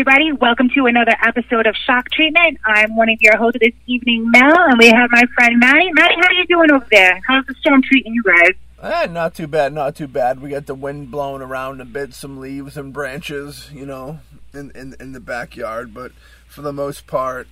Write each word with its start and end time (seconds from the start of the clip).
everybody? 0.00 0.32
Welcome 0.32 0.70
to 0.70 0.86
another 0.86 1.12
episode 1.22 1.66
of 1.66 1.76
Shock 1.86 2.10
Treatment. 2.10 2.56
I'm 2.64 2.96
one 2.96 3.10
of 3.10 3.20
your 3.20 3.36
hosts 3.36 3.58
this 3.60 3.74
evening, 3.84 4.30
Mel, 4.30 4.56
and 4.56 4.78
we 4.78 4.88
have 4.88 5.10
my 5.10 5.24
friend 5.34 5.60
Maddie. 5.60 5.92
Maddie, 5.92 6.14
how 6.16 6.26
are 6.26 6.32
you 6.32 6.46
doing 6.46 6.70
over 6.70 6.86
there? 6.90 7.20
How's 7.28 7.44
the 7.44 7.54
storm 7.60 7.82
treating 7.82 8.14
you 8.14 8.22
guys? 8.22 8.52
Eh, 8.82 9.08
not 9.10 9.34
too 9.34 9.46
bad, 9.46 9.74
not 9.74 9.94
too 9.94 10.08
bad. 10.08 10.40
We 10.40 10.48
got 10.48 10.64
the 10.64 10.74
wind 10.74 11.10
blowing 11.10 11.42
around 11.42 11.82
a 11.82 11.84
bit, 11.84 12.14
some 12.14 12.40
leaves 12.40 12.78
and 12.78 12.94
branches, 12.94 13.68
you 13.74 13.84
know, 13.84 14.20
in 14.54 14.70
in, 14.74 14.96
in 14.98 15.12
the 15.12 15.20
backyard, 15.20 15.92
but 15.92 16.12
for 16.48 16.62
the 16.62 16.72
most 16.72 17.06
part, 17.06 17.46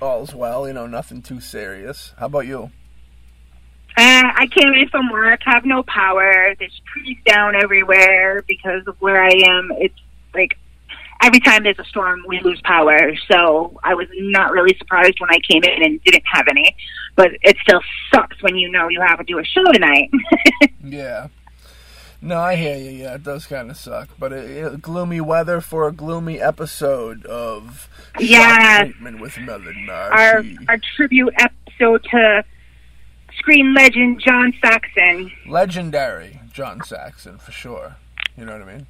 all's 0.00 0.32
well. 0.32 0.68
You 0.68 0.74
know, 0.74 0.86
nothing 0.86 1.20
too 1.20 1.40
serious. 1.40 2.14
How 2.16 2.26
about 2.26 2.46
you? 2.46 2.70
Uh, 3.96 4.30
I 4.36 4.46
came 4.52 4.72
in 4.72 4.88
from 4.88 5.10
work, 5.10 5.40
have 5.46 5.64
no 5.64 5.82
power. 5.82 6.54
There's 6.60 6.80
trees 6.92 7.18
down 7.26 7.56
everywhere 7.56 8.44
because 8.46 8.86
of 8.86 8.94
where 9.00 9.20
I 9.20 9.32
am. 9.48 9.72
It's 9.78 9.98
like 10.32 10.56
every 11.22 11.40
time 11.40 11.62
there's 11.62 11.78
a 11.78 11.84
storm, 11.84 12.22
we 12.26 12.40
lose 12.40 12.60
power. 12.64 13.14
So 13.30 13.78
I 13.84 13.94
was 13.94 14.06
not 14.14 14.52
really 14.52 14.76
surprised 14.78 15.18
when 15.18 15.30
I 15.30 15.38
came 15.48 15.62
in 15.64 15.82
and 15.82 16.02
didn't 16.04 16.24
have 16.26 16.46
any. 16.48 16.76
But 17.14 17.32
it 17.42 17.56
still 17.62 17.80
sucks 18.12 18.42
when 18.42 18.56
you 18.56 18.70
know 18.70 18.88
you 18.88 19.00
have 19.00 19.18
to 19.18 19.24
do 19.24 19.38
a 19.38 19.44
show 19.44 19.64
tonight. 19.72 20.10
yeah. 20.84 21.28
No, 22.20 22.40
I 22.40 22.56
hear 22.56 22.76
you. 22.76 22.90
Yeah, 22.90 23.14
it 23.14 23.22
does 23.22 23.46
kind 23.46 23.70
of 23.70 23.76
suck, 23.76 24.08
but 24.18 24.32
it, 24.32 24.50
it, 24.50 24.82
gloomy 24.82 25.20
weather 25.20 25.60
for 25.60 25.86
a 25.86 25.92
gloomy 25.92 26.40
episode 26.40 27.24
of 27.26 27.88
yeah 28.18 28.84
treatment 28.84 29.20
with 29.20 29.38
Melon 29.38 29.88
Our 29.90 30.42
our 30.68 30.78
tribute 30.96 31.34
episode 31.38 32.04
to 32.10 32.44
screen 33.38 33.74
legend 33.74 34.22
John 34.24 34.52
Saxon. 34.60 35.30
Legendary 35.46 36.40
John 36.52 36.82
Saxon 36.82 37.38
for 37.38 37.52
sure. 37.52 37.96
You 38.36 38.46
know 38.46 38.58
what 38.58 38.68
I 38.68 38.76
mean? 38.76 38.86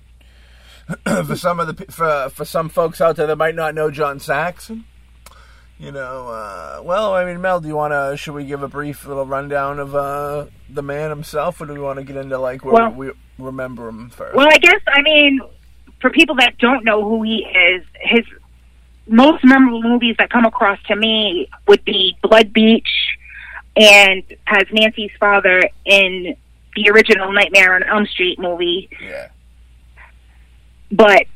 for 1.04 1.36
some 1.36 1.58
of 1.58 1.66
the 1.66 1.84
for 1.86 2.28
for 2.30 2.44
some 2.44 2.68
folks 2.68 3.00
out 3.00 3.16
there 3.16 3.26
that 3.26 3.36
might 3.36 3.56
not 3.56 3.74
know 3.74 3.90
John 3.90 4.20
Saxon, 4.20 4.84
you 5.78 5.90
know, 5.90 6.28
uh, 6.28 6.80
well, 6.84 7.12
I 7.12 7.24
mean, 7.24 7.40
Mel, 7.40 7.60
do 7.60 7.66
you 7.66 7.74
want 7.74 7.92
to? 7.92 8.16
Should 8.16 8.34
we 8.34 8.44
give 8.44 8.62
a 8.62 8.68
brief 8.68 9.04
little 9.04 9.26
rundown 9.26 9.80
of 9.80 9.96
uh, 9.96 10.46
the 10.70 10.82
man 10.82 11.10
himself, 11.10 11.60
or 11.60 11.66
do 11.66 11.72
we 11.72 11.80
want 11.80 11.98
to 11.98 12.04
get 12.04 12.16
into 12.16 12.38
like 12.38 12.64
where 12.64 12.74
well, 12.74 12.92
we 12.92 13.10
remember 13.38 13.88
him 13.88 14.10
first? 14.10 14.36
Well, 14.36 14.48
I 14.48 14.58
guess 14.58 14.80
I 14.86 15.02
mean, 15.02 15.40
for 16.00 16.10
people 16.10 16.36
that 16.36 16.56
don't 16.58 16.84
know 16.84 17.02
who 17.02 17.24
he 17.24 17.44
is, 17.44 17.84
his 18.00 18.24
most 19.08 19.44
memorable 19.44 19.82
movies 19.82 20.14
that 20.18 20.30
come 20.30 20.44
across 20.44 20.78
to 20.84 20.94
me 20.94 21.48
would 21.66 21.84
be 21.84 22.16
Blood 22.22 22.52
Beach, 22.52 22.88
and 23.74 24.22
as 24.46 24.64
Nancy's 24.72 25.12
father 25.18 25.62
in 25.84 26.36
the 26.76 26.90
original 26.90 27.32
Nightmare 27.32 27.74
on 27.74 27.82
Elm 27.82 28.06
Street 28.06 28.38
movie. 28.38 28.88
Yeah 29.02 29.30
but 30.96 31.26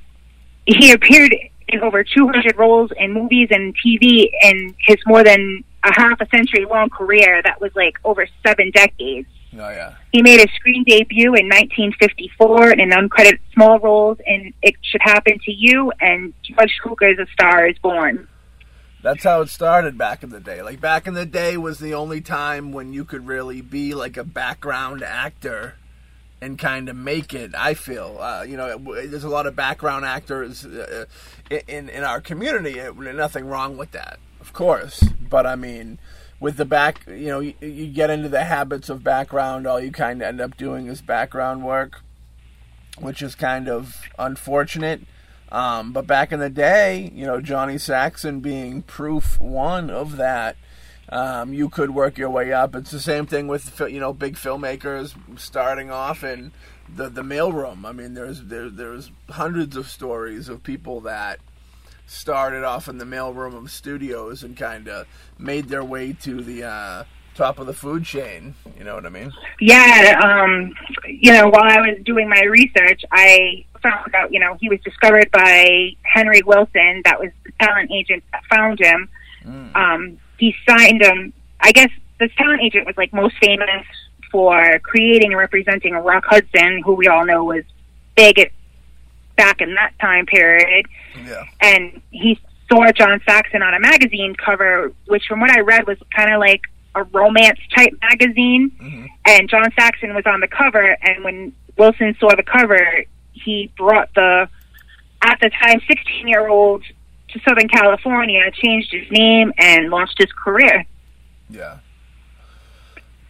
he 0.66 0.92
appeared 0.92 1.34
in 1.69 1.80
over 1.83 2.03
200 2.03 2.56
roles 2.56 2.91
in 2.98 3.12
movies 3.12 3.48
and 3.50 3.75
TV 3.77 4.28
in 4.42 4.75
his 4.86 4.97
more 5.06 5.22
than 5.22 5.64
a 5.84 5.92
half 5.92 6.20
a 6.20 6.27
century 6.34 6.66
long 6.69 6.91
career 6.91 7.41
that 7.42 7.61
was 7.61 7.70
like 7.75 7.94
over 8.05 8.27
seven 8.47 8.70
decades. 8.72 9.28
Oh, 9.55 9.58
yeah. 9.58 9.94
He 10.12 10.22
made 10.22 10.41
his 10.41 10.50
screen 10.54 10.84
debut 10.84 11.34
in 11.34 11.47
1954 11.48 12.72
in 12.72 12.91
uncredited 12.91 13.41
small 13.53 13.78
roles 13.81 14.19
in 14.26 14.53
It 14.62 14.76
Should 14.82 15.00
Happen 15.03 15.38
to 15.44 15.53
You 15.53 15.92
and 16.00 16.32
George 16.42 16.72
Cukor 16.84 17.19
A 17.19 17.27
Star 17.32 17.66
is 17.66 17.77
Born. 17.78 18.28
That's 19.03 19.25
how 19.25 19.41
it 19.41 19.48
started 19.48 19.97
back 19.97 20.22
in 20.22 20.28
the 20.28 20.41
day. 20.41 20.62
Like 20.62 20.81
back 20.81 21.06
in 21.06 21.15
the 21.15 21.27
day 21.27 21.56
was 21.56 21.78
the 21.78 21.94
only 21.94 22.21
time 22.21 22.72
when 22.72 22.92
you 22.92 23.04
could 23.04 23.27
really 23.27 23.62
be 23.62 23.94
like 23.94 24.16
a 24.16 24.25
background 24.25 25.03
actor 25.03 25.77
and 26.41 26.59
kind 26.59 26.89
of 26.89 26.97
make 26.97 27.34
it. 27.34 27.53
I 27.56 27.75
feel, 27.75 28.19
uh, 28.21 28.43
you 28.43 28.56
know, 28.56 28.78
there's 28.78 29.25
a 29.25 29.28
lot 29.28 29.47
of 29.47 29.55
background 29.55 30.05
actors 30.05 30.65
uh, 30.65 31.05
in 31.69 31.89
in 31.89 32.05
our 32.05 32.21
community. 32.21 32.81
Nothing 32.97 33.47
wrong 33.47 33.77
with 33.77 33.91
that, 33.93 34.19
of 34.41 34.53
course. 34.53 35.03
But 35.21 35.47
I 35.47 35.56
mean, 35.56 35.99
with 36.39 36.56
the 36.56 36.65
back, 36.65 37.06
you 37.06 37.28
know, 37.28 37.41
you, 37.41 37.55
you 37.61 37.87
get 37.89 38.11
into 38.11 38.28
the 38.28 38.45
habits 38.45 38.89
of 38.89 39.05
background. 39.05 39.67
All 39.67 39.81
you 39.81 39.93
kind 39.93 40.23
of 40.23 40.28
end 40.28 40.41
up 40.41 40.56
doing 40.56 40.87
is 40.87 41.03
background 41.03 41.65
work, 41.65 42.03
which 42.99 43.22
is 43.22 43.34
kind 43.34 43.69
of 43.69 44.03
unfortunate. 44.19 45.03
Um, 45.53 45.93
but 45.93 46.07
back 46.07 46.33
in 46.33 46.39
the 46.39 46.51
day, 46.51 47.11
you 47.12 47.27
know, 47.27 47.41
Johnny 47.41 47.77
Saxon 47.77 48.41
being 48.41 48.83
proof 48.83 49.41
one 49.41 49.91
of 49.91 50.17
that 50.17 50.57
um, 51.10 51.53
you 51.53 51.69
could 51.69 51.91
work 51.91 52.19
your 52.19 52.31
way 52.31 52.53
up. 52.53 52.75
It's 52.75 52.91
the 52.91 53.00
same 53.00 53.26
thing 53.26 53.48
with 53.48 53.81
you 53.81 54.00
know 54.00 54.12
big 54.12 54.37
filmmakers 54.37 55.15
starting 55.38 55.91
off 55.91 56.22
in 56.22 56.53
the 56.94 57.09
the 57.09 57.22
mailroom. 57.22 57.84
I 57.84 57.93
mean, 57.93 58.15
there's 58.15 58.43
there, 58.43 58.71
there's 58.71 59.10
hundreds 59.28 59.76
of 59.76 59.88
stories 59.88 60.48
of 60.48 60.62
people 60.62 61.00
that 61.03 61.41
started 62.06 62.65
off 62.65 62.88
in 62.88 62.98
the 62.98 63.04
mailroom 63.04 63.56
of 63.56 63.71
studios 63.71 64.43
and 64.43 64.56
kind 64.56 64.88
of 64.88 65.06
made 65.38 65.69
their 65.69 65.84
way 65.84 66.12
to 66.12 66.43
the 66.43 66.65
uh, 66.65 67.04
top 67.34 67.59
of 67.59 67.66
the 67.66 67.72
food 67.72 68.04
chain. 68.04 68.54
You 68.77 68.84
know 68.84 68.94
what 68.94 69.06
I 69.06 69.10
mean? 69.10 69.32
Yeah. 69.60 70.21
Um, 70.22 70.75
you 71.06 71.32
know, 71.32 71.48
while 71.48 71.65
I 71.65 71.81
was 71.81 71.98
doing 72.04 72.28
my 72.28 72.42
research, 72.42 73.03
I 73.10 73.65
found 73.82 74.15
out 74.15 74.32
you 74.32 74.38
know 74.38 74.56
he 74.60 74.69
was 74.69 74.78
discovered 74.84 75.28
by 75.32 75.91
Henry 76.03 76.42
Willson. 76.42 77.03
That 77.04 77.19
was 77.19 77.31
the 77.44 77.50
talent 77.60 77.91
agent 77.91 78.22
that 78.32 78.44
found 78.44 78.78
him. 78.78 79.09
Mm. 79.44 79.75
Um, 79.75 80.19
he 80.41 80.55
signed 80.69 81.03
um 81.05 81.33
I 81.61 81.71
guess 81.73 81.91
this 82.19 82.33
talent 82.37 82.62
agent 82.62 82.87
was 82.87 82.97
like 82.97 83.12
most 83.12 83.37
famous 83.41 83.87
for 84.33 84.78
creating 84.81 85.33
and 85.33 85.39
representing 85.39 85.95
Rock 85.95 86.25
Hudson, 86.27 86.83
who 86.84 86.95
we 86.95 87.09
all 87.09 87.25
know 87.25 87.45
was 87.45 87.65
big 88.17 88.39
at, 88.39 88.51
back 89.37 89.61
in 89.61 89.75
that 89.75 89.93
time 90.01 90.27
period. 90.27 90.87
Yeah. 91.27 91.45
And 91.61 92.01
he 92.11 92.39
saw 92.69 92.91
John 92.93 93.21
Saxon 93.27 93.62
on 93.62 93.75
a 93.75 93.81
magazine 93.81 94.34
cover, 94.37 94.93
which 95.06 95.25
from 95.28 95.41
what 95.41 95.51
I 95.51 95.61
read 95.61 95.87
was 95.87 95.99
kind 96.15 96.33
of 96.33 96.39
like 96.39 96.62
a 96.95 97.03
romance 97.05 97.59
type 97.75 97.93
magazine. 98.01 98.71
Mm-hmm. 98.81 99.07
And 99.27 99.49
John 99.49 99.69
Saxon 99.78 100.15
was 100.15 100.25
on 100.27 100.41
the 100.41 100.49
cover, 100.49 100.97
and 101.03 101.25
when 101.25 101.53
Willson 101.77 102.17
saw 102.19 102.34
the 102.34 102.43
cover, 102.43 103.05
he 103.33 103.72
brought 103.77 104.12
the 104.15 104.49
at 105.22 105.39
the 105.41 105.51
time 105.51 105.81
16 105.87 106.28
year 106.28 106.49
old 106.49 106.83
to 107.32 107.41
Southern 107.41 107.68
California, 107.68 108.50
changed 108.52 108.92
his 108.92 109.10
name, 109.10 109.52
and 109.58 109.91
launched 109.91 110.16
his 110.18 110.32
career. 110.32 110.84
Yeah. 111.48 111.78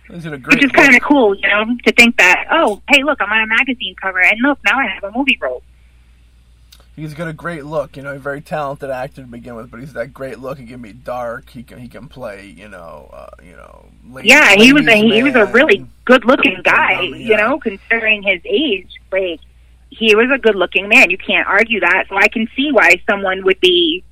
Which 0.08 0.64
is 0.64 0.72
kind 0.72 0.96
of 0.96 1.02
cool, 1.02 1.36
you 1.36 1.48
know, 1.48 1.76
to 1.84 1.92
think 1.92 2.16
that, 2.18 2.46
oh, 2.50 2.82
hey, 2.88 3.04
look, 3.04 3.20
I'm 3.20 3.30
on 3.30 3.42
a 3.42 3.46
magazine 3.46 3.94
cover, 4.00 4.20
and 4.20 4.40
look, 4.42 4.58
now 4.64 4.78
I 4.78 4.86
have 4.86 5.04
a 5.04 5.16
movie 5.16 5.38
role. 5.40 5.62
He's 6.96 7.14
got 7.14 7.28
a 7.28 7.32
great 7.32 7.64
look, 7.64 7.96
you 7.96 8.02
know, 8.02 8.14
a 8.14 8.18
very 8.18 8.40
talented 8.40 8.90
actor 8.90 9.22
to 9.22 9.26
begin 9.28 9.54
with, 9.54 9.70
but 9.70 9.80
he's 9.80 9.92
that 9.94 10.12
great 10.12 10.38
look. 10.38 10.58
He 10.58 10.66
can 10.66 10.82
be 10.82 10.92
dark. 10.92 11.48
He 11.48 11.62
can 11.62 11.78
he 11.78 11.88
can 11.88 12.08
play, 12.08 12.46
you 12.46 12.68
know, 12.68 13.08
uh, 13.12 13.30
you 13.42 13.52
know. 13.52 13.86
Lady, 14.10 14.28
yeah, 14.28 14.54
he 14.54 14.72
was 14.72 14.86
a 14.86 14.96
he 14.96 15.22
was 15.22 15.34
a 15.34 15.46
really 15.46 15.86
good 16.04 16.26
looking 16.26 16.60
guy, 16.62 16.96
um, 16.96 17.04
yeah. 17.06 17.16
you 17.16 17.36
know, 17.36 17.58
considering 17.58 18.22
his 18.22 18.40
age. 18.44 19.00
Like 19.10 19.40
he 19.90 20.14
was 20.14 20.30
a 20.32 20.38
good 20.38 20.54
looking 20.54 20.88
man. 20.88 21.10
You 21.10 21.18
can't 21.18 21.46
argue 21.46 21.80
that. 21.80 22.06
So 22.08 22.16
I 22.16 22.28
can 22.28 22.48
see 22.56 22.70
why 22.72 23.02
someone 23.08 23.44
would 23.44 23.60
be 23.60 24.02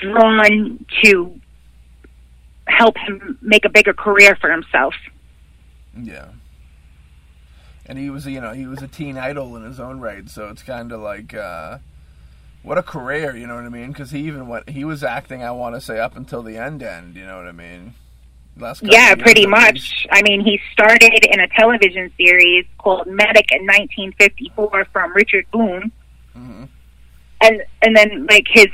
drawn 0.00 0.84
to 1.02 1.40
help 2.66 2.96
him 2.98 3.38
make 3.40 3.64
a 3.64 3.68
bigger 3.68 3.94
career 3.94 4.36
for 4.40 4.50
himself. 4.50 4.94
Yeah. 6.00 6.28
And 7.86 7.98
he 7.98 8.10
was, 8.10 8.26
you 8.26 8.40
know, 8.40 8.52
he 8.52 8.66
was 8.66 8.82
a 8.82 8.88
teen 8.88 9.16
idol 9.16 9.56
in 9.56 9.62
his 9.62 9.80
own 9.80 10.00
right, 10.00 10.28
so 10.28 10.48
it's 10.48 10.62
kind 10.62 10.92
of 10.92 11.00
like, 11.00 11.32
uh, 11.32 11.78
what 12.62 12.76
a 12.76 12.82
career, 12.82 13.34
you 13.34 13.46
know 13.46 13.54
what 13.54 13.64
I 13.64 13.70
mean? 13.70 13.92
Because 13.92 14.10
he 14.10 14.20
even 14.26 14.46
went, 14.46 14.68
he 14.68 14.84
was 14.84 15.02
acting, 15.02 15.42
I 15.42 15.52
want 15.52 15.74
to 15.74 15.80
say, 15.80 15.98
up 15.98 16.14
until 16.14 16.42
the 16.42 16.58
end, 16.58 16.82
end, 16.82 17.16
you 17.16 17.24
know 17.24 17.38
what 17.38 17.46
I 17.46 17.52
mean? 17.52 17.94
Yeah, 18.82 19.14
pretty 19.14 19.46
much. 19.46 20.06
I 20.10 20.22
mean, 20.22 20.40
he 20.40 20.60
started 20.72 21.24
in 21.24 21.40
a 21.40 21.48
television 21.48 22.12
series 22.16 22.66
called 22.78 23.06
Medic 23.06 23.52
in 23.52 23.62
1954 23.62 24.86
from 24.92 25.14
Richard 25.14 25.46
Boone. 25.52 25.92
Mm-hmm. 26.36 26.64
And 27.40 27.62
and 27.82 27.96
then 27.96 28.26
like 28.26 28.46
his 28.48 28.66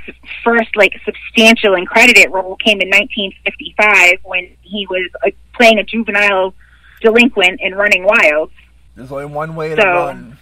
first 0.43 0.75
like 0.75 0.99
substantial 1.05 1.75
and 1.75 1.87
credited 1.87 2.33
role 2.33 2.57
came 2.57 2.81
in 2.81 2.89
1955 2.89 4.21
when 4.23 4.51
he 4.63 4.87
was 4.89 5.11
uh, 5.25 5.31
playing 5.55 5.79
a 5.79 5.85
juvenile 5.85 6.55
delinquent 7.03 7.61
in 7.61 7.75
Running 7.75 8.05
Wild. 8.05 8.51
There's 8.97 9.13
only 9.13 9.27
one 9.27 9.55
way 9.55 9.75
to 9.75 9.83
run. 9.83 10.39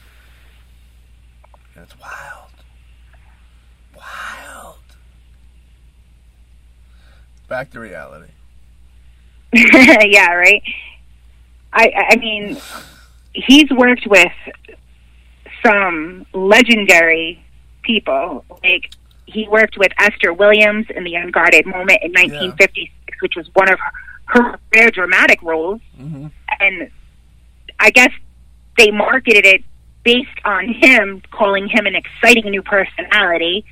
And 1.74 1.82
it's 1.82 1.98
wild. 1.98 2.52
Wild. 3.96 4.78
Back 7.48 7.70
to 7.70 7.80
reality. 7.80 8.30
yeah, 10.06 10.32
right. 10.32 10.62
I 11.72 11.92
I 12.10 12.16
mean, 12.16 12.58
he's 13.34 13.70
worked 13.70 14.06
with 14.06 14.32
some 15.64 16.26
legendary 16.32 17.44
people. 17.82 18.44
Like 18.62 18.90
he 19.26 19.48
worked 19.48 19.78
with 19.78 19.92
Esther 19.98 20.32
Williams 20.32 20.86
in 20.94 21.04
The 21.04 21.14
Unguarded 21.14 21.66
Moment 21.66 22.00
in 22.02 22.12
1956, 22.12 22.90
yeah. 22.90 23.14
which 23.20 23.34
was 23.36 23.48
one 23.54 23.70
of 23.70 23.78
her, 23.78 24.42
her 24.42 24.58
rare 24.74 24.90
dramatic 24.90 25.42
roles. 25.42 25.80
Mm-hmm. 25.98 26.26
And 26.60 26.90
I 27.78 27.90
guess 27.90 28.10
they 28.76 28.90
marketed 28.90 29.46
it 29.46 29.64
based 30.04 30.28
on 30.44 30.68
him 30.72 31.22
calling 31.30 31.68
him 31.68 31.86
an 31.86 31.94
exciting 31.94 32.50
new 32.50 32.62
personality. 32.62 33.64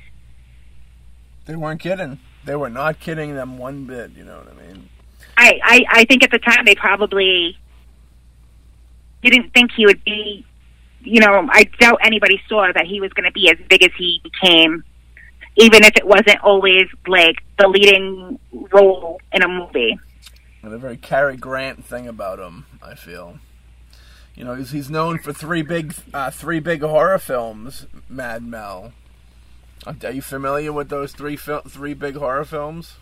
They 1.45 1.55
weren't 1.55 1.81
kidding. 1.81 2.19
They 2.45 2.55
were 2.55 2.69
not 2.69 2.99
kidding 2.99 3.35
them 3.35 3.57
one 3.57 3.85
bit. 3.85 4.11
You 4.11 4.23
know 4.23 4.37
what 4.37 4.47
I 4.47 4.67
mean? 4.67 4.89
I, 5.41 5.59
I, 5.63 5.85
I 5.89 6.05
think 6.05 6.23
at 6.23 6.29
the 6.29 6.37
time 6.37 6.65
they 6.65 6.75
probably 6.75 7.57
didn't 9.23 9.51
think 9.55 9.71
he 9.75 9.87
would 9.87 10.03
be. 10.03 10.45
You 11.03 11.19
know, 11.19 11.47
I 11.49 11.63
doubt 11.79 11.97
anybody 12.03 12.39
saw 12.47 12.71
that 12.71 12.85
he 12.85 13.01
was 13.01 13.11
going 13.13 13.25
to 13.25 13.31
be 13.31 13.49
as 13.49 13.57
big 13.67 13.83
as 13.83 13.89
he 13.97 14.21
became, 14.23 14.83
even 15.55 15.83
if 15.83 15.95
it 15.97 16.05
wasn't 16.05 16.39
always 16.43 16.85
like 17.07 17.37
the 17.57 17.67
leading 17.67 18.37
role 18.71 19.19
in 19.31 19.41
a 19.41 19.47
movie. 19.47 19.97
And 20.61 20.71
a 20.71 20.77
very 20.77 20.97
Cary 20.97 21.37
Grant 21.37 21.83
thing 21.83 22.07
about 22.07 22.37
him, 22.37 22.67
I 22.83 22.93
feel. 22.93 23.39
You 24.35 24.43
know, 24.43 24.53
he's, 24.53 24.69
he's 24.69 24.91
known 24.91 25.17
for 25.17 25.33
three 25.33 25.63
big 25.63 25.95
uh, 26.13 26.29
three 26.29 26.59
big 26.59 26.81
horror 26.81 27.17
films. 27.17 27.87
Mad 28.07 28.43
Mel. 28.43 28.93
Are 29.87 30.11
you 30.11 30.21
familiar 30.21 30.71
with 30.71 30.89
those 30.89 31.13
three 31.13 31.35
fil- 31.35 31.63
three 31.67 31.95
big 31.95 32.15
horror 32.15 32.45
films? 32.45 32.97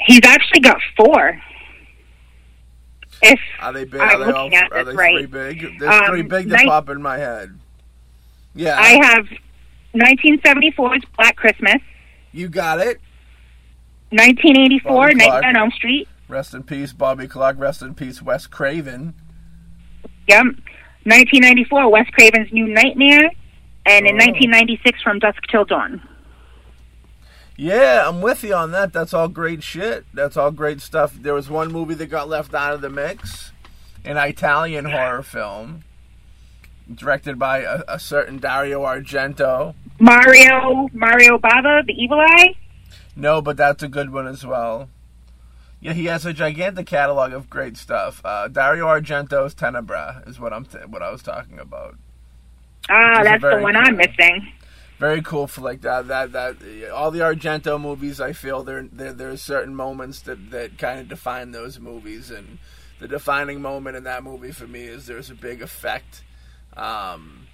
He's 0.00 0.20
actually 0.24 0.60
got 0.60 0.76
four. 0.94 1.40
If 3.24 3.40
Are 3.60 3.72
they 3.72 3.84
big? 3.84 4.00
I'm 4.00 4.20
Are 4.22 4.24
they, 4.26 4.32
all, 4.32 4.44
looking 4.44 4.58
at 4.58 4.72
are 4.72 4.84
this 4.84 4.92
they 4.94 4.96
right. 4.98 5.16
three 5.18 5.26
big? 5.26 5.78
There's 5.80 5.92
Um, 5.94 6.06
three 6.06 6.22
big 6.22 6.48
that 6.48 6.56
nine- 6.58 6.66
pop 6.66 6.88
in 6.90 7.00
my 7.02 7.18
head. 7.18 7.58
Yeah, 8.54 8.78
I 8.78 9.04
have 9.04 9.26
1974's 9.94 11.04
Black 11.16 11.36
Christmas, 11.36 11.80
you 12.32 12.48
got 12.48 12.78
it. 12.80 13.00
1984 14.10 14.90
Bobby 14.92 15.14
Clark. 15.14 15.32
Nightmare 15.32 15.50
on 15.50 15.56
Elm 15.56 15.70
Street. 15.72 16.08
Rest 16.28 16.54
in 16.54 16.62
peace, 16.62 16.92
Bobby 16.92 17.26
Clark. 17.26 17.56
Rest 17.58 17.82
in 17.82 17.94
peace, 17.94 18.22
Wes 18.22 18.46
Craven. 18.46 19.14
Yep. 20.28 20.44
1994 21.04 21.90
Wes 21.90 22.08
Craven's 22.10 22.52
New 22.52 22.66
Nightmare, 22.66 23.30
and 23.86 24.06
in 24.06 24.14
Oh. 24.14 24.24
1996 24.24 25.02
From 25.02 25.18
Dusk 25.18 25.42
Till 25.50 25.64
Dawn. 25.64 26.00
Yeah, 27.56 28.08
I'm 28.08 28.20
with 28.20 28.42
you 28.42 28.54
on 28.54 28.72
that. 28.72 28.92
That's 28.92 29.14
all 29.14 29.28
great 29.28 29.62
shit. 29.62 30.04
That's 30.12 30.36
all 30.36 30.50
great 30.50 30.80
stuff. 30.80 31.14
There 31.14 31.34
was 31.34 31.48
one 31.48 31.70
movie 31.72 31.94
that 31.94 32.06
got 32.06 32.28
left 32.28 32.52
out 32.52 32.74
of 32.74 32.80
the 32.80 32.90
mix, 32.90 33.52
an 34.04 34.16
Italian 34.16 34.86
horror 34.86 35.22
film, 35.22 35.84
directed 36.92 37.38
by 37.38 37.58
a, 37.60 37.82
a 37.86 37.98
certain 38.00 38.38
Dario 38.38 38.82
Argento. 38.82 39.74
Mario 40.00 40.88
Mario 40.92 41.38
Bava, 41.38 41.86
The 41.86 41.92
Evil 41.92 42.20
Eye. 42.20 42.56
No, 43.14 43.40
but 43.40 43.56
that's 43.56 43.82
a 43.84 43.88
good 43.88 44.12
one 44.12 44.26
as 44.26 44.44
well. 44.44 44.88
Yeah, 45.80 45.92
he 45.92 46.06
has 46.06 46.26
a 46.26 46.32
gigantic 46.32 46.86
catalog 46.86 47.32
of 47.32 47.48
great 47.48 47.76
stuff. 47.76 48.20
Uh, 48.24 48.48
Dario 48.48 48.86
Argento's 48.86 49.54
Tenebrae 49.54 50.22
is 50.26 50.40
what 50.40 50.52
I'm 50.52 50.64
t- 50.64 50.78
what 50.88 51.02
I 51.02 51.10
was 51.12 51.22
talking 51.22 51.58
about. 51.60 51.96
Ah, 52.90 53.18
Which 53.18 53.24
that's 53.26 53.42
the 53.42 53.58
one 53.62 53.74
cool. 53.74 53.82
I'm 53.84 53.96
missing. 53.96 54.52
Very 55.04 55.20
cool 55.20 55.46
for 55.46 55.60
like 55.60 55.82
that 55.82 56.08
that 56.08 56.32
that 56.32 56.56
all 56.90 57.10
the 57.10 57.18
Argento 57.18 57.78
movies 57.78 58.22
I 58.22 58.32
feel 58.32 58.62
there 58.62 58.88
there 58.90 59.12
there's 59.12 59.42
certain 59.42 59.76
moments 59.76 60.22
that 60.22 60.50
that 60.50 60.78
kind 60.78 60.98
of 60.98 61.08
define 61.08 61.50
those 61.50 61.78
movies 61.78 62.30
and 62.30 62.58
the 63.00 63.06
defining 63.06 63.60
moment 63.60 63.98
in 63.98 64.04
that 64.04 64.24
movie 64.24 64.50
for 64.50 64.66
me 64.66 64.84
is 64.84 65.04
there's 65.04 65.28
a 65.28 65.34
big 65.34 65.60
effect 65.60 66.24
um 66.74 67.46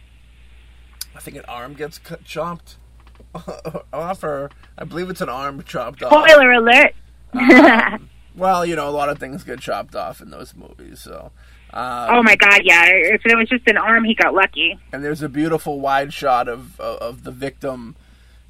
I 1.16 1.18
think 1.18 1.36
an 1.38 1.44
arm 1.48 1.74
gets 1.74 1.98
cut, 1.98 2.22
chopped 2.22 2.76
off 3.92 4.22
or 4.22 4.52
I 4.78 4.84
believe 4.84 5.10
it's 5.10 5.20
an 5.20 5.28
arm 5.28 5.60
chopped 5.64 6.04
off 6.04 6.12
Spoiler 6.12 6.52
alert. 6.52 6.94
Um, 7.32 8.08
well 8.36 8.64
you 8.64 8.76
know 8.76 8.88
a 8.88 8.94
lot 8.94 9.08
of 9.08 9.18
things 9.18 9.42
get 9.42 9.58
chopped 9.58 9.96
off 9.96 10.20
in 10.20 10.30
those 10.30 10.54
movies 10.54 11.00
so 11.00 11.32
um, 11.72 12.08
oh 12.10 12.22
my 12.22 12.36
god, 12.36 12.62
yeah. 12.64 12.86
If 12.88 13.24
it 13.24 13.36
was 13.36 13.48
just 13.48 13.66
an 13.68 13.76
arm, 13.76 14.04
he 14.04 14.14
got 14.14 14.34
lucky. 14.34 14.78
and 14.92 15.04
there's 15.04 15.22
a 15.22 15.28
beautiful 15.28 15.80
wide 15.80 16.12
shot 16.12 16.48
of 16.48 16.80
of, 16.80 16.98
of 16.98 17.24
the 17.24 17.30
victim 17.30 17.96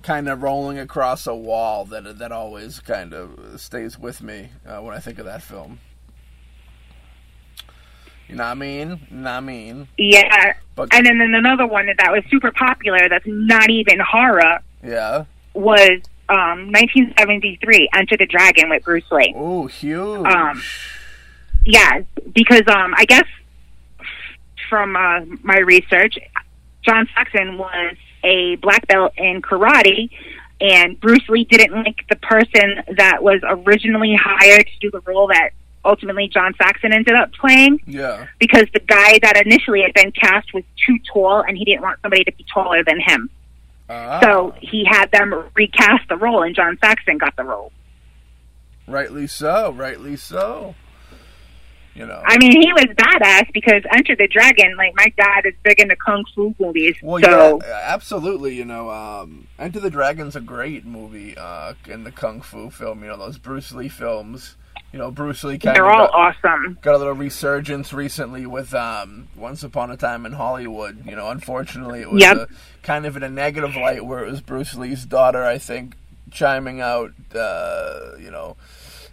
kind 0.02 0.28
of 0.28 0.42
rolling 0.42 0.78
across 0.78 1.26
a 1.26 1.34
wall 1.34 1.84
that 1.84 2.18
that 2.18 2.32
always 2.32 2.80
kind 2.80 3.12
of 3.12 3.60
stays 3.60 3.98
with 3.98 4.22
me 4.22 4.50
uh, 4.66 4.80
when 4.80 4.94
I 4.94 4.98
think 4.98 5.18
of 5.18 5.26
that 5.26 5.42
film. 5.42 5.80
You 8.28 8.36
know 8.36 8.44
what 8.44 8.50
I 8.50 8.54
mean? 8.54 8.88
You 9.10 9.16
know 9.16 9.22
what 9.22 9.30
I 9.30 9.40
mean? 9.40 9.88
Yeah. 9.98 10.52
But 10.76 10.94
And 10.94 11.04
then, 11.04 11.18
then 11.18 11.34
another 11.34 11.66
one 11.66 11.86
that 11.86 12.12
was 12.12 12.22
super 12.30 12.52
popular 12.52 13.08
that's 13.08 13.26
not 13.26 13.70
even 13.70 13.98
horror 13.98 14.60
yeah. 14.84 15.24
was 15.52 16.00
um, 16.28 16.70
1973, 16.70 17.88
Enter 17.92 18.16
the 18.16 18.26
Dragon 18.26 18.70
with 18.70 18.84
Bruce 18.84 19.10
Lee. 19.10 19.34
Oh, 19.36 19.66
huge. 19.66 20.24
Um, 20.24 20.62
Yeah, 21.64 22.00
because 22.34 22.62
um, 22.68 22.94
I 22.96 23.04
guess 23.06 23.26
from 24.68 24.96
uh, 24.96 25.20
my 25.42 25.58
research, 25.58 26.18
John 26.82 27.08
Saxon 27.14 27.58
was 27.58 27.96
a 28.24 28.56
black 28.56 28.86
belt 28.86 29.12
in 29.16 29.42
karate, 29.42 30.10
and 30.60 30.98
Bruce 31.00 31.28
Lee 31.28 31.44
didn't 31.44 31.72
like 31.72 32.06
the 32.08 32.16
person 32.16 32.82
that 32.96 33.22
was 33.22 33.40
originally 33.44 34.16
hired 34.18 34.66
to 34.66 34.78
do 34.80 34.90
the 34.90 35.00
role 35.00 35.28
that 35.28 35.50
ultimately 35.84 36.28
John 36.28 36.54
Saxon 36.60 36.92
ended 36.92 37.14
up 37.14 37.32
playing 37.32 37.80
yeah. 37.86 38.26
because 38.38 38.66
the 38.74 38.80
guy 38.80 39.18
that 39.22 39.42
initially 39.44 39.82
had 39.82 39.94
been 39.94 40.12
cast 40.12 40.52
was 40.52 40.64
too 40.86 40.98
tall 41.12 41.42
and 41.46 41.56
he 41.56 41.64
didn't 41.64 41.82
want 41.82 41.98
somebody 42.02 42.24
to 42.24 42.32
be 42.32 42.44
taller 42.52 42.84
than 42.84 43.00
him. 43.00 43.30
Ah, 43.88 44.20
So 44.22 44.54
he 44.60 44.84
had 44.84 45.10
them 45.10 45.32
recast 45.54 46.08
the 46.08 46.16
role 46.16 46.42
and 46.42 46.54
John 46.54 46.78
Saxon 46.82 47.18
got 47.18 47.34
the 47.36 47.44
role. 47.44 47.72
rightly 48.86 49.26
so. 49.26 49.72
Rightly 49.72 50.16
so. 50.16 50.74
You 51.94 52.06
know. 52.06 52.22
I 52.24 52.38
mean, 52.38 52.52
he 52.52 52.72
was 52.72 52.84
badass 52.96 53.52
because 53.52 53.82
Enter 53.92 54.14
the 54.14 54.28
Dragon, 54.28 54.76
like 54.76 54.92
my 54.94 55.12
dad 55.16 55.44
is 55.44 55.54
big 55.64 55.80
into 55.80 55.96
kung 55.96 56.24
fu 56.34 56.54
movies. 56.60 56.94
Well, 57.02 57.20
so 57.22 57.60
yeah, 57.66 57.80
absolutely. 57.86 58.54
You 58.54 58.64
know, 58.64 58.90
um, 58.90 59.48
Enter 59.58 59.80
the 59.80 59.90
Dragon's 59.90 60.36
a 60.36 60.40
great 60.40 60.86
movie 60.86 61.36
uh, 61.36 61.74
in 61.88 62.04
the 62.04 62.12
kung 62.12 62.42
fu 62.42 62.70
film. 62.70 63.02
You 63.02 63.08
know, 63.08 63.16
those 63.16 63.38
Bruce 63.38 63.72
Lee 63.72 63.88
films. 63.88 64.56
You 64.92 64.98
know, 64.98 65.10
Bruce 65.12 65.44
Lee 65.44 65.56
kind 65.58 65.76
they're 65.76 65.84
of 65.86 65.92
all 65.92 66.06
got, 66.08 66.34
awesome. 66.44 66.78
got 66.82 66.96
a 66.96 66.98
little 66.98 67.12
resurgence 67.12 67.92
recently 67.92 68.44
with 68.44 68.74
um, 68.74 69.28
Once 69.36 69.62
Upon 69.62 69.90
a 69.92 69.96
Time 69.96 70.26
in 70.26 70.32
Hollywood. 70.32 71.04
You 71.06 71.14
know, 71.14 71.28
unfortunately, 71.30 72.00
it 72.00 72.10
was 72.10 72.20
Yep. 72.22 72.36
a, 72.36 72.48
kind 72.82 73.06
of 73.06 73.16
in 73.16 73.22
a 73.22 73.28
negative 73.28 73.76
light 73.76 74.04
where 74.04 74.24
it 74.24 74.30
was 74.30 74.40
Bruce 74.40 74.74
Lee's 74.74 75.04
daughter, 75.04 75.44
I 75.44 75.58
think, 75.58 75.94
chiming 76.30 76.80
out. 76.80 77.12
Uh, 77.34 78.12
you 78.18 78.30
know. 78.30 78.56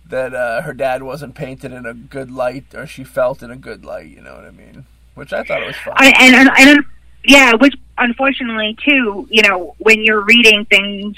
That 0.09 0.33
uh, 0.33 0.61
her 0.61 0.73
dad 0.73 1.03
wasn't 1.03 1.35
painted 1.35 1.73
in 1.73 1.85
a 1.85 1.93
good 1.93 2.31
light, 2.31 2.73
or 2.73 2.87
she 2.87 3.03
felt 3.03 3.43
in 3.43 3.51
a 3.51 3.57
good 3.57 3.83
light. 3.83 4.07
You 4.07 4.21
know 4.21 4.35
what 4.35 4.45
I 4.45 4.51
mean? 4.51 4.85
Which 5.15 5.33
I 5.33 5.43
thought 5.43 5.61
it 5.61 5.67
was 5.67 5.75
fun. 5.75 5.95
I, 5.97 6.13
and, 6.19 6.35
and 6.35 6.49
and 6.57 6.85
yeah, 7.25 7.53
which 7.55 7.75
unfortunately 7.97 8.77
too, 8.85 9.27
you 9.29 9.41
know, 9.41 9.75
when 9.79 10.03
you're 10.03 10.23
reading 10.23 10.65
things 10.65 11.17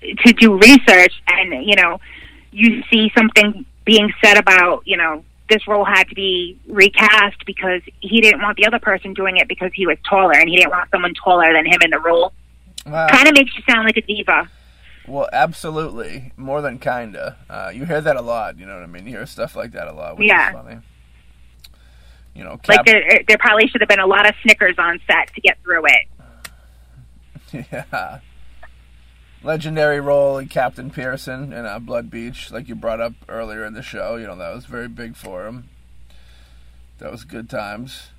to 0.00 0.32
do 0.32 0.56
research, 0.56 1.12
and 1.28 1.66
you 1.66 1.76
know, 1.76 2.00
you 2.50 2.82
see 2.90 3.12
something 3.14 3.66
being 3.84 4.12
said 4.24 4.38
about, 4.38 4.86
you 4.86 4.96
know, 4.96 5.24
this 5.48 5.66
role 5.68 5.84
had 5.84 6.08
to 6.08 6.14
be 6.14 6.58
recast 6.68 7.44
because 7.44 7.82
he 8.00 8.20
didn't 8.20 8.40
want 8.40 8.56
the 8.56 8.66
other 8.66 8.78
person 8.78 9.12
doing 9.12 9.36
it 9.36 9.48
because 9.48 9.70
he 9.74 9.86
was 9.86 9.98
taller, 10.08 10.34
and 10.34 10.48
he 10.48 10.56
didn't 10.56 10.70
want 10.70 10.88
someone 10.90 11.12
taller 11.14 11.52
than 11.52 11.66
him 11.66 11.80
in 11.82 11.90
the 11.90 11.98
role. 11.98 12.32
Wow. 12.86 13.08
Kind 13.08 13.28
of 13.28 13.34
makes 13.34 13.54
you 13.56 13.62
sound 13.68 13.84
like 13.84 13.96
a 13.96 14.02
diva. 14.02 14.48
Well, 15.08 15.28
absolutely, 15.32 16.32
more 16.36 16.60
than 16.62 16.78
kinda. 16.78 17.36
Uh, 17.50 17.70
you 17.74 17.84
hear 17.84 18.00
that 18.00 18.16
a 18.16 18.22
lot. 18.22 18.58
You 18.58 18.66
know 18.66 18.74
what 18.74 18.84
I 18.84 18.86
mean? 18.86 19.04
You 19.06 19.12
hear 19.16 19.26
stuff 19.26 19.56
like 19.56 19.72
that 19.72 19.88
a 19.88 19.92
lot, 19.92 20.16
which 20.16 20.28
Yeah. 20.28 20.48
is 20.50 20.54
funny. 20.54 20.78
You 22.34 22.44
know, 22.44 22.58
Like 22.68 22.86
there, 22.86 23.20
there 23.28 23.36
probably 23.38 23.66
should 23.68 23.80
have 23.82 23.88
been 23.88 23.98
a 24.00 24.06
lot 24.06 24.26
of 24.28 24.34
Snickers 24.42 24.76
on 24.78 25.00
set 25.06 25.34
to 25.34 25.40
get 25.40 25.58
through 25.62 25.82
it. 25.86 27.66
yeah. 27.72 28.20
Legendary 29.42 30.00
role 30.00 30.38
in 30.38 30.48
Captain 30.48 30.88
Pearson 30.88 31.52
in 31.52 31.66
uh, 31.66 31.78
Blood 31.80 32.08
Beach, 32.10 32.50
like 32.52 32.68
you 32.68 32.74
brought 32.76 33.00
up 33.00 33.12
earlier 33.28 33.64
in 33.64 33.74
the 33.74 33.82
show. 33.82 34.14
You 34.16 34.28
know 34.28 34.36
that 34.36 34.54
was 34.54 34.66
very 34.66 34.88
big 34.88 35.16
for 35.16 35.46
him. 35.46 35.68
That 36.98 37.10
was 37.10 37.24
good 37.24 37.50
times. 37.50 38.10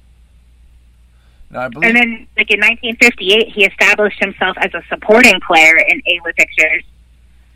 Now 1.54 1.70
believe. 1.70 1.88
And 1.88 1.96
then, 1.96 2.28
like 2.36 2.50
in 2.50 2.60
1958, 2.60 3.50
he 3.50 3.66
established 3.66 4.20
himself 4.20 4.58
as 4.60 4.74
a 4.74 4.82
supporting 4.90 5.40
player 5.46 5.78
in 5.78 6.02
Ayla 6.02 6.36
Pictures 6.36 6.84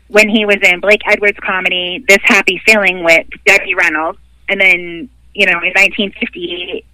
when 0.06 0.28
he 0.28 0.46
was 0.46 0.58
in 0.62 0.80
Blake 0.80 1.02
Edwards' 1.06 1.38
comedy 1.44 2.04
"This 2.06 2.20
Happy 2.22 2.60
Feeling" 2.64 3.02
with 3.02 3.26
Debbie 3.44 3.74
Reynolds. 3.74 4.18
And 4.48 4.60
then, 4.60 5.10
you 5.34 5.46
know, 5.46 5.58
in 5.60 5.74
1958, 5.74 6.84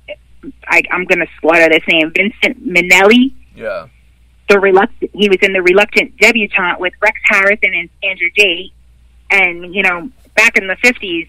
I, 0.66 0.82
I'm 0.90 1.04
going 1.04 1.20
to 1.20 1.26
slaughter 1.40 1.68
this 1.68 1.84
name, 1.86 2.12
Vincent 2.12 2.66
Minnelli. 2.66 3.32
yeah. 3.54 3.88
The 4.46 4.60
reluctant, 4.60 5.10
he 5.14 5.30
was 5.30 5.38
in 5.40 5.54
the 5.54 5.62
Reluctant 5.62 6.18
Debutante 6.18 6.78
with 6.78 6.92
Rex 7.00 7.18
Harrison 7.24 7.72
and 7.72 7.88
Sandra 8.02 8.28
Dee. 8.36 8.74
And 9.30 9.74
you 9.74 9.82
know, 9.82 10.10
back 10.34 10.58
in 10.58 10.66
the 10.66 10.76
50s, 10.76 11.28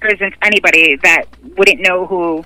there 0.00 0.12
isn't 0.12 0.34
anybody 0.42 0.96
that 1.04 1.26
wouldn't 1.56 1.80
know 1.80 2.04
who 2.06 2.44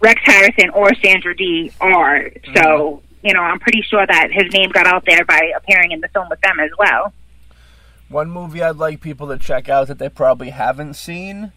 Rex 0.00 0.20
Harrison 0.24 0.70
or 0.70 0.94
Sandra 1.02 1.36
Dee 1.36 1.72
are. 1.80 2.30
So, 2.54 3.02
you 3.22 3.34
know, 3.34 3.40
I'm 3.40 3.58
pretty 3.58 3.82
sure 3.82 4.06
that 4.06 4.28
his 4.32 4.52
name 4.52 4.70
got 4.70 4.86
out 4.86 5.04
there 5.06 5.24
by 5.24 5.52
appearing 5.56 5.92
in 5.92 6.00
the 6.00 6.08
film 6.08 6.28
with 6.28 6.40
them 6.40 6.60
as 6.60 6.70
well. 6.78 7.12
One 8.08 8.30
movie 8.30 8.62
I'd 8.62 8.76
like 8.76 9.00
people 9.00 9.28
to 9.28 9.38
check 9.38 9.68
out 9.68 9.88
that 9.88 9.98
they 9.98 10.08
probably 10.08 10.50
haven't 10.50 10.94
seen 10.94 11.52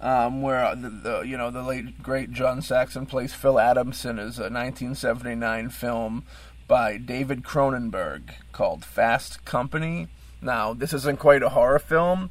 um, 0.00 0.42
where 0.42 0.74
the, 0.74 0.88
the, 0.88 1.20
you 1.20 1.36
know 1.36 1.50
the 1.50 1.62
late 1.62 2.02
great 2.02 2.32
John 2.32 2.62
Saxon 2.62 3.06
plays 3.06 3.34
Phil 3.34 3.58
Adamson 3.58 4.18
is 4.18 4.38
a 4.38 4.48
1979 4.48 5.68
film 5.70 6.24
by 6.66 6.96
David 6.96 7.42
Cronenberg 7.42 8.30
called 8.52 8.84
Fast 8.84 9.44
Company. 9.44 10.08
Now 10.40 10.72
this 10.72 10.92
isn't 10.92 11.18
quite 11.18 11.42
a 11.42 11.50
horror 11.50 11.78
film. 11.78 12.30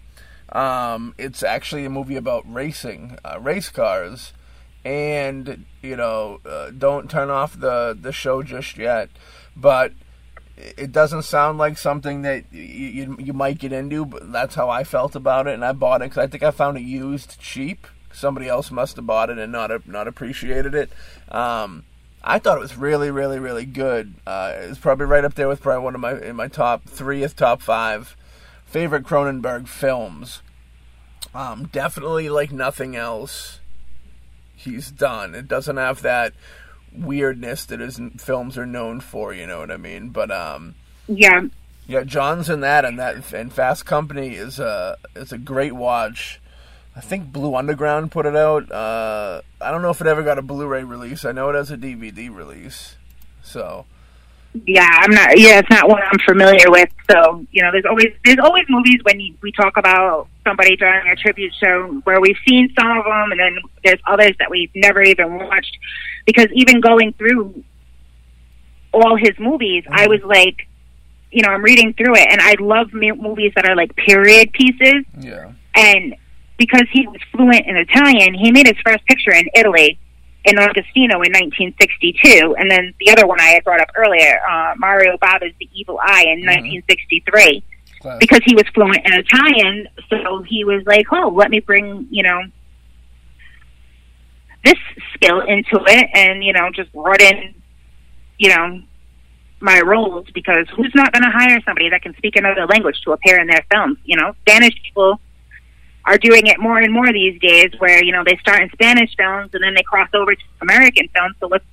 Um, 0.51 1.13
it's 1.19 1.43
actually 1.43 1.85
a 1.85 1.91
movie 1.91 2.15
about 2.15 2.51
racing, 2.51 3.19
uh, 3.23 3.39
race 3.39 3.69
cars, 3.69 4.33
and 4.89 5.65
you 5.83 5.95
know, 5.95 6.39
uh, 6.45 6.71
don't 6.71 7.11
turn 7.11 7.29
off 7.29 7.59
the 7.59 7.95
the 7.99 8.11
show 8.11 8.41
just 8.41 8.77
yet. 8.77 9.09
But 9.55 9.93
it 10.57 10.91
doesn't 10.91 11.23
sound 11.23 11.57
like 11.57 11.77
something 11.77 12.23
that 12.23 12.45
you, 12.51 12.63
you, 12.63 13.17
you 13.19 13.33
might 13.33 13.59
get 13.59 13.71
into, 13.71 14.05
but 14.05 14.31
that's 14.31 14.55
how 14.55 14.69
I 14.69 14.83
felt 14.83 15.15
about 15.15 15.47
it, 15.47 15.53
and 15.53 15.63
I 15.63 15.73
bought 15.73 16.01
it 16.01 16.05
because 16.05 16.17
I 16.17 16.27
think 16.27 16.43
I 16.43 16.51
found 16.51 16.77
it 16.77 16.81
used 16.81 17.39
cheap. 17.39 17.85
Somebody 18.11 18.47
else 18.47 18.71
must 18.71 18.95
have 18.95 19.05
bought 19.05 19.29
it 19.29 19.37
and 19.37 19.51
not 19.51 19.87
not 19.87 20.07
appreciated 20.07 20.73
it. 20.73 20.89
Um, 21.29 21.85
I 22.23 22.39
thought 22.39 22.57
it 22.57 22.61
was 22.61 22.75
really, 22.75 23.11
really, 23.11 23.37
really 23.37 23.65
good. 23.65 24.15
Uh, 24.25 24.53
it's 24.55 24.79
probably 24.79 25.05
right 25.05 25.23
up 25.23 25.35
there 25.35 25.47
with 25.47 25.61
probably 25.61 25.83
one 25.83 25.93
of 25.93 26.01
my 26.01 26.19
in 26.19 26.35
my 26.35 26.47
top 26.47 26.85
three, 26.85 27.25
top 27.27 27.61
five 27.61 28.17
favorite 28.65 29.03
Cronenberg 29.03 29.67
films. 29.67 30.41
Um, 31.35 31.69
definitely 31.71 32.27
like 32.27 32.51
nothing 32.51 32.95
else 32.95 33.58
he's 34.59 34.91
done. 34.91 35.35
It 35.35 35.47
doesn't 35.47 35.77
have 35.77 36.01
that 36.01 36.33
weirdness 36.93 37.65
that 37.65 37.79
his 37.79 37.99
films 38.17 38.57
are 38.57 38.65
known 38.65 38.99
for. 38.99 39.33
You 39.33 39.47
know 39.47 39.59
what 39.59 39.71
I 39.71 39.77
mean? 39.77 40.09
But 40.09 40.31
um, 40.31 40.75
yeah, 41.07 41.41
yeah. 41.87 42.03
John's 42.03 42.49
in 42.49 42.61
that, 42.61 42.85
and 42.85 42.99
that 42.99 43.33
and 43.33 43.51
Fast 43.51 43.85
Company 43.85 44.35
is 44.35 44.59
a 44.59 44.97
is 45.15 45.31
a 45.31 45.37
great 45.37 45.73
watch. 45.73 46.39
I 46.95 47.01
think 47.01 47.31
Blue 47.31 47.55
Underground 47.55 48.11
put 48.11 48.25
it 48.25 48.35
out. 48.35 48.69
Uh, 48.71 49.41
I 49.61 49.71
don't 49.71 49.81
know 49.81 49.91
if 49.91 50.01
it 50.01 50.07
ever 50.07 50.23
got 50.23 50.37
a 50.37 50.41
Blu-ray 50.41 50.83
release. 50.83 51.23
I 51.23 51.31
know 51.31 51.49
it 51.49 51.55
has 51.55 51.71
a 51.71 51.77
DVD 51.77 52.33
release. 52.33 52.95
So 53.41 53.85
yeah, 54.65 54.87
I'm 54.87 55.11
not. 55.11 55.37
Yeah, 55.37 55.59
it's 55.59 55.69
not 55.69 55.87
one 55.87 56.01
I'm 56.01 56.19
familiar 56.27 56.69
with. 56.69 56.89
So 57.09 57.45
you 57.51 57.61
know, 57.61 57.71
there's 57.71 57.85
always 57.85 58.07
there's 58.25 58.39
always 58.41 58.65
movies 58.69 58.99
when 59.03 59.19
you, 59.19 59.35
we 59.41 59.51
talk 59.51 59.77
about 59.77 60.27
somebody 60.45 60.75
during 60.75 61.07
a 61.07 61.15
tribute 61.15 61.53
show 61.61 62.01
where 62.03 62.19
we've 62.19 62.37
seen 62.47 62.73
some 62.77 62.97
of 62.97 63.05
them, 63.05 63.31
and 63.31 63.39
then 63.39 63.57
there's 63.83 63.99
others 64.07 64.33
that 64.39 64.49
we've 64.49 64.71
never 64.75 65.01
even 65.01 65.35
watched. 65.35 65.77
Because 66.25 66.47
even 66.53 66.81
going 66.81 67.13
through 67.13 67.63
all 68.93 69.15
his 69.15 69.37
movies, 69.39 69.83
mm-hmm. 69.83 69.95
I 69.95 70.07
was 70.07 70.21
like, 70.23 70.67
you 71.31 71.43
know, 71.43 71.49
I'm 71.49 71.63
reading 71.63 71.93
through 71.93 72.15
it, 72.15 72.27
and 72.29 72.41
I 72.41 72.55
love 72.59 72.93
movies 72.93 73.53
that 73.55 73.69
are 73.69 73.75
like 73.75 73.95
period 73.95 74.51
pieces. 74.53 75.05
Yeah. 75.19 75.51
And 75.75 76.15
because 76.57 76.87
he 76.91 77.07
was 77.07 77.21
fluent 77.31 77.65
in 77.65 77.77
Italian, 77.77 78.33
he 78.33 78.51
made 78.51 78.67
his 78.67 78.77
first 78.83 79.05
picture 79.05 79.31
in 79.31 79.47
Italy 79.55 79.99
in 80.45 80.57
Agostino 80.57 81.21
in 81.21 81.33
1962, 81.33 82.55
and 82.57 82.71
then 82.71 82.93
the 82.99 83.11
other 83.11 83.27
one 83.27 83.39
I 83.39 83.49
had 83.49 83.63
brought 83.63 83.81
up 83.81 83.89
earlier, 83.95 84.39
uh, 84.49 84.73
Mario 84.77 85.17
Bava's 85.17 85.51
The 85.59 85.69
Evil 85.73 85.99
Eye 86.01 86.25
in 86.27 86.39
mm-hmm. 86.39 86.83
1963. 86.83 87.63
Because 88.17 88.39
he 88.45 88.55
was 88.55 88.63
fluent 88.73 89.05
in 89.05 89.11
Italian, 89.11 89.85
so 90.09 90.41
he 90.43 90.63
was 90.63 90.81
like, 90.85 91.07
"Oh, 91.11 91.33
let 91.35 91.51
me 91.51 91.59
bring 91.59 92.07
you 92.09 92.23
know 92.23 92.43
this 94.63 94.77
skill 95.13 95.41
into 95.41 95.83
it, 95.85 96.09
and 96.13 96.41
you 96.41 96.53
know 96.53 96.69
just 96.73 96.93
brought 96.93 97.19
in 97.19 97.53
you 98.37 98.55
know 98.55 98.81
my 99.59 99.81
roles 99.81 100.27
because 100.33 100.65
who's 100.77 100.93
not 100.95 101.11
going 101.11 101.23
to 101.23 101.29
hire 101.29 101.59
somebody 101.65 101.89
that 101.89 102.01
can 102.01 102.15
speak 102.15 102.37
another 102.37 102.65
language 102.67 103.01
to 103.01 103.11
appear 103.11 103.37
in 103.37 103.47
their 103.47 103.65
films? 103.69 103.97
You 104.05 104.15
know, 104.15 104.33
Spanish 104.47 104.81
people 104.81 105.19
are 106.09 106.17
doing 106.17 106.47
it 106.47 106.59
more 106.59 106.79
and 106.79 106.91
more 106.91 107.13
these 107.13 107.39
days 107.39 107.69
where, 107.77 108.03
you 108.03 108.11
know, 108.11 108.23
they 108.25 108.35
start 108.37 108.63
in 108.63 108.69
Spanish 108.71 109.15
films 109.15 109.51
and 109.53 109.63
then 109.63 109.75
they 109.75 109.83
cross 109.83 110.09
over 110.15 110.33
to 110.33 110.41
American 110.59 111.07
films. 111.09 111.35
So 111.39 111.47
what's 111.47 111.63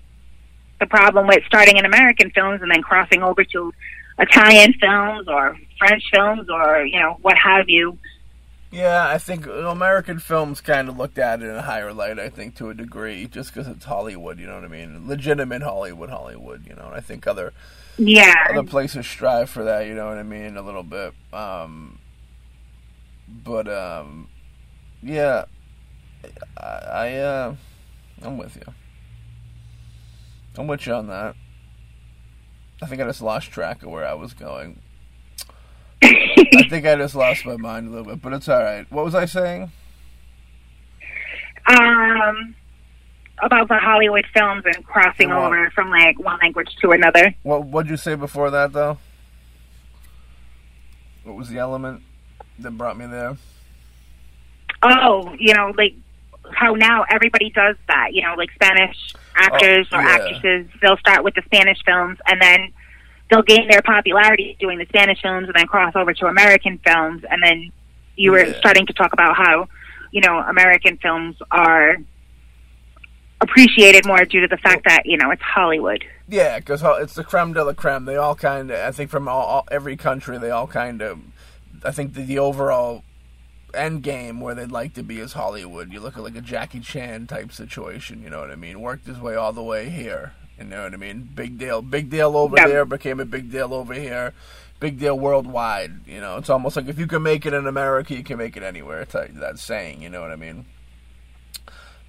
the 0.79 0.87
problem 0.87 1.27
with 1.27 1.43
starting 1.47 1.79
in 1.79 1.87
American 1.87 2.31
films 2.33 2.61
and 2.61 2.71
then 2.71 2.83
crossing 2.83 3.23
over 3.23 3.45
to 3.45 3.73
Italian 4.19 4.75
films 4.75 5.27
or 5.27 5.57
French 5.79 6.03
films 6.13 6.51
or, 6.51 6.85
you 6.85 7.01
know, 7.01 7.17
what 7.23 7.35
have 7.39 7.71
you? 7.71 7.97
Yeah, 8.71 9.09
I 9.09 9.17
think 9.17 9.47
American 9.47 10.19
films 10.19 10.61
kind 10.61 10.91
of 10.91 10.99
looked 10.99 11.17
at 11.17 11.41
it 11.41 11.47
in 11.47 11.55
a 11.55 11.63
higher 11.63 11.95
light, 11.95 12.19
I 12.19 12.29
think, 12.29 12.57
to 12.57 12.69
a 12.69 12.75
degree, 12.75 13.27
just 13.27 13.55
because 13.55 13.69
it's 13.69 13.87
Hollywood, 13.87 14.39
you 14.39 14.47
know 14.47 14.57
what 14.57 14.65
I 14.65 14.69
mean? 14.69 15.09
Legitimate 15.09 15.63
Hollywood, 15.63 16.11
Hollywood, 16.11 16.67
you 16.67 16.75
know, 16.75 16.85
and 16.87 16.95
I 16.95 17.01
think 17.01 17.27
other 17.27 17.55
yeah 17.99 18.35
other 18.51 18.63
places 18.63 19.07
strive 19.07 19.49
for 19.49 19.65
that, 19.65 19.87
you 19.87 19.95
know 19.95 20.07
what 20.09 20.19
I 20.19 20.23
mean, 20.23 20.59
a 20.59 20.63
little 20.63 20.83
bit. 20.83 21.15
Um, 21.33 22.01
but 23.29 23.69
um, 23.69 24.29
yeah, 25.03 25.45
I, 26.57 26.63
I 26.63 27.15
uh, 27.15 27.57
I'm 28.23 28.39
with 28.39 28.57
you. 28.57 28.75
I'm 30.59 30.67
with 30.67 30.87
you 30.87 30.95
on 30.95 31.07
that. 31.09 31.35
I 32.83 32.87
think 32.87 33.01
I 33.01 33.05
just 33.07 33.23
lost 33.23 33.51
track 33.51 33.83
of 33.83 33.91
where 33.91 34.07
I 34.07 34.15
was 34.15 34.33
going. 34.35 34.81
I 36.03 36.67
think 36.69 36.87
I 36.87 36.95
just 36.97 37.15
lost 37.15 37.45
my 37.47 37.57
mind 37.57 37.89
a 37.89 37.91
little 37.91 38.05
bit, 38.05 38.23
but 38.23 38.33
it's 38.33 38.49
all 38.49 38.63
right. 38.63 38.91
What 38.91 39.05
was 39.05 39.15
I 39.15 39.25
saying? 39.25 39.71
Um, 41.67 42.55
about 43.43 43.69
the 43.69 43.77
Hollywood 43.77 44.27
films 44.33 44.63
and 44.67 44.85
crossing 44.85 45.33
over 45.33 45.71
from 45.71 45.91
like 45.91 46.19
one 46.19 46.39
language 46.41 46.69
to 46.83 46.93
another. 46.93 47.35
What 47.43 47.65
What'd 47.65 47.91
you 47.91 47.97
say 47.97 48.15
before 48.15 48.51
that, 48.51 48.73
though? 48.73 48.99
What 51.25 51.37
was 51.37 51.49
the 51.49 51.59
element? 51.59 52.03
That 52.61 52.71
brought 52.73 52.99
me 52.99 53.07
there? 53.07 53.37
Oh, 54.83 55.35
you 55.39 55.55
know, 55.55 55.73
like 55.77 55.95
how 56.53 56.75
now 56.75 57.05
everybody 57.11 57.51
does 57.51 57.77
that. 57.89 58.13
You 58.13 58.23
know, 58.23 58.35
like 58.37 58.51
Spanish 58.53 58.97
oh, 59.15 59.19
actors 59.35 59.89
oh, 59.93 59.99
yeah. 59.99 60.05
or 60.05 60.09
actresses, 60.09 60.67
they'll 60.81 60.99
start 60.99 61.25
with 61.25 61.35
the 61.35 61.43
Spanish 61.47 61.79
films 61.85 62.19
and 62.27 62.41
then 62.41 62.73
they'll 63.31 63.43
gain 63.43 63.69
their 63.69 63.83
popularity 63.83 64.57
doing 64.61 64.79
the 64.79 64.87
Spanish 64.87 65.21
films 65.21 65.47
and 65.47 65.55
then 65.55 65.67
cross 65.67 65.95
over 65.97 66.13
to 66.15 66.27
American 66.27 66.79
films. 66.79 67.25
And 67.29 67.43
then 67.43 67.73
you 68.17 68.33
were 68.33 68.45
yeah. 68.45 68.59
starting 68.59 68.87
to 68.87 68.93
talk 68.93 69.13
about 69.13 69.37
how, 69.37 69.69
you 70.13 70.21
know, 70.21 70.39
American 70.39 70.97
films 70.99 71.37
are 71.51 71.97
appreciated 73.41 74.07
more 74.07 74.25
due 74.25 74.41
to 74.41 74.49
the 74.49 74.57
fact 74.57 74.85
that 74.85 75.05
you 75.05 75.17
know 75.17 75.31
it's 75.31 75.43
Hollywood. 75.43 76.05
Yeah, 76.29 76.59
because 76.59 76.83
it's 76.83 77.15
the 77.15 77.25
creme 77.25 77.53
de 77.53 77.63
la 77.63 77.73
creme. 77.73 78.05
They 78.05 78.17
all 78.17 78.35
kind 78.35 78.71
of, 78.71 78.79
I 78.79 78.91
think, 78.91 79.11
from 79.11 79.29
all, 79.29 79.45
all, 79.45 79.69
every 79.71 79.97
country, 79.97 80.39
they 80.39 80.51
all 80.51 80.67
kind 80.67 81.03
of 81.03 81.19
I 81.87 81.93
think 81.93 82.15
the, 82.15 82.23
the 82.23 82.39
overall 82.39 83.05
end 83.75 84.03
game 84.03 84.41
where 84.41 84.55
they'd 84.55 84.73
like 84.73 84.95
to 84.95 85.03
be 85.03 85.19
is 85.19 85.35
Hollywood. 85.35 85.93
You 85.93 86.01
look 86.01 86.17
at 86.17 86.23
like 86.23 86.37
a 86.37 86.41
Jackie 86.41 86.81
Chan 86.81 87.27
type 87.27 87.53
situation. 87.53 88.23
You 88.23 88.31
know 88.31 88.41
what 88.41 88.51
I 88.51 88.57
mean? 88.57 88.81
Worked 88.81 89.07
his 89.07 89.19
way 89.19 89.35
all 89.35 89.53
the 89.53 89.63
way 89.63 89.89
here. 89.89 90.33
You 90.59 90.65
know 90.65 90.85
what 90.85 90.95
I 90.95 90.97
mean? 90.97 91.29
Big 91.35 91.59
deal, 91.59 91.83
big 91.83 92.09
deal 92.11 92.37
over 92.37 92.57
yep. 92.57 92.69
there 92.69 92.85
became 92.85 93.21
a 93.21 93.27
big 93.27 93.51
deal 93.51 93.75
over 93.75 93.93
here. 93.93 94.33
Big 94.81 94.99
deal 94.99 95.19
worldwide. 95.19 96.07
You 96.07 96.21
know, 96.21 96.37
it's 96.37 96.51
almost 96.51 96.77
like 96.77 96.89
if 96.89 96.99
you 96.99 97.07
can 97.07 97.23
make 97.23 97.47
it 97.47 97.55
in 97.55 97.67
America, 97.67 98.15
you 98.15 98.23
can 98.23 98.39
make 98.39 98.57
it 98.57 98.63
anywhere. 98.63 99.01
It's 99.01 99.15
like 99.15 99.35
that 99.35 99.59
saying. 99.59 100.03
You 100.03 100.11
know 100.11 100.21
what 100.21 100.31
I 100.31 100.37
mean? 100.37 100.67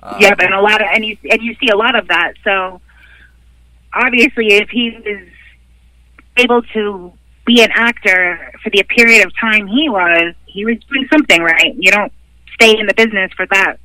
Um, 0.01 0.17
yep, 0.19 0.39
and 0.39 0.53
a 0.53 0.62
lot 0.62 0.81
of 0.81 0.88
and 0.93 1.05
you 1.05 1.17
and 1.29 1.41
you 1.41 1.55
see 1.55 1.69
a 1.69 1.77
lot 1.77 1.96
of 1.96 2.07
that. 2.10 2.34
So 2.43 2.81
obviously, 3.93 4.48
if 4.48 4.69
he 4.69 4.88
is 4.88 5.29
able 6.38 6.62
to 6.62 7.13
be 7.48 7.63
an 7.63 7.72
actor 7.74 8.51
for 8.62 8.70
the 8.70 8.84
period 8.84 9.25
of 9.25 9.32
time 9.39 9.66
he 9.66 9.89
was, 9.89 10.36
he 10.46 10.66
was 10.66 10.77
doing 10.92 11.08
something 11.12 11.42
right. 11.42 11.74
You 11.80 11.89
don't 11.89 12.12
stay 12.54 12.77
in 12.77 12.86
the 12.86 12.94
business 12.94 13.32
for 13.36 13.48
that 13.48 13.77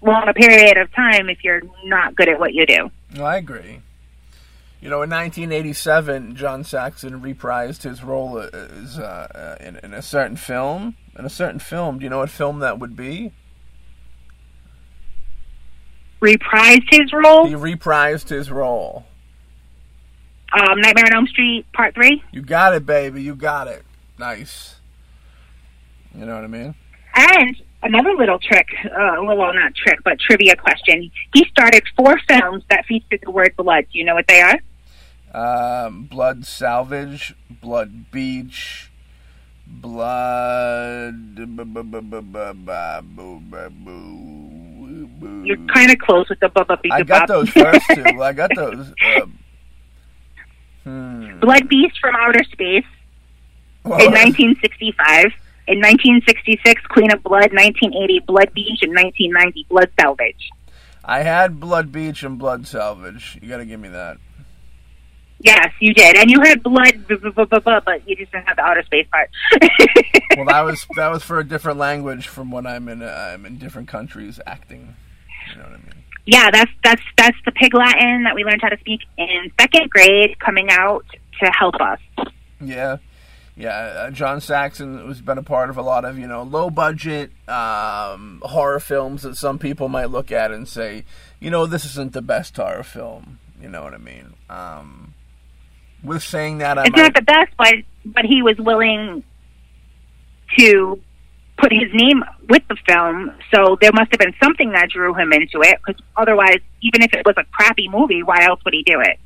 long 0.00 0.28
a 0.28 0.32
period 0.32 0.78
of 0.78 0.90
time 0.94 1.28
if 1.28 1.44
you're 1.44 1.60
not 1.84 2.14
good 2.14 2.28
at 2.28 2.38
what 2.38 2.54
you 2.54 2.64
do. 2.64 2.90
No, 3.14 3.24
I 3.24 3.36
agree. 3.36 3.80
You 4.80 4.88
know, 4.88 5.02
in 5.02 5.10
1987, 5.10 6.36
John 6.36 6.64
Saxon 6.64 7.20
reprised 7.20 7.82
his 7.82 8.02
role 8.02 8.38
as 8.38 8.98
uh, 8.98 9.56
in, 9.60 9.76
in, 9.82 9.92
a 9.92 10.00
certain 10.00 10.36
film. 10.36 10.96
In 11.18 11.26
a 11.26 11.30
certain 11.30 11.58
film, 11.58 11.98
do 11.98 12.04
you 12.04 12.10
know 12.10 12.18
what 12.18 12.30
film 12.30 12.60
that 12.60 12.78
would 12.78 12.96
be? 12.96 13.32
Reprised 16.22 16.88
his 16.90 17.12
role. 17.12 17.46
He 17.46 17.54
reprised 17.54 18.30
his 18.30 18.50
role 18.50 19.04
um, 20.52 20.80
Nightmare 20.80 21.06
on 21.06 21.14
Elm 21.14 21.26
Street 21.26 21.66
Part 21.72 21.94
Three. 21.94 22.22
You 22.32 22.42
got 22.42 22.74
it, 22.74 22.86
baby. 22.86 23.22
You 23.22 23.34
got 23.34 23.68
it. 23.68 23.84
Nice. 24.18 24.76
You 26.14 26.26
know 26.26 26.34
what 26.34 26.44
I 26.44 26.48
mean? 26.48 26.74
And 27.14 27.56
another 27.82 28.14
little 28.14 28.38
trick, 28.38 28.68
uh, 28.84 29.16
well, 29.22 29.54
not 29.54 29.74
trick, 29.74 30.00
but 30.04 30.18
trivia 30.18 30.56
question. 30.56 31.10
He 31.32 31.44
started 31.50 31.82
four 31.96 32.18
films 32.28 32.64
that 32.70 32.84
featured 32.86 33.20
the 33.22 33.30
word 33.30 33.54
blood. 33.56 33.86
Do 33.92 33.98
you 33.98 34.04
know 34.04 34.14
what 34.14 34.26
they 34.28 34.40
are? 34.40 34.58
Um, 35.32 36.04
blood 36.04 36.44
Salvage, 36.44 37.34
Blood 37.48 38.10
Beach, 38.10 38.90
Blood. 39.66 41.14
You're 45.44 45.66
kind 45.68 45.92
of 45.92 45.98
close 45.98 46.28
with 46.28 46.40
the 46.40 46.48
bubba 46.48 46.78
I 46.90 47.02
got 47.04 47.28
those 47.28 47.48
first 47.50 47.86
two. 47.94 48.22
I 48.22 48.32
got 48.32 48.50
those. 48.56 48.92
Uh, 49.04 49.26
Hmm. 50.84 51.40
Blood 51.40 51.68
Beast 51.68 51.98
from 52.00 52.14
Outer 52.16 52.44
Space 52.44 52.86
in 53.84 53.90
1965 53.90 55.32
in 55.70 55.78
1966, 55.78 56.82
Queen 56.86 57.12
of 57.12 57.22
Blood, 57.22 57.52
1980, 57.52 58.20
Blood 58.26 58.52
Beach, 58.52 58.80
and 58.82 58.92
1990, 58.92 59.66
Blood 59.68 59.90
Salvage. 60.00 60.50
I 61.04 61.22
had 61.22 61.60
Blood 61.60 61.92
Beach 61.92 62.24
and 62.24 62.38
Blood 62.38 62.66
Salvage. 62.66 63.38
You 63.40 63.48
got 63.48 63.58
to 63.58 63.64
give 63.64 63.78
me 63.78 63.88
that. 63.90 64.18
Yes, 65.42 65.72
you 65.80 65.94
did, 65.94 66.16
and 66.16 66.30
you 66.30 66.38
had 66.42 66.62
blood, 66.62 67.06
but 67.06 68.06
you 68.06 68.16
just 68.16 68.30
didn't 68.30 68.46
have 68.46 68.56
the 68.56 68.62
outer 68.62 68.82
space 68.82 69.06
part. 69.10 69.30
well, 70.36 70.44
that 70.46 70.60
was 70.62 70.86
that 70.96 71.10
was 71.10 71.22
for 71.22 71.38
a 71.38 71.44
different 71.44 71.78
language 71.78 72.26
from 72.26 72.50
when 72.50 72.66
I'm 72.66 72.88
in 72.88 73.00
uh, 73.00 73.30
I'm 73.32 73.46
in 73.46 73.56
different 73.56 73.88
countries 73.88 74.38
acting. 74.46 74.96
You 75.50 75.56
know 75.56 75.62
what 75.62 75.72
I 75.72 75.76
mean? 75.76 75.99
Yeah, 76.26 76.50
that's 76.50 76.70
that's 76.84 77.02
that's 77.16 77.36
the 77.44 77.52
Pig 77.52 77.74
Latin 77.74 78.24
that 78.24 78.34
we 78.34 78.44
learned 78.44 78.60
how 78.62 78.68
to 78.68 78.78
speak 78.78 79.00
in 79.16 79.50
second 79.58 79.90
grade, 79.90 80.38
coming 80.38 80.68
out 80.70 81.04
to 81.40 81.50
help 81.50 81.76
us. 81.80 81.98
Yeah, 82.60 82.98
yeah. 83.56 83.76
Uh, 83.76 84.10
John 84.10 84.40
Saxon 84.40 85.06
has 85.08 85.20
been 85.20 85.38
a 85.38 85.42
part 85.42 85.70
of 85.70 85.76
a 85.76 85.82
lot 85.82 86.04
of 86.04 86.18
you 86.18 86.26
know 86.26 86.42
low 86.42 86.70
budget 86.70 87.30
um, 87.48 88.42
horror 88.44 88.80
films 88.80 89.22
that 89.22 89.36
some 89.36 89.58
people 89.58 89.88
might 89.88 90.10
look 90.10 90.30
at 90.30 90.52
and 90.52 90.68
say, 90.68 91.04
you 91.40 91.50
know, 91.50 91.66
this 91.66 91.84
isn't 91.84 92.12
the 92.12 92.22
best 92.22 92.56
horror 92.56 92.82
film. 92.82 93.38
You 93.60 93.68
know 93.68 93.82
what 93.82 93.94
I 93.94 93.98
mean? 93.98 94.34
Um, 94.48 95.14
with 96.02 96.22
saying 96.22 96.58
that, 96.58 96.78
I 96.78 96.84
it's 96.84 96.96
might... 96.96 97.02
not 97.02 97.14
the 97.14 97.22
best, 97.22 97.52
but 97.56 97.74
but 98.04 98.24
he 98.24 98.42
was 98.42 98.56
willing 98.58 99.24
to 100.58 101.00
put 101.60 101.72
his 101.72 101.92
name 101.92 102.24
with 102.48 102.62
the 102.68 102.76
film, 102.88 103.32
so 103.54 103.76
there 103.80 103.92
must 103.92 104.10
have 104.12 104.18
been 104.18 104.34
something 104.42 104.70
that 104.72 104.90
drew 104.90 105.14
him 105.14 105.32
into 105.32 105.60
it. 105.62 105.78
Because 105.84 106.02
otherwise, 106.16 106.58
even 106.80 107.02
if 107.02 107.12
it 107.12 107.24
was 107.24 107.36
a 107.36 107.44
crappy 107.52 107.88
movie, 107.88 108.22
why 108.22 108.44
else 108.44 108.60
would 108.64 108.74
he 108.74 108.82
do 108.82 109.00
it? 109.00 109.18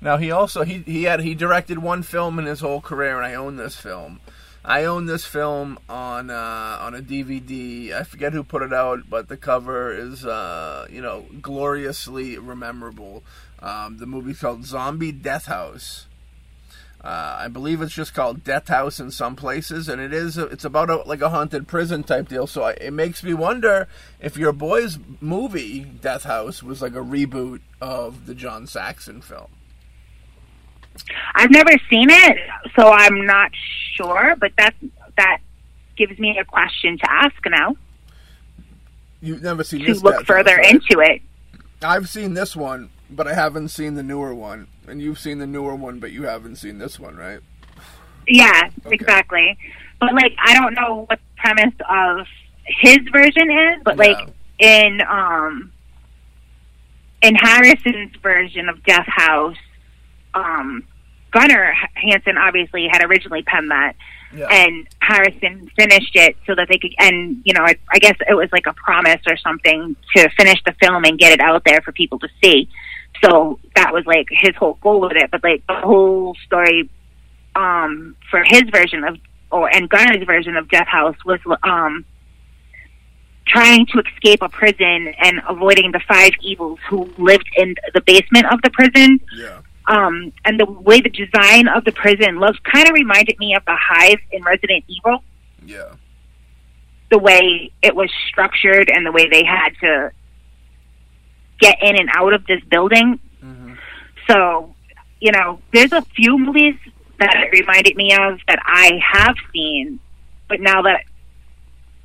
Now 0.00 0.16
he 0.16 0.32
also 0.32 0.64
he 0.64 0.78
he 0.78 1.04
had 1.04 1.20
he 1.20 1.34
directed 1.34 1.78
one 1.78 2.02
film 2.02 2.38
in 2.38 2.46
his 2.46 2.60
whole 2.60 2.80
career, 2.80 3.16
and 3.16 3.24
I 3.24 3.34
own 3.34 3.56
this 3.56 3.76
film. 3.76 4.20
I 4.64 4.84
own 4.84 5.06
this 5.06 5.24
film 5.24 5.78
on 5.88 6.30
uh, 6.30 6.78
on 6.80 6.94
a 6.94 7.00
DVD. 7.00 7.92
I 7.92 8.02
forget 8.02 8.32
who 8.32 8.42
put 8.42 8.62
it 8.62 8.72
out, 8.72 9.08
but 9.08 9.28
the 9.28 9.36
cover 9.36 9.92
is 9.92 10.26
uh, 10.26 10.86
you 10.90 11.00
know 11.02 11.26
gloriously 11.40 12.36
memorable. 12.36 13.22
Um, 13.60 13.98
the 13.98 14.06
movie's 14.06 14.40
called 14.40 14.64
Zombie 14.64 15.12
Death 15.12 15.46
House. 15.46 16.06
Uh, 17.02 17.36
I 17.40 17.48
believe 17.48 17.82
it's 17.82 17.92
just 17.92 18.14
called 18.14 18.44
Death 18.44 18.68
House 18.68 19.00
in 19.00 19.10
some 19.10 19.34
places, 19.34 19.88
and 19.88 20.00
it 20.00 20.12
is. 20.12 20.38
It's 20.38 20.64
about 20.64 20.88
a, 20.88 20.96
like 20.98 21.20
a 21.20 21.30
haunted 21.30 21.66
prison 21.66 22.04
type 22.04 22.28
deal. 22.28 22.46
So 22.46 22.62
I, 22.62 22.72
it 22.72 22.92
makes 22.92 23.24
me 23.24 23.34
wonder 23.34 23.88
if 24.20 24.36
your 24.36 24.52
boy's 24.52 24.98
movie 25.20 25.80
Death 25.80 26.22
House 26.22 26.62
was 26.62 26.80
like 26.80 26.92
a 26.92 27.02
reboot 27.02 27.60
of 27.80 28.26
the 28.26 28.34
John 28.36 28.68
Saxon 28.68 29.20
film. 29.20 29.48
I've 31.34 31.50
never 31.50 31.72
seen 31.90 32.08
it, 32.10 32.38
so 32.76 32.92
I'm 32.92 33.26
not 33.26 33.50
sure. 33.96 34.36
But 34.38 34.52
that 34.58 34.74
that 35.16 35.38
gives 35.96 36.18
me 36.20 36.38
a 36.38 36.44
question 36.44 36.98
to 36.98 37.10
ask 37.10 37.34
now. 37.46 37.76
You've 39.20 39.42
never 39.42 39.64
seen 39.64 39.84
to 39.84 39.94
look 39.94 40.24
further 40.24 40.50
house, 40.50 40.58
right? 40.58 40.74
into 40.74 41.00
it. 41.00 41.22
I've 41.82 42.08
seen 42.08 42.34
this 42.34 42.54
one, 42.54 42.90
but 43.16 43.28
I 43.28 43.34
haven't 43.34 43.68
seen 43.68 43.94
the 43.94 44.02
newer 44.02 44.34
one. 44.34 44.68
And 44.86 45.00
you've 45.00 45.18
seen 45.18 45.38
the 45.38 45.46
newer 45.46 45.74
one, 45.74 46.00
but 46.00 46.12
you 46.12 46.24
haven't 46.24 46.56
seen 46.56 46.78
this 46.78 46.98
one, 46.98 47.16
right? 47.16 47.40
Yeah, 48.26 48.70
okay. 48.86 48.94
exactly. 48.94 49.58
But 50.00 50.14
like, 50.14 50.34
I 50.44 50.54
don't 50.54 50.74
know 50.74 51.06
what 51.08 51.18
the 51.18 51.40
premise 51.40 51.74
of 51.88 52.26
his 52.64 52.98
version 53.12 53.50
is, 53.50 53.82
but 53.84 53.96
like 53.96 54.28
in 54.58 55.00
um 55.08 55.72
in 57.22 57.34
Harrison's 57.36 58.14
version 58.22 58.68
of 58.68 58.82
Death 58.84 59.06
House, 59.06 59.56
um, 60.34 60.84
Gunnar 61.30 61.72
Hansen 61.94 62.36
obviously 62.36 62.88
had 62.90 63.02
originally 63.04 63.42
penned 63.42 63.70
that, 63.70 63.94
yeah. 64.34 64.48
and 64.50 64.86
Harrison 65.00 65.70
finished 65.76 66.14
it 66.14 66.36
so 66.46 66.54
that 66.54 66.68
they 66.68 66.78
could. 66.78 66.94
And 66.98 67.40
you 67.44 67.54
know, 67.54 67.62
I, 67.62 67.76
I 67.92 67.98
guess 67.98 68.16
it 68.28 68.34
was 68.34 68.48
like 68.52 68.66
a 68.66 68.74
promise 68.74 69.20
or 69.26 69.36
something 69.36 69.96
to 70.16 70.28
finish 70.30 70.60
the 70.66 70.74
film 70.80 71.04
and 71.04 71.18
get 71.18 71.32
it 71.32 71.40
out 71.40 71.62
there 71.64 71.80
for 71.80 71.92
people 71.92 72.18
to 72.20 72.28
see. 72.42 72.68
So 73.24 73.58
that 73.76 73.92
was 73.92 74.04
like 74.06 74.26
his 74.30 74.54
whole 74.56 74.74
goal 74.74 75.00
with 75.00 75.12
it. 75.12 75.30
But 75.30 75.42
like 75.44 75.66
the 75.66 75.74
whole 75.74 76.34
story 76.46 76.90
um, 77.54 78.16
for 78.30 78.42
his 78.44 78.62
version 78.72 79.04
of, 79.04 79.18
or 79.50 79.68
and 79.68 79.88
Gunnar's 79.88 80.24
version 80.24 80.56
of 80.56 80.68
Death 80.68 80.88
House 80.88 81.16
was 81.24 81.40
um, 81.62 82.04
trying 83.46 83.86
to 83.86 84.00
escape 84.00 84.40
a 84.42 84.48
prison 84.48 85.14
and 85.18 85.40
avoiding 85.48 85.92
the 85.92 86.00
five 86.08 86.32
evils 86.40 86.78
who 86.88 87.10
lived 87.18 87.48
in 87.56 87.74
the 87.94 88.00
basement 88.00 88.46
of 88.52 88.60
the 88.62 88.70
prison. 88.70 89.20
Yeah. 89.36 89.60
Um, 89.86 90.32
and 90.44 90.58
the 90.60 90.64
way 90.64 91.00
the 91.00 91.10
design 91.10 91.68
of 91.68 91.84
the 91.84 91.92
prison 91.92 92.38
looks 92.38 92.58
kind 92.60 92.88
of 92.88 92.94
reminded 92.94 93.38
me 93.38 93.54
of 93.54 93.64
the 93.64 93.76
Hive 93.76 94.20
in 94.30 94.42
Resident 94.42 94.84
Evil. 94.86 95.22
Yeah. 95.64 95.92
The 97.10 97.18
way 97.18 97.72
it 97.82 97.94
was 97.94 98.10
structured 98.28 98.90
and 98.90 99.04
the 99.04 99.12
way 99.12 99.28
they 99.28 99.44
had 99.44 99.70
to 99.80 100.12
get 101.62 101.78
in 101.80 101.96
and 101.96 102.10
out 102.14 102.34
of 102.34 102.44
this 102.46 102.60
building. 102.70 103.18
Mm-hmm. 103.42 103.74
So, 104.28 104.74
you 105.20 105.32
know, 105.32 105.60
there's 105.72 105.92
a 105.92 106.02
few 106.16 106.36
movies 106.36 106.74
that 107.18 107.34
it 107.36 107.58
reminded 107.58 107.96
me 107.96 108.12
of 108.12 108.40
that 108.48 108.58
I 108.64 108.98
have 109.12 109.36
seen, 109.52 110.00
but 110.48 110.60
now 110.60 110.82
that 110.82 111.04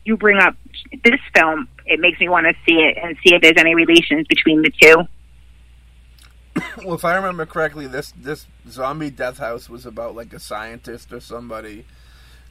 you 0.06 0.16
bring 0.16 0.38
up 0.38 0.56
this 1.04 1.20
film, 1.36 1.68
it 1.86 2.00
makes 2.00 2.20
me 2.20 2.30
want 2.30 2.46
to 2.46 2.54
see 2.66 2.80
it 2.80 2.98
and 3.02 3.18
see 3.26 3.34
if 3.34 3.42
there's 3.42 3.58
any 3.58 3.74
relations 3.74 4.28
between 4.28 4.62
the 4.62 4.72
two. 4.80 4.96
Well, 6.84 6.96
if 6.96 7.06
I 7.06 7.16
remember 7.16 7.46
correctly, 7.46 7.86
this 7.86 8.14
this 8.18 8.48
zombie 8.68 9.12
death 9.12 9.38
house 9.38 9.70
was 9.70 9.86
about 9.86 10.16
like 10.16 10.34
a 10.34 10.40
scientist 10.40 11.14
or 11.14 11.20
somebody 11.20 11.86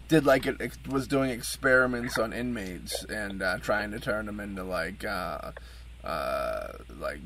did 0.08 0.24
like 0.24 0.46
it 0.46 0.60
was 0.88 1.08
doing 1.08 1.30
experiments 1.30 2.16
on 2.16 2.32
inmates 2.32 3.04
and 3.04 3.42
uh, 3.42 3.58
trying 3.58 3.90
to 3.90 3.98
turn 3.98 4.26
them 4.26 4.38
into 4.38 4.62
like 4.62 5.04
uh, 5.04 5.50
uh, 6.06 6.68
like 6.98 7.20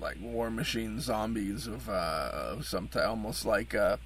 like 0.00 0.16
war 0.20 0.50
machine 0.50 1.00
zombies 1.00 1.66
of 1.66 1.88
uh, 1.88 2.30
of 2.32 2.66
some 2.66 2.88
type, 2.88 3.06
almost 3.06 3.44
like 3.44 3.74
uh, 3.74 3.96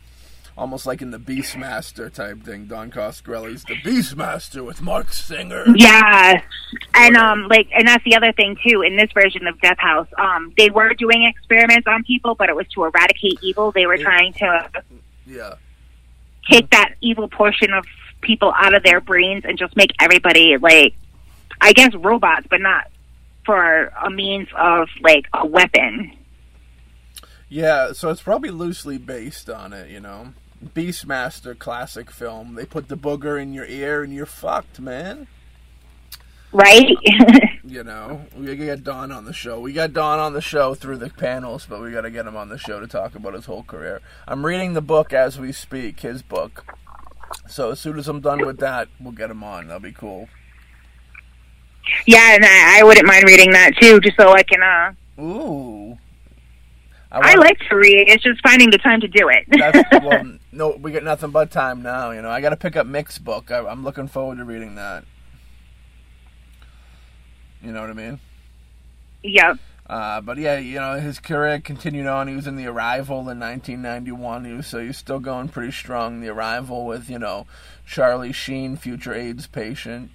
almost 0.56 0.86
like 0.86 1.02
in 1.02 1.10
the 1.10 1.18
Beastmaster 1.18 2.12
type 2.12 2.42
thing. 2.42 2.66
Don 2.66 2.90
Coscarelli's 2.90 3.64
the 3.64 3.76
Beastmaster 3.76 4.64
with 4.64 4.82
Marc 4.82 5.12
Singer. 5.12 5.64
Yeah, 5.74 6.42
and 6.94 7.16
um, 7.16 7.48
like, 7.48 7.68
and 7.74 7.88
that's 7.88 8.04
the 8.04 8.16
other 8.16 8.32
thing 8.32 8.56
too. 8.66 8.82
In 8.82 8.96
this 8.96 9.10
version 9.12 9.46
of 9.46 9.60
Death 9.60 9.78
House, 9.78 10.08
um, 10.18 10.52
they 10.56 10.70
were 10.70 10.94
doing 10.94 11.24
experiments 11.24 11.86
on 11.86 12.04
people, 12.04 12.34
but 12.34 12.48
it 12.48 12.56
was 12.56 12.66
to 12.74 12.84
eradicate 12.84 13.38
evil. 13.42 13.72
They 13.72 13.86
were 13.86 13.96
yeah. 13.96 14.04
trying 14.04 14.32
to, 14.34 14.70
yeah, 15.26 15.54
take 16.50 16.70
that 16.70 16.94
evil 17.00 17.28
portion 17.28 17.72
of 17.72 17.86
people 18.20 18.52
out 18.56 18.74
of 18.74 18.82
their 18.82 19.00
brains 19.00 19.44
and 19.44 19.58
just 19.58 19.76
make 19.76 19.90
everybody 20.00 20.56
like, 20.58 20.94
I 21.60 21.72
guess, 21.72 21.94
robots, 21.94 22.46
but 22.48 22.60
not 22.60 22.86
for 23.44 23.92
a 24.04 24.10
means 24.10 24.48
of 24.56 24.88
like 25.02 25.26
a 25.34 25.46
weapon. 25.46 26.12
Yeah, 27.48 27.92
so 27.92 28.08
it's 28.10 28.22
probably 28.22 28.50
loosely 28.50 28.98
based 28.98 29.50
on 29.50 29.72
it, 29.72 29.90
you 29.90 30.00
know. 30.00 30.32
Beastmaster 30.64 31.58
classic 31.58 32.10
film. 32.10 32.54
They 32.54 32.64
put 32.64 32.88
the 32.88 32.96
booger 32.96 33.40
in 33.40 33.52
your 33.52 33.66
ear 33.66 34.02
and 34.02 34.12
you're 34.12 34.26
fucked, 34.26 34.80
man. 34.80 35.26
Right? 36.52 36.96
you 37.64 37.82
know, 37.82 38.26
we 38.36 38.54
got 38.56 38.84
Don 38.84 39.10
on 39.10 39.24
the 39.24 39.32
show. 39.32 39.58
We 39.58 39.72
got 39.72 39.92
Don 39.92 40.18
on 40.18 40.34
the 40.34 40.40
show 40.40 40.74
through 40.74 40.98
the 40.98 41.10
panels, 41.10 41.66
but 41.66 41.80
we 41.80 41.90
got 41.90 42.02
to 42.02 42.10
get 42.10 42.26
him 42.26 42.36
on 42.36 42.48
the 42.48 42.58
show 42.58 42.78
to 42.78 42.86
talk 42.86 43.14
about 43.14 43.34
his 43.34 43.46
whole 43.46 43.62
career. 43.62 44.00
I'm 44.26 44.44
reading 44.44 44.74
the 44.74 44.82
book 44.82 45.12
as 45.12 45.38
we 45.38 45.52
speak, 45.52 46.00
his 46.00 46.22
book. 46.22 46.64
So 47.48 47.70
as 47.72 47.80
soon 47.80 47.98
as 47.98 48.08
I'm 48.08 48.20
done 48.20 48.44
with 48.46 48.58
that, 48.58 48.88
we'll 49.00 49.12
get 49.12 49.30
him 49.30 49.42
on. 49.42 49.66
That'll 49.66 49.80
be 49.80 49.92
cool. 49.92 50.28
Yeah, 52.06 52.34
and 52.34 52.44
I, 52.44 52.80
I 52.80 52.82
wouldn't 52.84 53.06
mind 53.06 53.24
reading 53.26 53.52
that 53.52 53.72
too, 53.80 54.00
just 54.00 54.16
so 54.16 54.32
I 54.32 54.42
can. 54.42 54.62
uh 54.62 54.92
Ooh. 55.20 55.98
I, 57.10 57.32
I 57.32 57.34
like 57.34 57.58
to 57.68 57.76
read. 57.76 58.08
It's 58.08 58.22
just 58.22 58.40
finding 58.42 58.70
the 58.70 58.78
time 58.78 59.00
to 59.02 59.08
do 59.08 59.28
it. 59.28 59.44
that's, 59.50 59.78
well, 60.04 60.38
no, 60.50 60.70
we 60.80 60.92
got 60.92 61.02
nothing 61.04 61.30
but 61.30 61.50
time 61.50 61.82
now. 61.82 62.10
You 62.10 62.22
know, 62.22 62.30
I 62.30 62.40
got 62.40 62.50
to 62.50 62.56
pick 62.56 62.74
up 62.74 62.86
Mick's 62.86 63.18
book. 63.18 63.50
I, 63.50 63.58
I'm 63.66 63.84
looking 63.84 64.08
forward 64.08 64.38
to 64.38 64.44
reading 64.44 64.76
that. 64.76 65.04
You 67.62 67.70
know 67.70 67.82
what 67.82 67.90
I 67.90 67.94
mean? 67.94 68.18
Yep. 69.22 69.58
Uh, 69.86 70.20
but 70.22 70.38
yeah, 70.38 70.58
you 70.58 70.76
know, 70.76 70.98
his 70.98 71.18
career 71.18 71.60
continued 71.60 72.06
on. 72.06 72.28
He 72.28 72.34
was 72.34 72.46
in 72.46 72.56
The 72.56 72.66
Arrival 72.66 73.28
in 73.28 73.38
1991. 73.38 74.44
He 74.46 74.52
was, 74.54 74.66
so 74.66 74.78
he's 74.78 74.96
still 74.96 75.20
going 75.20 75.48
pretty 75.48 75.72
strong. 75.72 76.20
The 76.22 76.30
Arrival 76.30 76.86
with, 76.86 77.10
you 77.10 77.18
know, 77.18 77.46
Charlie 77.86 78.32
Sheen, 78.32 78.76
future 78.76 79.12
AIDS 79.12 79.46
patient. 79.46 80.10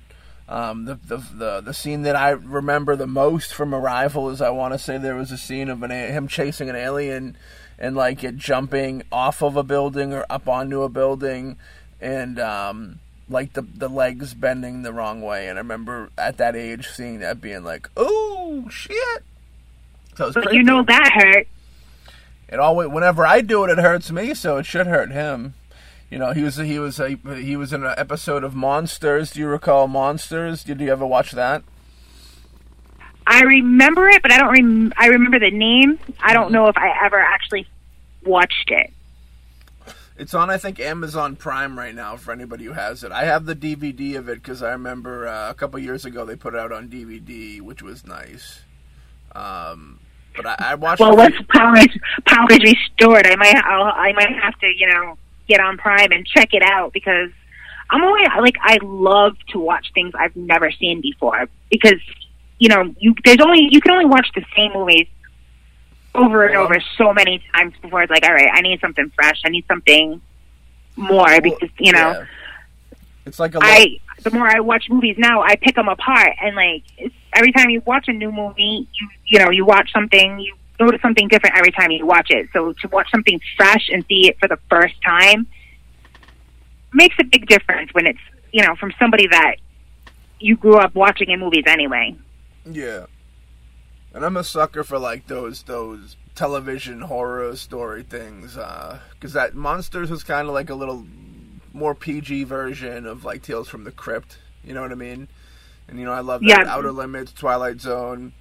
Um, 0.50 0.86
the, 0.86 0.96
the, 0.96 1.18
the 1.18 1.62
the 1.62 1.74
scene 1.74 2.04
that 2.04 2.16
I 2.16 2.30
remember 2.30 2.96
the 2.96 3.08
most 3.08 3.54
from 3.54 3.76
Arrival 3.76 4.30
is 4.30 4.42
I 4.42 4.50
want 4.50 4.74
to 4.74 4.80
say 4.80 4.98
there 4.98 5.16
was 5.16 5.32
a 5.32 5.38
scene 5.38 5.70
of 5.70 5.84
an 5.84 5.92
him 5.92 6.30
chasing 6.30 6.70
an 6.70 6.76
alien 6.76 7.36
and 7.78 7.96
like 7.96 8.24
it 8.24 8.38
jumping 8.38 9.04
off 9.12 9.44
of 9.44 9.58
a 9.58 9.64
building 9.64 10.14
or 10.14 10.26
up 10.30 10.48
onto 10.48 10.84
a 10.84 10.90
building 10.90 11.58
and 12.00 12.40
um, 12.40 13.00
like 13.30 13.54
the 13.54 13.62
the 13.62 13.90
legs 13.90 14.34
bending 14.34 14.84
the 14.84 14.94
wrong 14.94 15.22
way. 15.22 15.48
And 15.48 15.58
I 15.58 15.62
remember 15.62 16.10
at 16.18 16.38
that 16.38 16.56
age 16.56 16.88
seeing 16.88 17.20
that 17.20 17.42
being 17.42 17.64
like, 17.64 17.90
oh 17.98 18.68
shit. 18.70 19.24
So 20.16 20.32
but 20.32 20.54
you 20.54 20.64
know 20.64 20.84
that 20.84 21.12
hurt. 21.14 21.48
It 22.48 22.60
always 22.60 22.90
whenever 22.90 23.26
I 23.26 23.42
do 23.42 23.66
it, 23.66 23.70
it 23.70 23.80
hurts 23.80 24.12
me. 24.12 24.34
So 24.34 24.58
it 24.58 24.66
should 24.66 24.88
hurt 24.88 25.12
him. 25.12 25.56
You 26.10 26.18
know, 26.20 26.32
he 26.32 26.42
was 26.42 26.56
he 26.56 26.80
was 26.80 27.00
a, 27.00 27.18
he 27.36 27.58
was 27.58 27.74
in 27.74 27.84
an 27.84 27.94
episode 27.98 28.44
of 28.44 28.56
Monsters. 28.56 29.32
Do 29.32 29.42
you 29.42 29.48
recall 29.48 29.88
Monsters? 29.88 30.64
Did 30.64 30.80
you 30.80 30.90
ever 30.90 31.06
watch 31.06 31.32
that? 31.32 31.64
I 33.26 33.42
remember 33.42 34.08
it, 34.08 34.22
but 34.22 34.32
I 34.32 34.38
don't. 34.38 34.52
Rem- 34.52 34.94
I 34.98 35.08
remember 35.08 35.40
the 35.40 35.52
name. 35.52 36.00
I 36.22 36.34
don't 36.34 36.52
know 36.52 36.68
if 36.68 36.78
I 36.78 37.06
ever 37.06 37.20
actually 37.20 37.68
watched 38.24 38.72
it. 38.72 38.94
It's 40.18 40.34
on, 40.34 40.50
I 40.50 40.58
think, 40.58 40.80
Amazon 40.80 41.36
Prime 41.36 41.78
right 41.78 41.94
now 41.94 42.16
for 42.16 42.32
anybody 42.32 42.64
who 42.64 42.74
has 42.74 43.04
it. 43.04 43.12
I 43.12 43.26
have 43.26 43.46
the 43.46 43.56
DVD 43.56 44.18
of 44.18 44.30
it 44.30 44.42
because 44.42 44.64
I 44.64 44.72
remember 44.72 45.28
uh, 45.28 45.52
a 45.52 45.54
couple 45.54 45.78
years 45.80 46.06
ago 46.06 46.26
they 46.26 46.36
put 46.36 46.56
it 46.56 46.60
out 46.60 46.72
on 46.72 46.88
DVD, 46.88 47.62
which 47.62 47.84
was 47.84 48.08
nice. 48.08 48.62
Um, 49.36 50.00
but 50.36 50.46
I, 50.46 50.56
I 50.60 50.76
watched. 50.76 51.02
Well, 51.02 51.18
once 51.18 51.36
power 51.50 51.78
is 51.78 51.88
power 52.26 52.48
is 52.50 52.60
restored, 52.60 53.28
I 53.28 53.36
might 53.36 53.58
I'll, 53.58 53.84
I 53.84 54.14
might 54.14 54.42
have 54.42 54.58
to 54.60 54.68
you 54.68 54.88
know 54.88 55.18
get 55.48 55.60
on 55.60 55.78
Prime 55.78 56.12
and 56.12 56.26
check 56.26 56.54
it 56.54 56.64
out 56.64 56.94
because 56.94 57.30
I'm 57.90 58.04
always 58.04 58.28
like 58.40 58.56
I 58.62 58.78
love 58.82 59.36
to 59.50 59.60
watch 59.60 59.92
things 59.94 60.14
I've 60.18 60.36
never 60.36 60.72
seen 60.72 61.02
before 61.02 61.48
because 61.70 62.02
you 62.60 62.70
know 62.70 62.94
you 63.00 63.16
there's 63.24 63.40
only 63.42 63.68
you 63.70 63.82
can 63.82 63.92
only 63.92 64.06
watch 64.06 64.28
the 64.36 64.44
same 64.56 64.74
movies 64.74 65.08
over 66.18 66.46
and 66.46 66.58
over 66.58 66.82
so 66.98 67.14
many 67.14 67.42
times 67.54 67.74
before 67.82 68.02
it's 68.02 68.10
like, 68.10 68.24
all 68.24 68.34
right, 68.34 68.50
I 68.52 68.62
need 68.62 68.82
something 68.82 69.12
fresh. 69.16 69.42
I 69.46 69.50
need 69.50 69.66
something 69.68 70.22
more 70.96 71.40
because 71.42 71.70
you 71.80 71.94
know. 71.94 72.12
Yeah. 72.12 72.26
It's 73.26 73.40
like 73.40 73.56
a 73.56 73.60
I 73.62 74.00
the 74.24 74.32
more 74.32 74.48
I 74.48 74.60
watch 74.62 74.86
movies 74.90 75.16
now, 75.18 75.42
I 75.42 75.56
pick 75.56 75.76
them 75.76 75.88
apart, 75.88 76.32
and 76.42 76.56
like 76.56 76.84
it's, 76.98 77.14
every 77.34 77.52
time 77.52 77.70
you 77.70 77.82
watch 77.86 78.08
a 78.08 78.14
new 78.14 78.32
movie, 78.32 78.88
you 78.94 79.10
you 79.26 79.40
know 79.40 79.52
you 79.52 79.66
watch 79.66 79.92
something, 79.94 80.40
you 80.40 80.56
notice 80.80 81.02
something 81.02 81.28
different 81.28 81.56
every 81.56 81.72
time 81.72 81.92
you 81.92 82.06
watch 82.06 82.30
it. 82.30 82.50
So 82.54 82.74
to 82.74 82.88
watch 82.90 83.10
something 83.12 83.40
fresh 83.56 83.90
and 83.92 84.06
see 84.08 84.28
it 84.28 84.40
for 84.40 84.48
the 84.48 84.58
first 84.70 84.96
time 85.04 85.48
makes 86.94 87.16
a 87.20 87.24
big 87.24 87.48
difference 87.48 87.94
when 87.94 88.08
it's 88.08 88.20
you 88.52 88.64
know 88.64 88.76
from 88.76 88.94
somebody 89.00 89.28
that 89.28 89.56
you 90.40 90.56
grew 90.56 90.78
up 90.78 90.96
watching 90.96 91.30
in 91.30 91.40
movies 91.40 91.64
anyway. 91.68 92.16
Yeah. 92.66 93.06
And 94.14 94.26
I'm 94.26 94.38
a 94.38 94.44
sucker 94.44 94.84
for 94.84 94.98
like 95.00 95.28
those 95.28 95.64
those 95.64 96.16
television 96.36 97.02
horror 97.02 97.56
story 97.56 98.04
things, 98.04 98.54
because 98.54 99.36
uh, 99.36 99.40
that 99.40 99.56
Monsters 99.56 100.10
was 100.10 100.24
kind 100.24 100.48
of 100.48 100.54
like 100.54 100.70
a 100.70 100.76
little 100.76 101.06
more 101.74 101.96
PG 101.96 102.46
version 102.46 103.06
of 103.06 103.26
like 103.26 103.44
Tales 103.44 103.68
from 103.68 103.84
the 103.84 103.92
Crypt. 103.92 104.38
You 104.64 104.74
know 104.74 104.82
what 104.82 104.92
I 104.92 104.96
mean? 104.96 105.28
And 105.88 106.00
you 106.00 106.06
know 106.06 106.12
I 106.12 106.22
love 106.22 106.42
that 106.42 106.48
Yeah. 106.48 106.64
Outer 106.68 106.92
Limits, 106.92 107.32
Twilight 107.32 107.80
Zone, 107.82 108.34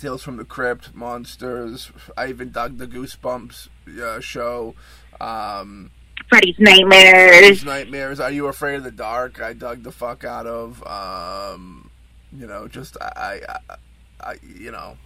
Tales 0.00 0.22
from 0.22 0.36
the 0.36 0.44
Crypt, 0.44 0.94
Monsters. 0.94 1.90
I 2.16 2.28
even 2.28 2.50
dug 2.50 2.78
the 2.78 2.86
Goosebumps 2.86 3.68
uh, 4.00 4.20
show. 4.20 4.74
Um, 5.20 5.90
Freddy's 6.28 6.58
Nightmares. 6.58 7.48
These 7.48 7.64
Nightmares. 7.64 8.20
Are 8.20 8.30
you 8.30 8.46
afraid 8.46 8.76
of 8.76 8.84
the 8.84 8.90
dark? 8.90 9.42
I 9.42 9.52
dug 9.52 9.82
the 9.82 9.92
fuck 9.92 10.24
out 10.24 10.46
of. 10.46 10.82
Um, 10.86 11.90
you 12.32 12.46
know, 12.46 12.68
just 12.68 12.96
I, 13.00 13.40
I, 13.48 13.76
I, 14.20 14.34
you 14.42 14.70
know, 14.70 14.96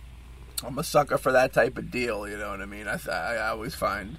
I'm 0.62 0.78
a 0.78 0.84
sucker 0.84 1.18
for 1.18 1.32
that 1.32 1.52
type 1.52 1.76
of 1.76 1.90
deal. 1.90 2.28
You 2.28 2.36
know 2.36 2.50
what 2.50 2.60
I 2.60 2.66
mean? 2.66 2.86
I, 2.86 2.98
I 3.10 3.48
always 3.48 3.74
find 3.74 4.18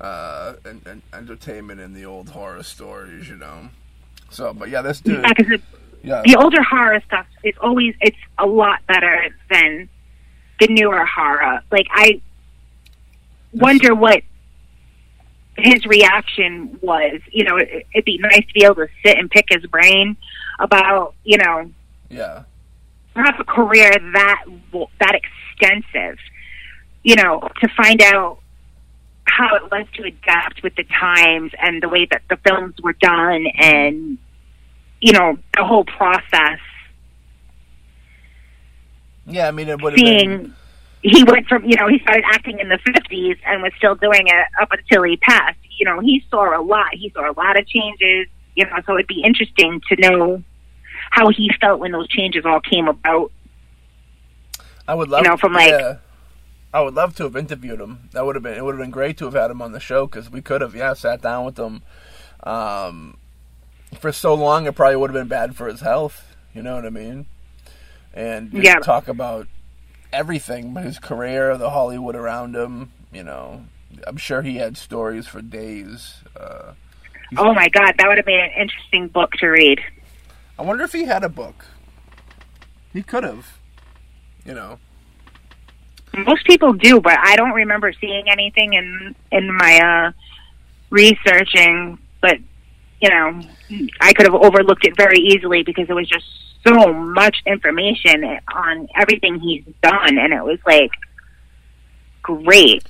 uh, 0.00 0.54
an, 0.64 0.82
an 0.84 1.02
entertainment 1.12 1.80
in 1.80 1.94
the 1.94 2.04
old 2.04 2.30
horror 2.30 2.62
stories. 2.62 3.28
You 3.28 3.36
know. 3.36 3.70
So, 4.30 4.52
but 4.52 4.68
yeah, 4.68 4.82
this 4.82 5.00
dude. 5.00 5.24
Yeah, 5.38 5.56
Yeah, 6.06 6.22
the 6.24 6.36
older 6.36 6.62
horror 6.62 7.02
stuff 7.04 7.26
is 7.42 7.54
always 7.60 7.96
it's 8.00 8.16
a 8.38 8.46
lot 8.46 8.86
better 8.86 9.28
than 9.50 9.88
the 10.60 10.68
newer 10.68 11.04
horror. 11.04 11.62
Like 11.72 11.88
I 11.90 12.20
wonder 13.52 13.92
what 13.92 14.22
his 15.58 15.84
reaction 15.84 16.78
was. 16.80 17.20
You 17.32 17.42
know, 17.42 17.56
it, 17.56 17.88
it'd 17.92 18.04
be 18.04 18.18
nice 18.18 18.46
to 18.46 18.54
be 18.54 18.64
able 18.64 18.76
to 18.76 18.88
sit 19.04 19.18
and 19.18 19.28
pick 19.28 19.46
his 19.50 19.66
brain 19.66 20.16
about 20.60 21.14
you 21.24 21.38
know 21.38 21.72
yeah, 22.08 22.44
have 23.16 23.40
a 23.40 23.44
career 23.44 23.90
that 24.12 24.44
that 25.00 25.20
extensive. 25.20 26.18
You 27.02 27.16
know, 27.16 27.48
to 27.62 27.68
find 27.76 28.00
out 28.00 28.38
how 29.24 29.56
it 29.56 29.64
was 29.72 29.86
to 29.94 30.04
adapt 30.04 30.62
with 30.62 30.76
the 30.76 30.84
times 30.84 31.50
and 31.60 31.82
the 31.82 31.88
way 31.88 32.06
that 32.06 32.22
the 32.30 32.36
films 32.36 32.74
were 32.80 32.92
done 32.92 33.46
and 33.58 34.18
you 35.00 35.12
know 35.12 35.36
the 35.56 35.64
whole 35.64 35.84
process 35.84 36.58
yeah. 39.28 39.48
I 39.48 39.50
mean, 39.50 39.68
it 39.68 39.82
would 39.82 39.98
have 39.98 40.04
been. 40.04 40.54
he 41.02 41.24
went 41.24 41.48
from 41.48 41.64
you 41.64 41.76
know 41.76 41.88
he 41.88 41.98
started 41.98 42.24
acting 42.32 42.58
in 42.60 42.68
the 42.68 42.78
50s 42.78 43.38
and 43.44 43.62
was 43.62 43.72
still 43.76 43.94
doing 43.96 44.26
it 44.26 44.46
up 44.60 44.70
until 44.72 45.02
he 45.02 45.16
passed 45.16 45.58
you 45.78 45.84
know 45.84 46.00
he 46.00 46.24
saw 46.30 46.58
a 46.58 46.62
lot 46.62 46.94
he 46.94 47.10
saw 47.10 47.30
a 47.30 47.34
lot 47.36 47.58
of 47.58 47.66
changes 47.66 48.28
you 48.54 48.64
know 48.64 48.76
so 48.86 48.94
it'd 48.94 49.06
be 49.06 49.22
interesting 49.22 49.80
to 49.88 49.96
know 50.00 50.42
how 51.10 51.28
he 51.28 51.50
felt 51.60 51.80
when 51.80 51.92
those 51.92 52.08
changes 52.08 52.44
all 52.44 52.60
came 52.60 52.88
about 52.88 53.30
I 54.88 54.94
would 54.94 55.08
love, 55.08 55.24
you 55.24 55.30
know, 55.30 55.36
from, 55.36 55.52
like- 55.52 55.70
yeah. 55.70 55.96
I 56.72 56.80
would 56.80 56.94
love 56.94 57.16
to 57.16 57.24
have 57.24 57.36
interviewed 57.36 57.80
him. 57.80 58.08
That 58.12 58.24
would 58.26 58.36
have 58.36 58.42
been 58.42 58.54
it. 58.54 58.64
Would 58.64 58.74
have 58.74 58.80
been 58.84 58.90
great 58.90 59.16
to 59.18 59.24
have 59.24 59.34
had 59.34 59.50
him 59.50 59.62
on 59.62 59.72
the 59.72 59.80
show 59.80 60.06
because 60.06 60.30
we 60.30 60.42
could 60.42 60.60
have, 60.60 60.74
yeah, 60.76 60.92
sat 60.92 61.22
down 61.22 61.44
with 61.44 61.58
him. 61.58 61.82
Um, 62.42 63.16
for 63.98 64.12
so 64.12 64.34
long, 64.34 64.66
it 64.66 64.74
probably 64.74 64.96
would 64.96 65.10
have 65.10 65.20
been 65.20 65.28
bad 65.28 65.56
for 65.56 65.66
his 65.66 65.80
health. 65.80 66.34
You 66.54 66.62
know 66.62 66.74
what 66.74 66.86
I 66.86 66.90
mean? 66.90 67.26
And 68.14 68.52
Yeah. 68.52 68.76
talk 68.76 69.08
about 69.08 69.46
everything, 70.12 70.74
his 70.76 70.98
career, 70.98 71.56
the 71.58 71.70
Hollywood 71.70 72.16
around 72.16 72.54
him. 72.56 72.92
You 73.12 73.22
know, 73.24 73.64
I'm 74.06 74.16
sure 74.16 74.42
he 74.42 74.56
had 74.56 74.76
stories 74.76 75.26
for 75.26 75.40
days. 75.42 76.22
Uh, 76.38 76.72
oh 77.38 77.52
my 77.52 77.68
god 77.68 77.92
that 77.98 78.06
would 78.06 78.18
have 78.18 78.24
been 78.26 78.38
an 78.38 78.50
interesting 78.56 79.08
book 79.08 79.32
to 79.32 79.48
read 79.48 79.80
I 80.58 80.62
wonder 80.62 80.84
if 80.84 80.92
he 80.92 81.04
had 81.06 81.24
a 81.24 81.28
book. 81.28 81.64
He 82.92 83.02
could 83.02 83.24
have. 83.24 83.58
You 84.44 84.54
know. 84.54 84.78
most 86.16 86.46
people 86.46 86.72
do 86.72 87.00
but 87.00 87.18
i 87.18 87.34
don't 87.36 87.50
remember 87.52 87.92
seeing 88.00 88.28
anything 88.30 88.72
in 88.74 89.14
in 89.32 89.52
my 89.52 89.80
uh 89.80 90.12
researching 90.90 91.98
but 92.22 92.38
you 93.00 93.08
know 93.10 93.40
i 94.00 94.12
could 94.12 94.26
have 94.26 94.34
overlooked 94.34 94.86
it 94.86 94.96
very 94.96 95.18
easily 95.18 95.62
because 95.62 95.88
it 95.88 95.92
was 95.92 96.08
just 96.08 96.24
so 96.66 96.92
much 96.92 97.36
information 97.46 98.24
on 98.54 98.88
everything 98.96 99.38
he's 99.40 99.64
done 99.82 100.18
and 100.18 100.32
it 100.32 100.42
was 100.42 100.58
like 100.66 100.90
great 102.22 102.82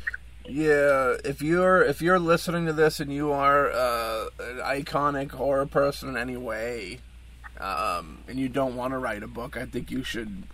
Yeah, 0.48 1.16
if 1.24 1.42
you're 1.42 1.82
if 1.82 2.00
you're 2.00 2.20
listening 2.20 2.66
to 2.66 2.72
this 2.72 3.00
and 3.00 3.12
you 3.12 3.32
are 3.32 3.70
uh, 3.72 4.28
an 4.38 4.58
iconic 4.58 5.32
horror 5.32 5.66
person 5.66 6.08
in 6.08 6.16
any 6.16 6.36
way, 6.36 7.00
um, 7.58 8.18
and 8.28 8.38
you 8.38 8.48
don't 8.48 8.76
want 8.76 8.92
to 8.92 8.98
write 8.98 9.24
a 9.24 9.28
book, 9.28 9.56
I 9.56 9.66
think 9.66 9.90
you 9.90 10.04
should 10.04 10.44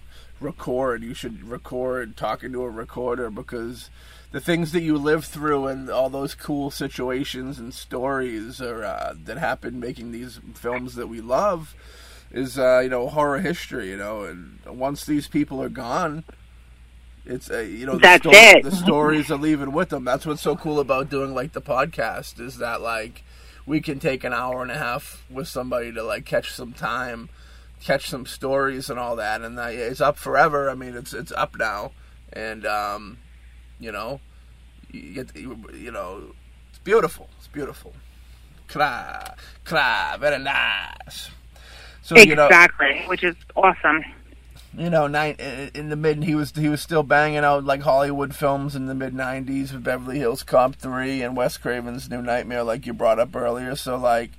record. 0.40 1.02
You 1.02 1.12
should 1.12 1.44
record 1.44 2.16
talking 2.16 2.52
to 2.52 2.62
a 2.62 2.70
recorder 2.70 3.30
because 3.30 3.90
the 4.32 4.40
things 4.40 4.72
that 4.72 4.82
you 4.82 4.96
live 4.96 5.24
through 5.24 5.66
and 5.66 5.90
all 5.90 6.10
those 6.10 6.34
cool 6.34 6.70
situations 6.70 7.58
and 7.58 7.72
stories 7.72 8.60
are, 8.60 8.82
uh, 8.82 9.14
that 9.24 9.38
happen 9.38 9.78
making 9.78 10.10
these 10.10 10.40
films 10.54 10.94
that 10.96 11.06
we 11.06 11.20
love 11.20 11.74
is 12.30 12.58
uh, 12.58 12.80
you 12.82 12.88
know 12.88 13.08
horror 13.08 13.38
history. 13.40 13.90
You 13.90 13.98
know, 13.98 14.24
and 14.24 14.58
once 14.66 15.04
these 15.04 15.28
people 15.28 15.62
are 15.62 15.68
gone. 15.68 16.24
It's 17.24 17.50
uh, 17.50 17.58
you 17.58 17.86
know 17.86 17.92
the, 17.92 18.00
That's 18.00 18.22
sto- 18.22 18.30
it. 18.32 18.64
the 18.64 18.72
stories 18.72 19.30
are 19.30 19.36
leaving 19.36 19.70
with 19.70 19.90
them. 19.90 20.04
That's 20.04 20.26
what's 20.26 20.42
so 20.42 20.56
cool 20.56 20.80
about 20.80 21.08
doing 21.08 21.34
like 21.34 21.52
the 21.52 21.62
podcast 21.62 22.40
is 22.40 22.58
that 22.58 22.80
like 22.80 23.22
we 23.64 23.80
can 23.80 24.00
take 24.00 24.24
an 24.24 24.32
hour 24.32 24.60
and 24.60 24.72
a 24.72 24.78
half 24.78 25.24
with 25.30 25.46
somebody 25.46 25.92
to 25.92 26.02
like 26.02 26.24
catch 26.24 26.50
some 26.50 26.72
time, 26.72 27.28
catch 27.80 28.08
some 28.08 28.26
stories 28.26 28.90
and 28.90 28.98
all 28.98 29.14
that, 29.16 29.42
and 29.42 29.56
that, 29.56 29.72
it's 29.74 30.00
up 30.00 30.16
forever. 30.16 30.68
I 30.68 30.74
mean, 30.74 30.96
it's 30.96 31.12
it's 31.14 31.30
up 31.30 31.56
now, 31.56 31.92
and 32.32 32.66
um, 32.66 33.18
you 33.78 33.92
know, 33.92 34.20
you, 34.90 35.14
get, 35.14 35.36
you, 35.36 35.58
you 35.74 35.90
know, 35.90 36.34
it's 36.70 36.78
beautiful. 36.80 37.28
It's 37.38 37.48
beautiful. 37.48 37.92
Cra, 38.68 39.36
cra, 39.64 40.16
very 40.18 40.38
nice. 40.38 41.30
So 42.02 42.16
you 42.16 42.34
know, 42.34 42.46
exactly 42.46 43.02
which 43.06 43.22
is 43.22 43.36
awesome 43.54 44.04
you 44.76 44.88
know, 44.88 45.06
nine, 45.06 45.34
in 45.74 45.90
the 45.90 45.96
mid, 45.96 46.24
he 46.24 46.34
was 46.34 46.52
he 46.52 46.68
was 46.68 46.80
still 46.80 47.02
banging 47.02 47.38
out 47.38 47.64
like 47.64 47.82
Hollywood 47.82 48.34
films 48.34 48.74
in 48.74 48.86
the 48.86 48.94
mid 48.94 49.12
'90s 49.12 49.72
with 49.72 49.84
Beverly 49.84 50.18
Hills 50.18 50.42
Cop 50.42 50.76
three 50.76 51.22
and 51.22 51.36
Wes 51.36 51.58
Craven's 51.58 52.08
New 52.08 52.22
Nightmare, 52.22 52.62
like 52.62 52.86
you 52.86 52.94
brought 52.94 53.18
up 53.18 53.36
earlier. 53.36 53.76
So 53.76 53.96
like, 53.96 54.30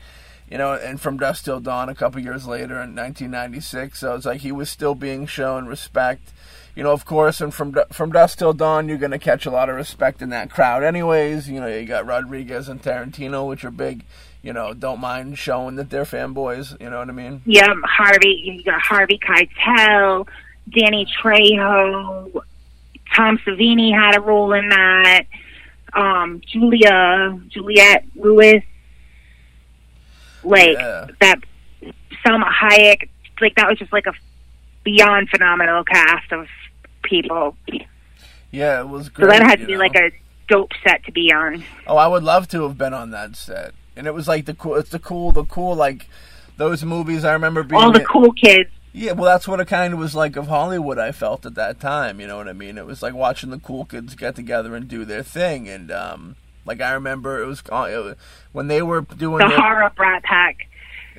you 0.50 0.58
know, 0.58 0.74
and 0.74 1.00
from 1.00 1.18
Dusk 1.18 1.46
Till 1.46 1.60
Dawn 1.60 1.88
a 1.88 1.96
couple 1.96 2.20
years 2.20 2.48
later 2.48 2.76
in 2.82 2.96
1996. 2.96 4.00
So 4.00 4.16
it's 4.16 4.26
like 4.26 4.42
he 4.42 4.52
was 4.52 4.70
still 4.70 4.96
being 4.96 5.28
shown 5.28 5.68
respect. 5.68 6.32
You 6.76 6.84
know, 6.84 6.92
of 6.92 7.06
course, 7.06 7.40
and 7.40 7.54
from 7.54 7.76
from 7.92 8.12
Dusk 8.12 8.40
Till 8.40 8.54
Dawn, 8.54 8.90
you're 8.90 8.98
gonna 8.98 9.20
catch 9.20 9.46
a 9.46 9.52
lot 9.52 9.70
of 9.70 9.76
respect 9.76 10.22
in 10.22 10.30
that 10.30 10.50
crowd, 10.50 10.84
anyways. 10.84 11.48
You 11.50 11.60
know, 11.60 11.68
you 11.68 11.86
got 11.86 12.06
Rodriguez 12.08 12.68
and 12.68 12.82
Tarantino, 12.82 13.48
which 13.48 13.64
are 13.64 13.72
big. 13.72 14.04
You 14.42 14.54
know, 14.54 14.74
don't 14.74 15.00
mind 15.00 15.38
showing 15.38 15.76
that 15.76 15.90
they're 15.92 16.04
fanboys. 16.04 16.80
You 16.82 16.90
know 16.90 17.00
what 17.00 17.10
I 17.10 17.14
mean? 17.14 17.42
yeah 17.46 17.74
harvey 17.86 18.42
you 18.44 18.64
got 18.64 18.82
harvey 18.82 19.20
keitel 19.20 20.28
danny 20.76 21.06
trejo 21.22 22.42
tom 23.16 23.38
savini 23.46 23.94
had 23.94 24.18
a 24.18 24.20
role 24.22 24.52
in 24.54 24.68
that 24.70 25.24
um 25.94 26.42
julia 26.46 27.40
juliette 27.50 28.06
lewis 28.16 28.64
Like 30.44 30.74
Yeah. 30.78 31.08
that 31.22 31.40
Salma 32.26 32.50
Hayek, 32.52 33.10
like 33.42 33.56
that 33.56 33.68
was 33.70 33.78
just 33.78 33.94
like 33.94 34.06
a 34.08 34.14
beyond 34.84 35.30
phenomenal 35.30 35.84
cast 35.84 36.32
of 36.34 36.48
people. 37.04 37.56
Yeah, 38.52 38.82
it 38.82 38.88
was 38.88 39.10
great. 39.10 39.26
So 39.26 39.38
that 39.38 39.44
had 39.44 39.60
to 39.60 39.66
be 39.66 39.74
know? 39.74 39.80
like 39.80 39.96
a 39.96 40.12
dope 40.48 40.72
set 40.84 41.04
to 41.06 41.12
be 41.12 41.32
on. 41.32 41.64
Oh, 41.88 41.98
I 41.98 42.08
would 42.08 42.24
love 42.24 42.48
to 42.50 42.64
have 42.64 42.78
been 42.78 42.94
on 42.94 43.12
that 43.12 43.36
set. 43.36 43.74
And 43.96 44.08
it 44.08 44.14
was 44.14 44.28
like 44.28 44.46
the 44.46 44.54
cool. 44.54 44.76
It's 44.76 44.90
the 44.90 45.00
cool, 45.00 45.32
the 45.32 45.46
cool 45.46 45.76
like 45.76 46.08
those 46.58 46.84
movies. 46.84 47.24
I 47.24 47.34
remember 47.34 47.64
being 47.64 47.82
All 47.82 47.92
the 47.92 48.06
cool 48.06 48.32
kids. 48.32 48.70
Yeah, 48.96 49.14
well, 49.14 49.26
that's 49.26 49.48
what 49.48 49.60
it 49.60 49.68
kind 49.68 49.94
of 49.94 50.00
was 50.00 50.14
like 50.14 50.36
of 50.36 50.48
Hollywood. 50.48 51.00
I 51.00 51.12
felt 51.12 51.48
at 51.48 51.56
that 51.56 51.80
time. 51.80 52.20
You 52.20 52.28
know 52.28 52.38
what 52.38 52.48
I 52.48 52.54
mean? 52.54 52.78
It 52.78 52.86
was 52.86 53.02
like 53.02 53.16
watching 53.16 53.50
the 53.50 53.58
cool 53.58 53.86
kids 53.86 54.14
get 54.14 54.36
together 54.36 54.76
and 54.76 54.88
do 54.88 55.04
their 55.04 55.24
thing. 55.24 55.68
And 55.68 55.92
um, 55.92 56.36
like 56.64 56.80
I 56.80 56.92
remember, 56.92 57.42
it 57.42 57.48
was, 57.48 57.64
uh, 57.72 57.88
it 57.92 57.98
was 57.98 58.16
when 58.52 58.68
they 58.68 58.84
were 58.84 59.02
doing 59.02 59.40
The 59.40 59.48
their, 59.50 59.60
horror 59.60 59.92
brat 59.96 60.24
pack. 60.24 60.58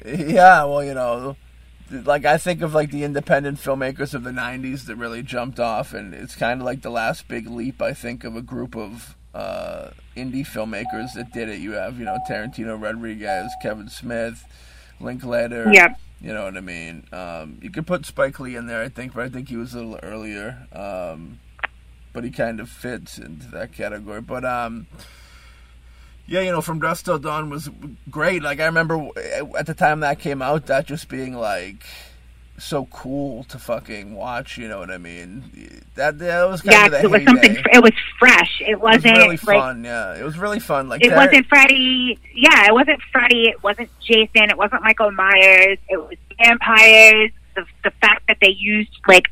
Yeah, 0.04 0.64
well, 0.64 0.84
you 0.84 0.92
know, 0.92 1.36
like 2.02 2.24
I 2.24 2.38
think 2.38 2.62
of 2.62 2.74
like 2.74 2.90
the 2.90 3.04
independent 3.04 3.58
filmmakers 3.58 4.14
of 4.14 4.24
the 4.24 4.30
'90s 4.30 4.86
that 4.86 4.96
really 4.96 5.22
jumped 5.22 5.60
off, 5.60 5.94
and 5.94 6.14
it's 6.14 6.34
kind 6.34 6.60
of 6.60 6.64
like 6.64 6.82
the 6.82 6.90
last 6.90 7.28
big 7.28 7.48
leap. 7.48 7.80
I 7.80 7.92
think 7.92 8.24
of 8.24 8.36
a 8.36 8.42
group 8.42 8.76
of 8.76 9.16
uh, 9.34 9.90
indie 10.16 10.46
filmmakers 10.46 11.14
that 11.14 11.32
did 11.32 11.48
it. 11.48 11.60
You 11.60 11.72
have, 11.72 11.98
you 11.98 12.04
know, 12.04 12.18
Tarantino, 12.28 12.80
Rodriguez, 12.80 13.50
Kevin 13.62 13.88
Smith, 13.88 14.44
Linklater. 15.00 15.70
Yep. 15.72 16.00
You 16.20 16.32
know 16.32 16.44
what 16.44 16.56
I 16.56 16.60
mean? 16.60 17.06
Um, 17.12 17.58
you 17.60 17.70
could 17.70 17.86
put 17.86 18.06
Spike 18.06 18.40
Lee 18.40 18.56
in 18.56 18.66
there, 18.66 18.82
I 18.82 18.88
think, 18.88 19.14
but 19.14 19.24
I 19.24 19.28
think 19.28 19.48
he 19.48 19.56
was 19.56 19.74
a 19.74 19.78
little 19.78 20.00
earlier. 20.02 20.66
Um, 20.72 21.40
but 22.14 22.24
he 22.24 22.30
kind 22.30 22.60
of 22.60 22.70
fits 22.70 23.18
into 23.18 23.48
that 23.48 23.72
category. 23.72 24.22
But 24.22 24.44
um, 24.44 24.86
yeah, 26.26 26.40
you 26.40 26.50
know, 26.52 26.60
From 26.60 26.80
Dusk 26.80 27.04
Till 27.04 27.18
Dawn 27.18 27.50
was 27.50 27.68
great. 28.10 28.42
Like 28.42 28.60
I 28.60 28.66
remember 28.66 29.08
eh, 29.16 29.42
at 29.58 29.66
the 29.66 29.74
time 29.74 30.00
that 30.00 30.18
came 30.18 30.40
out, 30.42 30.66
that 30.66 30.86
just 30.86 31.08
being 31.08 31.34
like 31.34 31.84
so 32.56 32.86
cool 32.86 33.44
to 33.44 33.58
fucking 33.58 34.14
watch. 34.14 34.56
You 34.58 34.68
know 34.68 34.78
what 34.78 34.90
I 34.90 34.98
mean? 34.98 35.82
That 35.96 36.18
that 36.20 36.44
was 36.48 36.62
kind 36.62 36.72
Yeah, 36.72 36.86
of 36.86 36.92
the 36.92 37.02
it 37.02 37.10
was 37.10 37.22
something. 37.24 37.56
It 37.72 37.82
was 37.82 37.92
fresh. 38.18 38.60
It 38.60 38.70
It 38.70 38.80
was 38.80 39.02
wasn't 39.04 39.18
like 39.18 39.40
fun. 39.40 39.84
yeah, 39.84 40.16
it 40.16 40.24
was 40.24 40.38
really 40.38 40.60
fun. 40.60 40.88
Like 40.88 41.04
it 41.04 41.12
wasn't 41.14 41.46
Freddy. 41.46 42.18
Yeah, 42.34 42.66
it 42.66 42.72
wasn't 42.72 43.00
Freddy. 43.12 43.48
It 43.48 43.62
wasn't 43.62 43.90
Jason. 44.00 44.50
It 44.50 44.56
wasn't 44.56 44.82
Michael 44.82 45.10
Myers. 45.12 45.78
It 45.88 45.96
was 45.98 46.16
vampires. 46.38 47.30
The 47.56 47.64
the 47.84 47.90
fact 48.00 48.22
that 48.28 48.38
they 48.40 48.50
used 48.50 48.90
like 49.06 49.26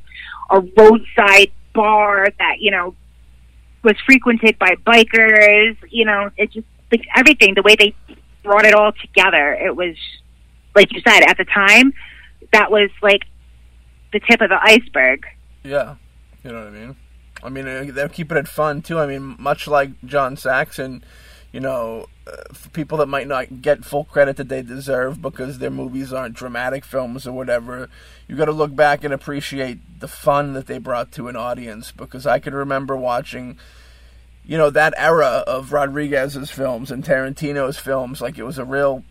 a 0.50 0.60
roadside 0.76 1.50
bar 1.74 2.28
that 2.38 2.56
you 2.60 2.70
know 2.70 2.94
was 3.82 3.94
frequented 4.04 4.58
by 4.58 4.74
bikers. 4.86 5.76
You 5.90 6.04
know, 6.04 6.30
it 6.36 6.52
just 6.52 6.66
like 6.92 7.02
everything. 7.16 7.54
The 7.54 7.62
way 7.62 7.74
they 7.76 7.94
brought 8.44 8.64
it 8.64 8.74
all 8.74 8.92
together. 8.92 9.54
It 9.54 9.74
was 9.74 9.96
like 10.74 10.92
you 10.92 11.00
said 11.00 11.22
at 11.28 11.36
the 11.36 11.44
time. 11.44 11.92
That 12.52 12.70
was 12.70 12.90
like 13.02 13.22
the 14.12 14.20
tip 14.20 14.40
of 14.40 14.50
the 14.50 14.58
iceberg. 14.62 15.26
Yeah, 15.64 15.96
you 16.44 16.52
know 16.52 16.58
what 16.58 16.68
I 16.68 16.70
mean. 16.70 16.96
I 17.42 17.48
mean, 17.48 17.66
uh, 17.66 17.86
they're 17.92 18.08
keeping 18.08 18.36
it 18.36 18.46
fun 18.48 18.82
too. 18.82 18.98
I 18.98 19.06
mean, 19.06 19.36
much 19.38 19.66
like 19.66 19.90
John 20.04 20.36
Saxon, 20.36 21.02
you 21.50 21.60
know, 21.60 22.06
uh, 22.26 22.36
people 22.72 22.98
that 22.98 23.06
might 23.06 23.26
not 23.26 23.62
get 23.62 23.84
full 23.84 24.04
credit 24.04 24.36
that 24.36 24.48
they 24.48 24.62
deserve 24.62 25.20
because 25.20 25.58
their 25.58 25.70
movies 25.70 26.12
aren't 26.12 26.36
dramatic 26.36 26.84
films 26.84 27.26
or 27.26 27.32
whatever, 27.32 27.88
you 28.28 28.36
got 28.36 28.44
to 28.44 28.52
look 28.52 28.76
back 28.76 29.02
and 29.02 29.12
appreciate 29.12 30.00
the 30.00 30.08
fun 30.08 30.52
that 30.52 30.66
they 30.66 30.78
brought 30.78 31.10
to 31.12 31.28
an 31.28 31.36
audience. 31.36 31.90
Because 31.90 32.26
I 32.26 32.38
can 32.38 32.54
remember 32.54 32.96
watching, 32.96 33.58
you 34.44 34.58
know, 34.58 34.70
that 34.70 34.94
era 34.96 35.44
of 35.46 35.72
Rodriguez's 35.72 36.50
films 36.50 36.90
and 36.90 37.04
Tarantino's 37.04 37.78
films. 37.78 38.20
Like 38.20 38.38
it 38.38 38.42
was 38.42 38.58
a 38.58 38.64
real 38.64 39.04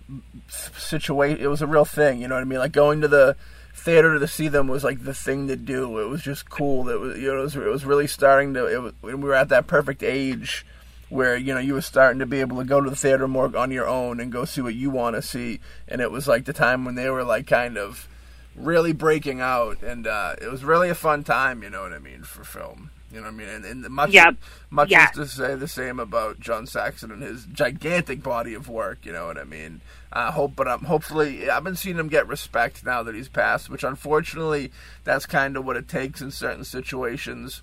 situation. 0.49 1.43
It 1.43 1.47
was 1.47 1.61
a 1.61 1.67
real 1.67 1.85
thing. 1.85 2.21
You 2.21 2.27
know 2.27 2.35
what 2.35 2.41
I 2.41 2.45
mean? 2.45 2.59
Like 2.59 2.73
going 2.73 3.01
to 3.01 3.07
the 3.07 3.35
theater 3.73 4.19
to 4.19 4.27
see 4.27 4.47
them 4.47 4.67
was 4.67 4.83
like 4.83 5.03
the 5.03 5.13
thing 5.13 5.47
to 5.47 5.55
do. 5.55 5.99
It 5.99 6.09
was 6.09 6.21
just 6.21 6.49
cool. 6.49 6.83
That 6.83 6.99
was 6.99 7.17
you 7.17 7.27
know 7.27 7.39
it 7.39 7.43
was, 7.43 7.55
it 7.55 7.65
was 7.65 7.85
really 7.85 8.07
starting 8.07 8.53
to. 8.55 8.65
It 8.67 8.81
was, 8.81 8.93
we 9.01 9.15
were 9.15 9.33
at 9.33 9.49
that 9.49 9.67
perfect 9.67 10.03
age 10.03 10.65
where 11.09 11.35
you 11.35 11.53
know 11.53 11.59
you 11.59 11.73
were 11.73 11.81
starting 11.81 12.19
to 12.19 12.25
be 12.25 12.39
able 12.39 12.57
to 12.57 12.63
go 12.63 12.81
to 12.81 12.89
the 12.89 12.95
theater 12.95 13.27
more 13.27 13.55
on 13.57 13.71
your 13.71 13.87
own 13.87 14.19
and 14.19 14.31
go 14.31 14.45
see 14.45 14.61
what 14.61 14.75
you 14.75 14.89
want 14.89 15.15
to 15.15 15.21
see. 15.21 15.59
And 15.87 16.01
it 16.01 16.11
was 16.11 16.27
like 16.27 16.45
the 16.45 16.53
time 16.53 16.83
when 16.83 16.95
they 16.95 17.09
were 17.09 17.23
like 17.23 17.47
kind 17.47 17.77
of 17.77 18.07
really 18.55 18.91
breaking 18.91 19.39
out, 19.39 19.81
and 19.81 20.05
uh, 20.05 20.35
it 20.41 20.51
was 20.51 20.63
really 20.63 20.89
a 20.89 20.95
fun 20.95 21.23
time. 21.23 21.63
You 21.63 21.69
know 21.69 21.83
what 21.83 21.93
I 21.93 21.99
mean 21.99 22.23
for 22.23 22.43
film. 22.43 22.91
You 23.11 23.17
know 23.19 23.23
what 23.23 23.33
I 23.33 23.37
mean, 23.37 23.49
and, 23.49 23.65
and 23.65 23.89
much 23.89 24.11
Yep. 24.11 24.35
much 24.69 24.89
Yeah. 24.89 25.09
is 25.09 25.15
to 25.17 25.27
say 25.27 25.55
the 25.55 25.67
same 25.67 25.99
about 25.99 26.39
John 26.39 26.65
Saxon 26.65 27.11
and 27.11 27.21
his 27.21 27.45
gigantic 27.45 28.23
body 28.23 28.53
of 28.53 28.69
work. 28.69 28.99
You 29.03 29.11
know 29.11 29.27
what 29.27 29.37
I 29.37 29.43
mean. 29.43 29.81
I 30.13 30.31
hope, 30.31 30.55
but 30.55 30.67
I'm 30.67 30.85
hopefully 30.85 31.49
I've 31.49 31.63
been 31.63 31.75
seeing 31.75 31.97
him 31.97 32.07
get 32.07 32.27
respect 32.27 32.85
now 32.85 33.03
that 33.03 33.13
he's 33.15 33.29
passed, 33.29 33.69
which 33.69 33.83
unfortunately 33.83 34.71
that's 35.03 35.25
kind 35.25 35.57
of 35.57 35.65
what 35.65 35.75
it 35.77 35.87
takes 35.89 36.21
in 36.21 36.31
certain 36.31 36.63
situations. 36.63 37.61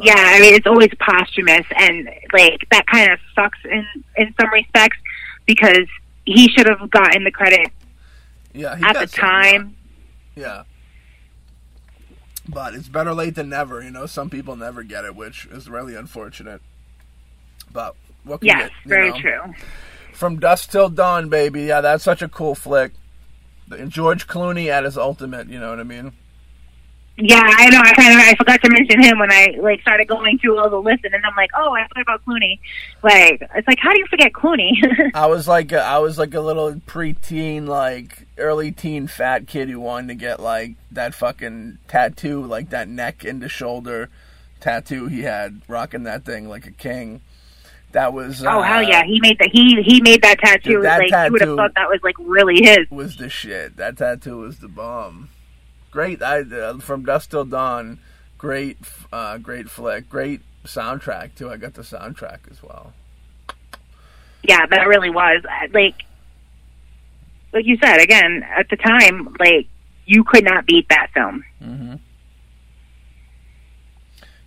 Yeah, 0.00 0.14
I 0.16 0.40
mean 0.40 0.54
it's 0.54 0.66
always 0.66 0.90
posthumous, 1.00 1.66
and 1.76 2.08
like 2.32 2.66
that 2.70 2.86
kind 2.86 3.10
of 3.10 3.18
sucks 3.34 3.58
in 3.64 3.84
in 4.16 4.34
some 4.40 4.50
respects 4.52 4.98
because 5.46 5.86
he 6.26 6.48
should 6.50 6.68
have 6.68 6.88
gotten 6.90 7.24
the 7.24 7.30
credit 7.30 7.68
Yeah, 8.52 8.76
he 8.76 8.84
at 8.84 8.94
the 8.98 9.06
time. 9.06 9.74
Yeah. 10.36 10.62
But 12.52 12.74
it's 12.74 12.88
better 12.88 13.14
late 13.14 13.34
than 13.36 13.48
never, 13.48 13.82
you 13.82 13.90
know. 13.90 14.06
Some 14.06 14.30
people 14.30 14.56
never 14.56 14.82
get 14.82 15.04
it, 15.04 15.14
which 15.14 15.46
is 15.46 15.68
really 15.68 15.94
unfortunate. 15.94 16.60
But 17.72 17.94
what 18.24 18.40
can 18.40 18.48
Yes, 18.48 18.70
you, 18.84 18.88
very 18.88 19.10
know? 19.10 19.20
true. 19.20 19.54
From 20.12 20.38
Dusk 20.38 20.70
Till 20.70 20.88
Dawn, 20.88 21.28
baby. 21.28 21.62
Yeah, 21.62 21.80
that's 21.80 22.04
such 22.04 22.22
a 22.22 22.28
cool 22.28 22.54
flick. 22.54 22.92
And 23.70 23.90
George 23.90 24.26
Clooney 24.26 24.66
at 24.66 24.84
his 24.84 24.98
ultimate, 24.98 25.48
you 25.48 25.60
know 25.60 25.70
what 25.70 25.80
I 25.80 25.84
mean? 25.84 26.12
Yeah, 27.22 27.42
I 27.44 27.68
know. 27.68 27.80
I 27.82 27.92
kind 27.92 28.14
of 28.14 28.20
I 28.20 28.34
forgot 28.34 28.62
to 28.62 28.70
mention 28.70 29.02
him 29.02 29.18
when 29.18 29.30
I 29.30 29.54
like 29.60 29.80
started 29.82 30.08
going 30.08 30.38
through 30.38 30.58
all 30.58 30.70
the 30.70 30.80
list, 30.80 31.04
and 31.04 31.12
then 31.12 31.22
I'm 31.24 31.36
like, 31.36 31.50
oh, 31.56 31.74
I 31.74 31.86
forgot 31.88 32.02
about 32.02 32.24
Clooney. 32.24 32.58
Like, 33.02 33.42
it's 33.54 33.68
like, 33.68 33.78
how 33.78 33.92
do 33.92 33.98
you 33.98 34.06
forget 34.06 34.32
Clooney? 34.32 34.72
I 35.14 35.26
was 35.26 35.46
like 35.46 35.72
a, 35.72 35.82
I 35.82 35.98
was 35.98 36.18
like 36.18 36.34
a 36.34 36.40
little 36.40 36.74
preteen, 36.74 37.66
like 37.66 38.26
early 38.38 38.72
teen 38.72 39.06
fat 39.06 39.46
kid 39.46 39.68
who 39.68 39.80
wanted 39.80 40.08
to 40.08 40.14
get 40.14 40.40
like 40.40 40.76
that 40.92 41.14
fucking 41.14 41.78
tattoo, 41.88 42.44
like 42.44 42.70
that 42.70 42.88
neck 42.88 43.24
into 43.24 43.48
shoulder 43.48 44.08
tattoo 44.60 45.06
he 45.06 45.22
had, 45.22 45.62
rocking 45.68 46.04
that 46.04 46.24
thing 46.24 46.48
like 46.48 46.66
a 46.66 46.72
king. 46.72 47.20
That 47.92 48.12
was 48.12 48.44
oh 48.44 48.60
uh, 48.60 48.62
hell 48.62 48.82
yeah, 48.82 49.02
he 49.04 49.18
made 49.20 49.38
that. 49.40 49.50
He 49.52 49.82
he 49.82 50.00
made 50.00 50.22
that 50.22 50.38
tattoo. 50.38 50.74
Dude, 50.74 50.84
that 50.84 50.98
like 51.00 51.10
you 51.10 51.32
would 51.32 51.40
have 51.40 51.48
tattoo- 51.48 51.56
thought 51.56 51.74
that 51.74 51.88
was 51.88 51.98
like 52.04 52.14
really 52.20 52.62
his. 52.62 52.88
was 52.88 53.16
the 53.16 53.28
shit. 53.28 53.76
That 53.76 53.98
tattoo 53.98 54.38
was 54.38 54.60
the 54.60 54.68
bomb. 54.68 55.28
Great, 55.90 56.22
I 56.22 56.40
uh, 56.40 56.78
from 56.78 57.04
Dusk 57.04 57.30
Till 57.30 57.44
Dawn. 57.44 57.98
Great, 58.38 58.78
uh, 59.12 59.38
great 59.38 59.68
flick. 59.68 60.08
Great 60.08 60.40
soundtrack 60.64 61.34
too. 61.34 61.50
I 61.50 61.56
got 61.56 61.74
the 61.74 61.82
soundtrack 61.82 62.50
as 62.50 62.62
well. 62.62 62.92
Yeah, 64.42 64.64
that 64.66 64.86
really 64.86 65.10
was 65.10 65.42
Uh, 65.44 65.66
like, 65.74 65.96
like 67.52 67.66
you 67.66 67.76
said 67.82 68.00
again 68.00 68.44
at 68.56 68.68
the 68.70 68.76
time. 68.76 69.34
Like, 69.38 69.66
you 70.06 70.24
could 70.24 70.44
not 70.44 70.66
beat 70.66 70.88
that 70.88 71.08
film. 71.12 71.44
Mm-hmm. 71.62 71.94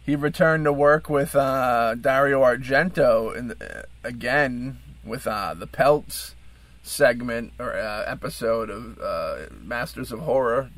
He 0.05 0.15
returned 0.15 0.65
to 0.65 0.73
work 0.73 1.09
with 1.09 1.35
uh, 1.35 1.95
Dario 1.95 2.41
Argento 2.41 3.35
in 3.35 3.49
the, 3.49 3.79
uh, 3.79 3.83
again 4.03 4.79
with 5.05 5.27
uh, 5.27 5.53
the 5.53 5.67
Pelts 5.67 6.35
segment 6.81 7.53
or 7.59 7.73
uh, 7.73 8.03
episode 8.05 8.69
of 8.69 8.99
uh, 8.99 9.45
Masters 9.61 10.11
of 10.11 10.21
Horror. 10.21 10.71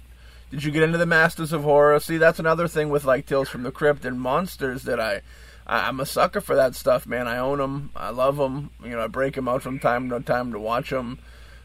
Did 0.51 0.63
you 0.63 0.71
get 0.71 0.84
into 0.84 0.97
the 0.97 1.05
Masters 1.05 1.51
of 1.51 1.63
Horror? 1.63 1.99
See, 1.99 2.17
that's 2.17 2.39
another 2.39 2.67
thing 2.67 2.89
with 2.89 3.03
like 3.03 3.25
Tales 3.25 3.49
from 3.49 3.63
the 3.63 3.71
Crypt 3.71 4.05
and 4.05 4.19
Monsters 4.19 4.84
that 4.84 4.99
I, 4.99 5.21
I 5.65 5.88
I'm 5.88 5.99
a 5.99 6.05
sucker 6.05 6.39
for 6.39 6.55
that 6.55 6.75
stuff, 6.75 7.08
man. 7.08 7.27
I 7.27 7.38
own 7.38 7.58
them. 7.58 7.91
I 7.95 8.10
love 8.10 8.38
them. 8.38 8.69
You 8.84 8.91
know, 8.91 9.01
I 9.01 9.08
break 9.08 9.36
them 9.36 9.47
out 9.47 9.63
from 9.63 9.79
time 9.79 10.10
to 10.10 10.19
time 10.19 10.51
to 10.53 10.60
watch 10.60 10.91
them. 10.91 11.19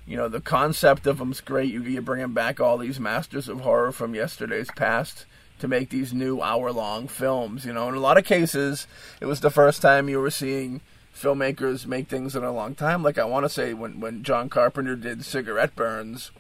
You 0.07 0.17
know, 0.17 0.29
the 0.29 0.41
concept 0.41 1.07
of 1.07 1.19
them's 1.19 1.41
great. 1.41 1.71
You 1.73 1.83
you 1.83 2.01
bringing 2.01 2.33
back 2.33 2.59
all 2.59 2.79
these 2.79 2.99
Masters 2.99 3.49
of 3.49 3.61
Horror 3.61 3.93
from 3.93 4.15
yesterday's 4.15 4.71
past 4.75 5.27
to 5.61 5.69
make 5.69 5.91
these 5.91 6.15
new 6.15 6.41
hour-long 6.41 7.07
films. 7.07 7.67
You 7.67 7.75
know, 7.75 7.89
in 7.89 7.95
a 7.95 8.01
lot 8.01 8.19
of 8.19 8.25
cases, 8.25 8.87
it 9.21 9.27
was 9.27 9.41
the 9.41 9.51
first 9.51 9.83
time 9.83 10.09
you 10.09 10.19
were 10.19 10.31
seeing 10.31 10.81
filmmakers 11.15 11.87
make 11.87 12.09
things 12.09 12.35
in 12.35 12.43
a 12.43 12.53
long 12.53 12.75
time. 12.75 13.03
Like 13.03 13.19
I 13.19 13.25
want 13.25 13.45
to 13.45 13.51
say 13.51 13.75
when 13.75 14.01
when 14.01 14.23
John 14.23 14.49
Carpenter 14.49 14.97
did 14.97 15.25
Cigarette 15.25 15.77
Burns, 15.77 16.31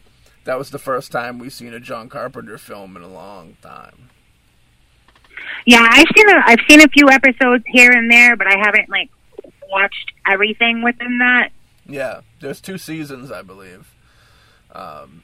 that 0.44 0.58
was 0.58 0.70
the 0.70 0.78
first 0.78 1.12
time 1.12 1.38
we've 1.38 1.52
seen 1.52 1.74
a 1.74 1.80
John 1.80 2.08
Carpenter 2.08 2.58
film 2.58 2.96
in 2.96 3.02
a 3.02 3.08
long 3.08 3.56
time. 3.62 4.10
Yeah, 5.66 5.86
I've 5.88 6.06
seen 6.16 6.28
a 6.28 6.42
I've 6.46 6.60
seen 6.68 6.80
a 6.80 6.88
few 6.88 7.08
episodes 7.08 7.64
here 7.66 7.90
and 7.90 8.10
there, 8.10 8.36
but 8.36 8.46
I 8.46 8.58
haven't 8.58 8.88
like 8.88 9.10
watched 9.70 10.12
everything 10.26 10.82
within 10.82 11.18
that. 11.18 11.50
Yeah, 11.86 12.20
there's 12.40 12.60
two 12.60 12.78
seasons, 12.78 13.30
I 13.30 13.42
believe. 13.42 13.92
Um, 14.72 15.22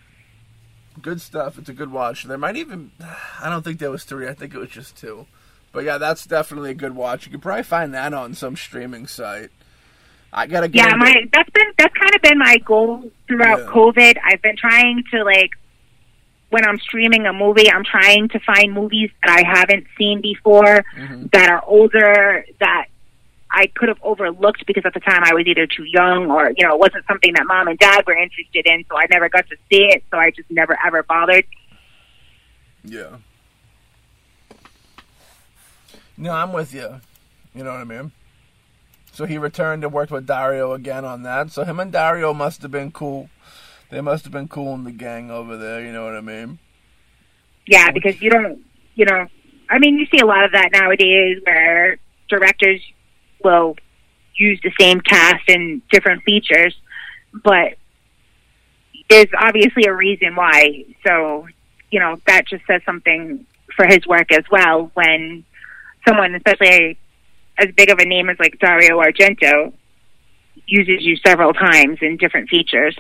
good 1.00 1.20
stuff. 1.20 1.58
It's 1.58 1.68
a 1.68 1.74
good 1.74 1.92
watch. 1.92 2.24
There 2.24 2.38
might 2.38 2.56
even, 2.56 2.92
I 3.40 3.48
don't 3.48 3.62
think 3.62 3.78
there 3.78 3.90
was 3.90 4.04
three. 4.04 4.28
I 4.28 4.34
think 4.34 4.54
it 4.54 4.58
was 4.58 4.70
just 4.70 4.96
two. 4.96 5.26
But 5.72 5.84
yeah, 5.84 5.98
that's 5.98 6.26
definitely 6.26 6.70
a 6.70 6.74
good 6.74 6.94
watch. 6.94 7.26
You 7.26 7.32
could 7.32 7.42
probably 7.42 7.62
find 7.62 7.92
that 7.94 8.14
on 8.14 8.34
some 8.34 8.56
streaming 8.56 9.06
site. 9.06 9.50
I 10.38 10.46
gotta 10.46 10.68
get. 10.68 10.86
Yeah, 10.86 10.94
my 10.96 11.14
that's 11.32 11.48
been 11.50 11.66
that's 11.78 11.94
kind 11.96 12.14
of 12.14 12.20
been 12.22 12.38
my 12.38 12.58
goal 12.58 13.10
throughout 13.26 13.60
Yeah. 13.60 13.64
COVID. 13.66 14.18
I've 14.22 14.42
been 14.42 14.56
trying 14.56 15.02
to 15.12 15.24
like 15.24 15.50
when 16.50 16.64
I'm 16.66 16.78
streaming 16.78 17.26
a 17.26 17.32
movie, 17.32 17.70
I'm 17.72 17.84
trying 17.84 18.28
to 18.28 18.38
find 18.40 18.72
movies 18.72 19.10
that 19.24 19.38
I 19.44 19.48
haven't 19.48 19.86
seen 19.98 20.20
before 20.20 20.84
Mhm. 20.96 21.30
that 21.32 21.48
are 21.48 21.64
older 21.66 22.44
that 22.60 22.86
I 23.50 23.66
could 23.68 23.88
have 23.88 23.98
overlooked 24.02 24.64
because 24.66 24.84
at 24.84 24.92
the 24.94 25.00
time 25.00 25.22
I 25.24 25.32
was 25.34 25.46
either 25.46 25.66
too 25.66 25.84
young 25.84 26.30
or 26.30 26.50
you 26.56 26.66
know 26.66 26.74
it 26.74 26.80
wasn't 26.80 27.06
something 27.06 27.32
that 27.34 27.46
mom 27.46 27.68
and 27.68 27.78
dad 27.78 28.04
were 28.06 28.14
interested 28.16 28.66
in, 28.66 28.84
so 28.90 28.96
I 28.98 29.06
never 29.10 29.28
got 29.30 29.48
to 29.48 29.56
see 29.70 29.84
it. 29.86 30.04
So 30.10 30.18
I 30.18 30.30
just 30.30 30.50
never 30.50 30.76
ever 30.86 31.02
bothered. 31.02 31.46
Yeah. 32.84 33.16
No, 36.18 36.32
I'm 36.32 36.52
with 36.52 36.74
you. 36.74 37.00
You 37.54 37.64
know 37.64 37.72
what 37.72 37.80
I 37.80 37.84
mean? 37.84 38.12
So 39.16 39.24
he 39.24 39.38
returned 39.38 39.82
and 39.82 39.94
worked 39.94 40.12
with 40.12 40.26
Dario 40.26 40.72
again 40.72 41.06
on 41.06 41.22
that. 41.22 41.50
So 41.50 41.64
him 41.64 41.80
and 41.80 41.90
Dario 41.90 42.34
must 42.34 42.60
have 42.60 42.70
been 42.70 42.92
cool. 42.92 43.30
They 43.88 44.02
must 44.02 44.24
have 44.24 44.32
been 44.32 44.46
cool 44.46 44.74
in 44.74 44.84
the 44.84 44.92
gang 44.92 45.30
over 45.30 45.56
there. 45.56 45.82
You 45.82 45.90
know 45.90 46.04
what 46.04 46.14
I 46.14 46.20
mean? 46.20 46.58
Yeah, 47.66 47.92
because 47.92 48.20
you 48.20 48.28
don't, 48.28 48.60
you 48.94 49.06
know, 49.06 49.26
I 49.70 49.78
mean, 49.78 49.98
you 49.98 50.04
see 50.12 50.18
a 50.18 50.26
lot 50.26 50.44
of 50.44 50.52
that 50.52 50.68
nowadays 50.70 51.38
where 51.44 51.96
directors 52.28 52.82
will 53.42 53.76
use 54.36 54.60
the 54.62 54.70
same 54.78 55.00
cast 55.00 55.48
and 55.48 55.80
different 55.88 56.22
features, 56.24 56.76
but 57.42 57.78
there's 59.08 59.30
obviously 59.38 59.84
a 59.84 59.94
reason 59.94 60.36
why. 60.36 60.84
So, 61.06 61.48
you 61.90 62.00
know, 62.00 62.16
that 62.26 62.46
just 62.48 62.66
says 62.66 62.82
something 62.84 63.46
for 63.74 63.86
his 63.86 64.06
work 64.06 64.30
as 64.30 64.44
well 64.50 64.90
when 64.92 65.42
someone, 66.06 66.34
especially 66.34 66.98
as 67.58 67.68
big 67.76 67.90
of 67.90 67.98
a 67.98 68.04
name 68.04 68.28
as 68.28 68.38
like 68.38 68.58
Dario 68.58 68.98
Argento, 69.00 69.72
uses 70.66 71.04
you 71.04 71.16
several 71.16 71.52
times 71.52 71.98
in 72.02 72.16
different 72.16 72.48
features. 72.48 72.96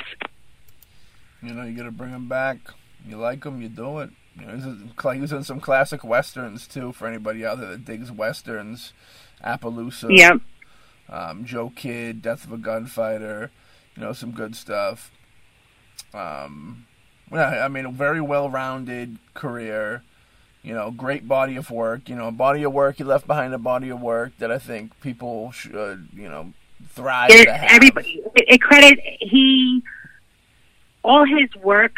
You 1.42 1.52
know, 1.52 1.64
you 1.64 1.76
got 1.76 1.84
to 1.84 1.90
bring 1.90 2.10
him 2.10 2.28
back. 2.28 2.58
You 3.06 3.16
like 3.16 3.44
him, 3.44 3.60
you 3.62 3.68
do 3.68 4.00
it. 4.00 4.10
You 4.38 4.46
know, 4.46 4.54
he's 4.54 4.64
in- 4.64 4.92
he 5.14 5.20
was 5.20 5.32
in 5.32 5.44
some 5.44 5.60
classic 5.60 6.04
westerns 6.04 6.66
too. 6.66 6.92
For 6.92 7.06
anybody 7.06 7.44
out 7.44 7.60
there 7.60 7.70
that 7.70 7.84
digs 7.84 8.10
westerns, 8.12 8.92
Appaloosa. 9.44 10.08
Yep. 10.16 10.40
um, 11.08 11.44
Joe 11.44 11.72
Kidd, 11.74 12.20
Death 12.22 12.44
of 12.44 12.52
a 12.52 12.56
Gunfighter, 12.56 13.50
you 13.94 14.02
know, 14.02 14.12
some 14.12 14.32
good 14.32 14.56
stuff. 14.56 15.10
Um, 16.12 16.86
yeah, 17.32 17.64
I 17.64 17.68
mean, 17.68 17.86
a 17.86 17.90
very 17.92 18.20
well-rounded 18.20 19.18
career. 19.34 20.02
You 20.66 20.74
know, 20.74 20.90
great 20.90 21.28
body 21.28 21.54
of 21.54 21.70
work. 21.70 22.08
You 22.08 22.16
know, 22.16 22.26
a 22.26 22.32
body 22.32 22.64
of 22.64 22.72
work. 22.72 22.96
He 22.96 23.04
left 23.04 23.28
behind 23.28 23.54
a 23.54 23.58
body 23.58 23.88
of 23.88 24.00
work 24.00 24.32
that 24.40 24.50
I 24.50 24.58
think 24.58 25.00
people 25.00 25.52
should, 25.52 26.08
you 26.12 26.28
know, 26.28 26.54
thrive 26.88 27.30
have. 27.30 27.48
everybody. 27.70 28.20
It, 28.34 28.44
it 28.48 28.60
credit 28.60 28.98
he 29.20 29.84
all 31.04 31.24
his 31.24 31.54
work. 31.62 31.92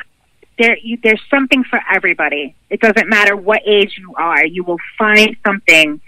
There, 0.59 0.77
you, 0.83 0.99
there's 1.03 1.23
something 1.31 1.65
for 1.65 1.81
everybody. 1.91 2.55
It 2.69 2.81
doesn't 2.81 3.09
matter 3.09 3.35
what 3.35 3.63
age 3.65 3.97
you 3.97 4.15
are. 4.17 4.45
You 4.45 4.65
will 4.65 4.81
find 4.99 5.35
something 5.47 6.03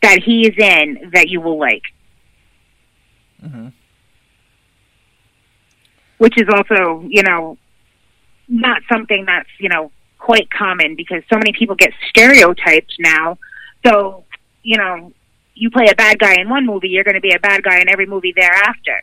that 0.00 0.22
he 0.22 0.48
is 0.48 0.54
in 0.56 1.10
that 1.12 1.28
you 1.28 1.42
will 1.42 1.58
like, 1.58 1.82
hmm 3.42 3.68
which 6.16 6.40
is 6.40 6.48
also, 6.48 7.04
you 7.08 7.22
know, 7.22 7.58
not 8.48 8.80
something 8.90 9.26
that's 9.26 9.50
you 9.58 9.68
know 9.68 9.90
quite 10.22 10.48
common 10.50 10.94
because 10.94 11.22
so 11.28 11.36
many 11.36 11.52
people 11.52 11.74
get 11.74 11.92
stereotyped 12.08 12.94
now. 13.00 13.38
So, 13.84 14.24
you 14.62 14.78
know, 14.78 15.12
you 15.54 15.70
play 15.70 15.86
a 15.90 15.94
bad 15.94 16.18
guy 16.18 16.34
in 16.40 16.48
one 16.48 16.64
movie, 16.64 16.88
you're 16.88 17.04
going 17.04 17.16
to 17.16 17.20
be 17.20 17.34
a 17.34 17.40
bad 17.40 17.62
guy 17.62 17.80
in 17.80 17.88
every 17.88 18.06
movie 18.06 18.32
thereafter. 18.34 19.02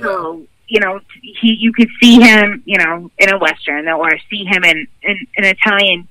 So 0.00 0.46
you 0.66 0.80
know 0.80 1.00
he 1.20 1.56
you 1.60 1.72
could 1.72 1.90
see 2.02 2.20
him 2.20 2.62
you 2.64 2.78
know 2.78 3.10
in 3.18 3.32
a 3.32 3.38
western 3.38 3.88
or 3.88 4.10
see 4.30 4.44
him 4.44 4.64
in, 4.64 4.88
in 5.02 5.26
an 5.36 5.44
Italian 5.44 6.08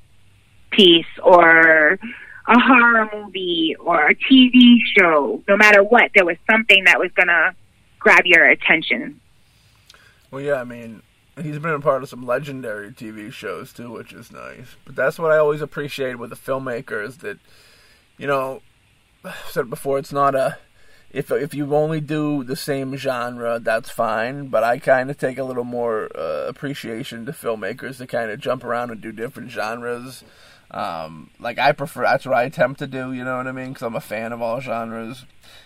piece 0.72 1.06
or 1.22 2.00
a 2.48 2.60
horror 2.60 3.10
movie 3.14 3.76
or 3.80 4.08
a 4.08 4.16
TV 4.16 4.78
show. 4.98 5.42
No 5.48 5.58
matter 5.58 5.84
what, 5.84 6.12
there 6.14 6.26
was 6.26 6.38
something 6.50 6.84
that 6.86 7.00
was 7.00 7.12
gonna 7.16 7.56
grab 8.00 8.26
your 8.26 8.46
attention. 8.50 9.20
Well, 10.30 10.42
yeah, 10.42 10.56
I 10.56 10.64
mean, 10.64 11.02
he's 11.42 11.60
been 11.60 11.72
a 11.72 11.80
part 11.80 12.04
of 12.04 12.10
some 12.10 12.26
legendary 12.26 12.92
TV 12.92 13.32
shows 13.32 13.74
too, 13.74 13.92
which 13.92 14.14
is 14.14 14.32
nice. 14.32 14.76
But 14.86 14.96
that's 14.96 15.18
what 15.18 15.32
I 15.32 15.38
always 15.38 15.62
appreciate 15.62 16.20
with 16.20 16.30
the 16.30 16.36
filmmakers 16.36 17.20
that, 17.20 17.40
you 18.18 18.28
know, 18.28 18.62
I've 19.24 19.50
said 19.50 19.70
before, 19.70 20.00
it's 20.00 20.14
not 20.14 20.36
a. 20.36 20.58
If, 21.12 21.30
if 21.30 21.54
you 21.54 21.76
only 21.76 22.02
do 22.02 22.44
the 22.44 22.56
same 22.56 22.96
genre, 22.96 23.60
that's 23.60 23.92
fine. 23.92 24.48
But 24.48 24.64
I 24.64 24.80
kind 24.80 25.12
of 25.12 25.18
take 25.18 25.38
a 25.38 25.44
little 25.44 25.64
more 25.64 26.10
uh, 26.18 26.46
appreciation 26.48 27.28
to 27.28 27.32
filmmakers 27.32 28.00
to 28.00 28.08
kind 28.08 28.32
of 28.32 28.40
jump 28.40 28.64
around 28.64 28.90
and 28.90 29.00
do 29.00 29.12
different 29.12 29.52
genres. 29.52 30.24
Um, 30.72 31.30
like 31.40 31.60
I 31.60 31.72
prefer, 31.72 32.02
that's 32.02 32.26
what 32.26 32.36
I 32.36 32.44
attempt 32.44 32.80
to 32.80 32.88
do. 32.88 33.14
You 33.14 33.24
know 33.24 33.38
what 33.38 33.48
I 33.48 33.52
mean? 33.52 33.70
Because 33.70 33.84
I'm 33.84 33.96
a 33.96 34.02
fan 34.02 34.34
of 34.34 34.42
all 34.42 34.60
genres. 34.60 35.26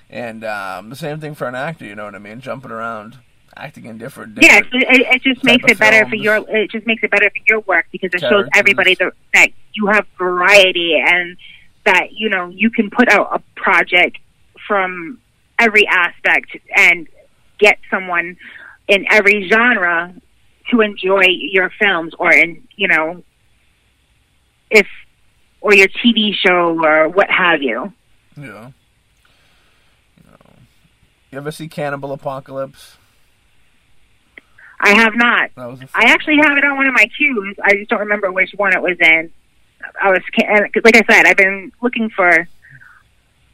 And 0.09 0.43
um, 0.43 0.89
the 0.89 0.97
same 0.97 1.21
thing 1.21 1.33
for 1.33 1.47
an 1.47 1.55
actor. 1.55 1.85
You 1.85 1.95
know 1.95 2.05
what 2.05 2.15
I 2.15 2.19
mean? 2.19 2.41
Jumping 2.41 2.71
around, 2.71 3.19
acting 3.59 3.85
in 3.85 3.97
different. 3.97 4.37
Yeah, 4.41 4.61
different 4.61 4.85
it, 4.89 5.01
it 5.15 5.23
just 5.23 5.43
makes 5.43 5.69
it 5.69 5.79
better 5.79 6.07
for 6.07 6.15
your. 6.15 6.37
It 6.47 6.71
just 6.71 6.85
makes 6.85 7.03
it 7.03 7.11
better 7.11 7.29
for 7.29 7.41
your 7.47 7.59
work 7.61 7.87
because 7.91 8.11
it 8.13 8.21
shows 8.21 8.47
everybody 8.53 8.95
that 8.95 9.13
that 9.33 9.49
you 9.73 9.87
have 9.87 10.05
variety 10.17 10.95
and 10.97 11.37
that 11.85 12.13
you 12.13 12.29
know 12.29 12.49
you 12.49 12.69
can 12.69 12.89
put 12.89 13.09
out 13.09 13.29
a 13.31 13.59
project 13.59 14.17
from 14.67 15.19
every 15.59 15.87
aspect 15.87 16.57
and 16.75 17.07
get 17.59 17.79
someone 17.89 18.37
in 18.87 19.05
every 19.09 19.49
genre 19.49 20.13
to 20.69 20.81
enjoy 20.81 21.23
your 21.27 21.71
films 21.79 22.13
or 22.19 22.31
in 22.33 22.67
you 22.75 22.87
know 22.87 23.23
if 24.69 24.87
or 25.61 25.73
your 25.73 25.87
TV 25.87 26.33
show 26.33 26.77
or 26.83 27.09
what 27.09 27.29
have 27.29 27.61
you. 27.61 27.91
Yeah. 28.35 28.71
You 30.17 30.23
know. 30.29 30.53
You 31.31 31.37
ever 31.39 31.51
see 31.51 31.67
Cannibal 31.67 32.11
Apocalypse? 32.11 32.97
I 34.79 34.93
have 34.95 35.15
not. 35.15 35.49
That 35.55 35.65
was 35.69 35.81
a 35.81 35.87
I 35.95 36.03
actually 36.11 36.37
have 36.37 36.57
it 36.57 36.63
on 36.63 36.77
one 36.77 36.87
of 36.87 36.93
my 36.93 37.05
queues. 37.17 37.55
I 37.63 37.73
just 37.75 37.89
don't 37.89 37.99
remember 37.99 38.31
which 38.31 38.51
one 38.55 38.73
it 38.73 38.81
was 38.81 38.97
in. 38.99 39.31
I 40.01 40.09
was, 40.11 40.21
like 40.83 40.95
I 40.95 41.03
said, 41.13 41.25
I've 41.25 41.37
been 41.37 41.71
looking 41.81 42.09
for 42.09 42.47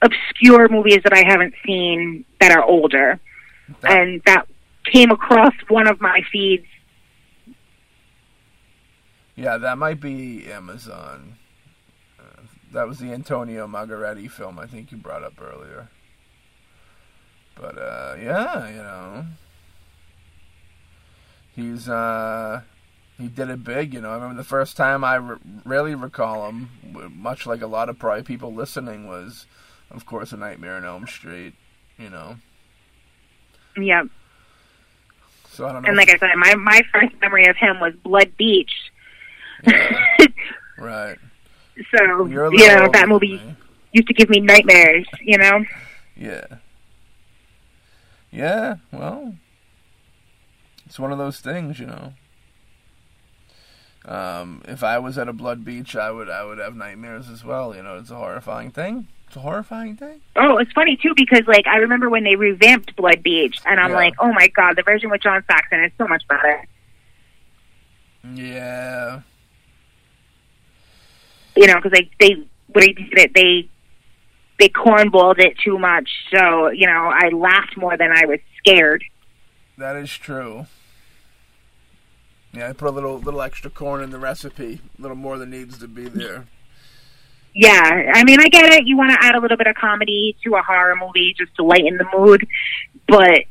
obscure 0.01 0.67
movies 0.69 0.99
that 1.03 1.13
I 1.13 1.23
haven't 1.25 1.53
seen 1.65 2.25
that 2.41 2.51
are 2.51 2.63
older, 2.63 3.19
That- 3.81 3.97
and 3.97 4.21
that 4.25 4.47
came 4.91 5.11
across 5.11 5.53
one 5.69 5.87
of 5.87 6.01
my 6.01 6.21
feeds. 6.31 6.65
Yeah, 9.35 9.57
that 9.57 9.77
might 9.77 9.99
be 9.99 10.51
Amazon. 10.51 11.37
Uh, 12.19 12.41
that 12.73 12.87
was 12.87 12.99
the 12.99 13.11
Antonio 13.13 13.65
Margheriti 13.67 14.29
film 14.29 14.59
I 14.59 14.67
think 14.67 14.91
you 14.91 14.97
brought 14.97 15.23
up 15.23 15.33
earlier. 15.41 15.89
But 17.59 17.77
uh, 17.77 18.15
yeah, 18.21 18.69
you 18.69 18.75
know, 18.77 19.25
he's 21.55 21.87
uh, 21.89 22.61
he 23.17 23.27
did 23.27 23.49
it 23.49 23.63
big. 23.63 23.93
You 23.93 24.01
know, 24.01 24.09
I 24.11 24.15
remember 24.15 24.35
the 24.35 24.43
first 24.47 24.75
time 24.77 25.03
I 25.03 25.15
re- 25.15 25.37
really 25.65 25.95
recall 25.95 26.47
him, 26.49 26.69
much 27.15 27.45
like 27.45 27.61
a 27.61 27.67
lot 27.67 27.89
of 27.89 27.99
probably 27.99 28.23
people 28.23 28.53
listening, 28.53 29.07
was 29.07 29.45
of 29.91 30.05
course 30.05 30.31
a 30.31 30.37
Nightmare 30.37 30.75
on 30.77 30.85
Elm 30.85 31.07
Street. 31.07 31.53
You 31.97 32.09
know, 32.09 32.37
Yeah, 33.77 34.03
so 35.49 35.67
I 35.67 35.73
don't 35.73 35.83
know. 35.83 35.89
and 35.89 35.97
like 35.97 36.09
I 36.09 36.17
said, 36.17 36.29
my 36.37 36.55
my 36.55 36.81
first 36.91 37.13
memory 37.21 37.45
of 37.45 37.55
him 37.55 37.79
was 37.79 37.93
Blood 38.03 38.31
Beach. 38.37 38.71
Yeah, 39.65 39.95
right. 40.77 41.17
so 41.95 42.25
you 42.25 42.35
know 42.35 42.89
that 42.91 43.05
movie 43.07 43.37
me. 43.37 43.55
used 43.93 44.07
to 44.07 44.13
give 44.13 44.29
me 44.29 44.39
nightmares. 44.39 45.05
You 45.21 45.37
know. 45.37 45.65
Yeah. 46.15 46.45
Yeah, 48.31 48.77
well, 48.91 49.35
it's 50.93 50.99
one 50.99 51.11
of 51.11 51.17
those 51.17 51.39
things, 51.39 51.79
you 51.79 51.87
know. 51.87 52.13
Um, 54.05 54.61
if 54.67 54.83
I 54.83 54.99
was 54.99 55.17
at 55.17 55.27
a 55.27 55.33
blood 55.33 55.65
beach, 55.65 55.95
I 55.95 56.11
would 56.11 56.29
I 56.29 56.43
would 56.45 56.59
have 56.59 56.75
nightmares 56.75 57.29
as 57.31 57.43
well. 57.43 57.75
You 57.75 57.81
know, 57.81 57.97
it's 57.97 58.11
a 58.11 58.15
horrifying 58.15 58.69
thing. 58.69 59.07
It's 59.25 59.35
a 59.35 59.39
horrifying 59.39 59.97
thing. 59.97 60.21
Oh, 60.35 60.59
it's 60.59 60.71
funny 60.73 60.95
too 61.01 61.13
because 61.15 61.47
like 61.47 61.65
I 61.65 61.77
remember 61.77 62.11
when 62.11 62.23
they 62.23 62.35
revamped 62.35 62.95
Blood 62.95 63.23
Beach, 63.23 63.57
and 63.65 63.79
I'm 63.79 63.89
Yeah. 63.89 63.95
like, 63.95 64.13
oh 64.19 64.31
my 64.33 64.49
god, 64.49 64.75
the 64.77 64.83
version 64.83 65.09
with 65.09 65.23
John 65.23 65.43
Saxon 65.49 65.83
is 65.83 65.91
so 65.97 66.07
much 66.07 66.27
better. 66.27 66.63
Yeah, 68.35 69.21
You 71.55 71.65
know, 71.65 71.77
because 71.81 71.91
they 71.91 72.07
they 72.19 72.35
when 72.67 72.85
they 72.85 72.93
did 72.93 73.17
it, 73.17 73.33
they 73.33 73.67
they 74.59 74.69
cornballed 74.69 75.39
it 75.39 75.57
too 75.57 75.79
much. 75.79 76.07
So 76.31 76.69
you 76.69 76.85
know, 76.85 77.11
I 77.11 77.29
laughed 77.29 77.77
more 77.77 77.97
than 77.97 78.11
I 78.11 78.27
was 78.27 78.39
scared. 78.59 79.03
that 79.79 79.95
is 79.95 80.15
true. 80.15 80.67
Yeah, 82.53 82.69
I 82.69 82.73
put 82.73 82.87
a 82.87 82.91
little 82.91 83.19
little 83.19 83.41
extra 83.41 83.69
corn 83.69 84.01
in 84.01 84.11
the 84.11 84.19
recipe, 84.19 84.79
a 84.97 85.01
little 85.01 85.17
more 85.17 85.37
than 85.37 85.49
needs 85.49 85.79
to 85.79 85.87
be 85.87 86.07
there. 86.07 86.45
Yeah, 87.55 88.11
I 88.13 88.23
mean, 88.23 88.39
I 88.39 88.47
get 88.49 88.71
it. 88.73 88.87
You 88.87 88.97
want 88.97 89.11
to 89.11 89.25
add 89.25 89.35
a 89.35 89.39
little 89.39 89.57
bit 89.57 89.67
of 89.67 89.75
comedy 89.75 90.35
to 90.43 90.55
a 90.55 90.61
horror 90.61 90.95
movie 90.95 91.35
just 91.37 91.55
to 91.55 91.63
lighten 91.63 91.97
the 91.97 92.05
mood, 92.15 92.47
but 93.07 93.45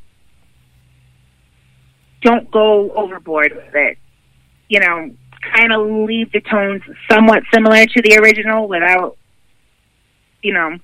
don't 2.23 2.51
go 2.51 2.91
overboard 2.93 3.55
with 3.55 3.75
it. 3.75 3.99
You 4.69 4.81
know, 4.81 5.11
kind 5.55 5.73
of 5.73 5.87
leave 5.87 6.33
the 6.33 6.41
tones 6.41 6.83
somewhat 7.11 7.43
similar 7.53 7.87
to 7.87 8.03
the 8.03 8.19
original 8.19 8.69
without, 8.69 9.17
you 10.43 10.53
know, 10.53 10.79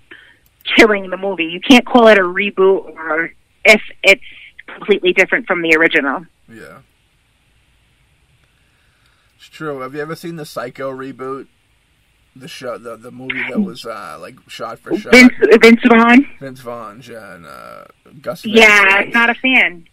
killing 0.77 1.11
the 1.11 1.17
movie. 1.17 1.45
You 1.45 1.61
can't 1.61 1.87
call 1.87 2.09
it 2.09 2.19
a 2.19 2.23
reboot 2.23 2.95
or 2.97 3.33
if 3.65 3.81
it's 4.03 4.23
completely 4.67 5.13
different 5.13 5.47
from 5.47 5.63
the 5.63 5.77
original. 5.77 6.25
Yeah. 6.49 6.81
True. 9.51 9.81
Have 9.81 9.95
you 9.95 10.01
ever 10.01 10.15
seen 10.15 10.37
the 10.37 10.45
Psycho 10.47 10.91
reboot? 10.91 11.47
The 12.37 12.47
show, 12.49 12.79
the 12.79 12.97
the 12.97 13.11
movie 13.11 13.43
that 13.49 13.61
was 13.61 13.85
uh, 13.85 14.17
like 14.21 14.37
shot 14.49 14.79
for 14.79 14.97
shot. 14.97 15.13
Vince 15.13 15.33
Vince 15.61 15.81
Vaughn. 15.89 16.27
Vince 16.39 16.61
Vaughn, 16.61 17.03
yeah, 17.09 17.35
and 17.35 17.47
uh, 17.47 17.85
Gus. 18.23 18.43
Van 18.43 18.53
Yeah, 18.53 18.89
Sant. 18.91 19.15
not 19.15 19.31
a 19.31 19.35
fan. 19.35 19.89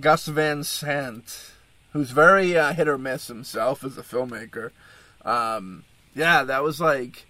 Gus 0.00 0.26
Van 0.26 0.64
Sant, 0.64 1.52
who's 1.92 2.12
very 2.12 2.56
uh, 2.56 2.72
hit 2.72 2.88
or 2.88 2.96
miss 2.96 3.26
himself 3.26 3.84
as 3.84 3.98
a 3.98 4.02
filmmaker. 4.02 4.70
Um, 5.22 5.84
yeah, 6.14 6.44
that 6.44 6.62
was 6.62 6.80
like 6.80 7.26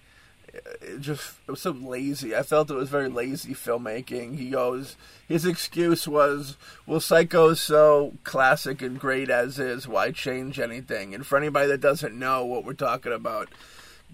just 0.99 1.35
it 1.47 1.51
was 1.51 1.63
so 1.63 1.71
lazy. 1.71 2.35
I 2.35 2.43
felt 2.43 2.71
it 2.71 2.75
was 2.75 2.89
very 2.89 3.09
lazy 3.09 3.55
filmmaking. 3.55 4.39
He 4.39 4.51
goes, 4.51 4.97
his 5.29 5.47
excuse 5.47 6.09
was, 6.09 6.57
"Well, 6.87 7.01
Psycho's 7.01 7.61
so 7.61 8.15
classic 8.25 8.83
and 8.83 8.99
great 8.99 9.31
as 9.31 9.59
is. 9.59 9.87
Why 9.87 10.11
change 10.11 10.59
anything?" 10.59 11.15
And 11.15 11.27
for 11.27 11.39
anybody 11.39 11.69
that 11.69 11.81
doesn't 11.81 12.19
know 12.19 12.45
what 12.45 12.65
we're 12.65 12.73
talking 12.75 13.13
about. 13.13 13.49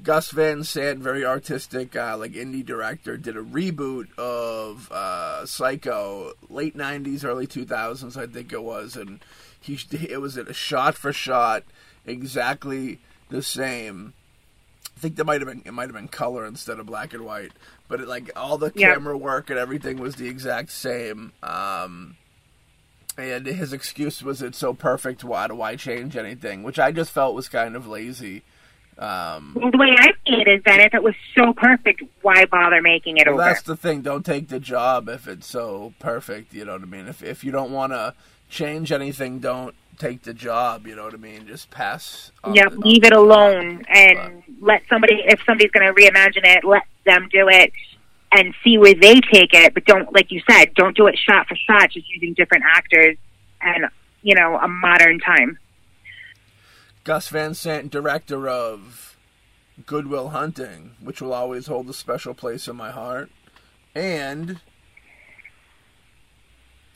Gus 0.03 0.31
Van 0.31 0.63
Sant, 0.63 0.99
very 0.99 1.25
artistic, 1.25 1.97
uh, 1.97 2.19
like 2.19 2.33
indie 2.33 2.65
director, 2.65 3.17
did 3.17 3.35
a 3.35 3.43
reboot 3.43 4.09
of 4.19 4.93
uh, 4.93 5.47
Psycho, 5.47 6.35
late 6.51 6.77
'90s, 6.77 7.25
early 7.25 7.47
2000s, 7.47 8.15
I 8.15 8.27
think 8.27 8.53
it 8.53 8.63
was, 8.63 8.95
and 8.95 9.21
he 9.59 9.79
it 9.91 10.21
was 10.21 10.37
a 10.37 10.53
shot 10.53 10.97
for 10.97 11.15
shot, 11.15 11.65
exactly 12.05 12.99
the 13.31 13.43
same. 13.43 14.13
I 14.97 15.01
think 15.01 15.17
that 15.17 15.25
might 15.25 15.41
have 15.43 15.49
been 15.49 15.63
it 15.67 15.73
might 15.75 15.85
have 15.89 15.93
been 15.95 16.09
color 16.09 16.47
instead 16.47 16.79
of 16.79 16.87
black 16.87 17.13
and 17.13 17.25
white, 17.25 17.53
but 17.89 18.01
it, 18.01 18.09
like 18.09 18.31
all 18.35 18.57
the 18.59 18.73
Yeah. 18.75 18.95
camera 18.95 19.17
work 19.17 19.51
and 19.51 19.59
everything 19.59 19.99
was 19.99 20.17
the 20.17 20.29
exact 20.29 20.71
same. 20.71 21.33
Um, 21.43 22.17
and 23.19 23.47
his 23.47 23.73
excuse 23.73 24.23
was 24.23 24.41
it's 24.43 24.59
so 24.59 24.73
perfect. 24.75 25.23
Why 25.25 25.49
do 25.49 25.61
I 25.63 25.77
change 25.77 26.17
anything? 26.17 26.63
Which 26.63 26.79
I 26.79 26.93
just 26.93 27.11
felt 27.11 27.35
was 27.35 27.49
kind 27.49 27.77
of 27.77 27.87
lazy. 27.87 28.43
Um, 28.99 29.53
Well, 29.55 29.71
the 29.71 29.77
way 29.77 29.95
I 29.99 30.13
see 30.27 30.41
it 30.41 30.49
is 30.49 30.63
that 30.65 30.81
if 30.81 30.95
it 30.95 31.03
was 31.03 31.15
so 31.37 31.53
perfect, 31.53 32.03
why 32.23 32.47
bother 32.47 32.81
making 32.81 33.19
it 33.19 33.27
well, 33.27 33.35
over? 33.35 33.45
that's 33.45 33.61
the 33.63 33.77
thing. 33.77 34.01
Don't 34.01 34.25
take 34.25 34.49
the 34.49 34.59
job 34.61 35.11
if 35.11 35.29
it's 35.29 35.47
so 35.47 35.93
perfect. 35.99 36.55
You 36.55 36.65
know 36.65 36.73
what 36.73 36.83
I 36.83 36.87
mean? 36.87 37.07
If 37.07 37.23
if 37.23 37.45
you 37.45 37.53
don't 37.53 37.71
want 37.73 37.93
to 37.93 38.15
change 38.49 38.93
anything, 38.93 39.39
don't 39.41 39.75
take 39.99 40.23
the 40.23 40.33
job. 40.33 40.87
You 40.87 40.97
know 40.97 41.05
what 41.05 41.13
I 41.15 41.19
mean? 41.19 41.47
Just 41.47 41.71
pass. 41.71 42.33
Yep, 42.51 42.71
the- 42.73 42.79
leave 42.79 43.05
it 43.05 43.13
alone 43.13 43.85
and 43.89 44.43
let 44.67 44.83
somebody, 44.89 45.23
if 45.25 45.41
somebody's 45.47 45.71
going 45.71 45.87
to 45.87 45.95
reimagine 45.95 46.45
it, 46.45 46.65
let 46.65 46.83
them 47.05 47.29
do 47.31 47.49
it 47.49 47.73
and 48.33 48.53
see 48.65 48.77
where 48.77 48.95
they 48.95 49.21
take 49.21 49.55
it. 49.55 49.73
But 49.73 49.85
don't, 49.85 50.13
like 50.13 50.33
you 50.33 50.43
said, 50.51 50.75
don't 50.75 50.97
do 50.97 51.07
it 51.07 51.17
shot 51.17 51.47
for 51.47 51.55
shot, 51.55 51.93
just 51.93 52.11
using 52.11 52.35
different 52.35 52.65
actors 52.67 53.17
and, 53.61 53.87
you 54.23 54.35
know, 54.35 54.59
a 54.59 54.67
modern 54.67 55.21
time. 55.21 55.59
Gus 57.05 57.29
Van 57.29 57.55
Sant, 57.55 57.93
director 57.93 58.49
of 58.49 59.17
Goodwill 59.87 60.31
Hunting, 60.31 60.97
which 61.01 61.23
will 61.23 61.33
always 61.33 61.69
hold 61.69 61.89
a 61.89 61.95
special 61.95 62.35
place 62.35 62.67
in 62.67 62.75
my 62.75 62.91
heart. 62.91 63.31
And 63.95 64.47
do 64.49 64.57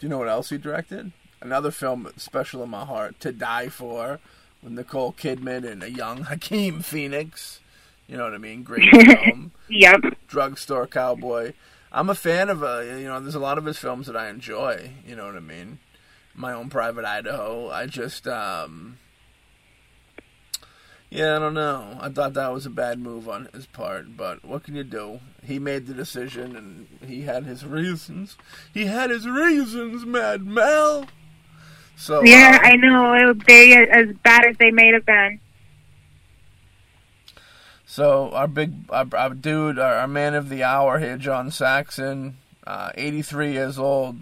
you 0.00 0.08
know 0.08 0.18
what 0.18 0.28
else 0.28 0.50
he 0.50 0.58
directed? 0.58 1.12
Another 1.40 1.70
film 1.70 2.10
special 2.16 2.64
in 2.64 2.70
my 2.70 2.84
heart, 2.84 3.20
To 3.20 3.30
Die 3.30 3.68
For, 3.68 4.18
with 4.62 4.72
Nicole 4.72 5.12
Kidman 5.12 5.70
and 5.70 5.82
a 5.82 5.90
young 5.90 6.26
Joaquin 6.28 6.82
Phoenix. 6.82 7.60
You 8.06 8.16
know 8.16 8.24
what 8.24 8.34
I 8.34 8.38
mean? 8.38 8.62
Great 8.62 8.90
film. 8.90 9.52
Yep. 9.68 10.00
Drugstore 10.28 10.86
Cowboy. 10.86 11.52
I'm 11.92 12.10
a 12.10 12.14
fan 12.14 12.48
of 12.50 12.62
uh, 12.62 12.80
you 12.80 13.06
know. 13.08 13.20
There's 13.20 13.34
a 13.34 13.40
lot 13.40 13.58
of 13.58 13.64
his 13.64 13.78
films 13.78 14.06
that 14.06 14.16
I 14.16 14.28
enjoy. 14.28 14.92
You 15.06 15.16
know 15.16 15.26
what 15.26 15.36
I 15.36 15.40
mean? 15.40 15.78
My 16.34 16.52
own 16.52 16.70
private 16.70 17.04
Idaho. 17.04 17.68
I 17.70 17.86
just 17.86 18.26
um. 18.28 18.98
Yeah, 21.08 21.34
I 21.34 21.38
don't 21.40 21.54
know. 21.54 21.98
I 22.00 22.08
thought 22.08 22.34
that 22.34 22.52
was 22.52 22.66
a 22.66 22.70
bad 22.70 23.00
move 23.00 23.28
on 23.28 23.48
his 23.52 23.66
part, 23.66 24.16
but 24.16 24.44
what 24.44 24.62
can 24.62 24.76
you 24.76 24.84
do? 24.84 25.18
He 25.42 25.58
made 25.58 25.88
the 25.88 25.94
decision, 25.94 26.54
and 26.54 26.86
he 27.04 27.22
had 27.22 27.44
his 27.46 27.66
reasons. 27.66 28.36
He 28.72 28.86
had 28.86 29.10
his 29.10 29.26
reasons, 29.26 30.06
Mad 30.06 30.46
Mel. 30.46 31.06
So 32.00 32.22
Yeah, 32.24 32.58
uh, 32.62 32.66
I 32.66 32.76
know. 32.76 33.34
They, 33.46 33.74
as 33.76 34.08
bad 34.24 34.46
as 34.46 34.56
they 34.56 34.70
may 34.70 34.88
have 34.92 35.04
been. 35.04 35.38
So 37.86 38.30
our 38.30 38.48
big 38.48 38.72
our, 38.90 39.06
our 39.16 39.30
dude, 39.34 39.78
our, 39.78 39.96
our 39.96 40.08
man 40.08 40.34
of 40.34 40.48
the 40.48 40.62
hour 40.62 40.98
here, 40.98 41.16
John 41.18 41.50
Saxon, 41.50 42.36
uh, 42.66 42.90
83 42.94 43.52
years 43.52 43.78
old, 43.78 44.16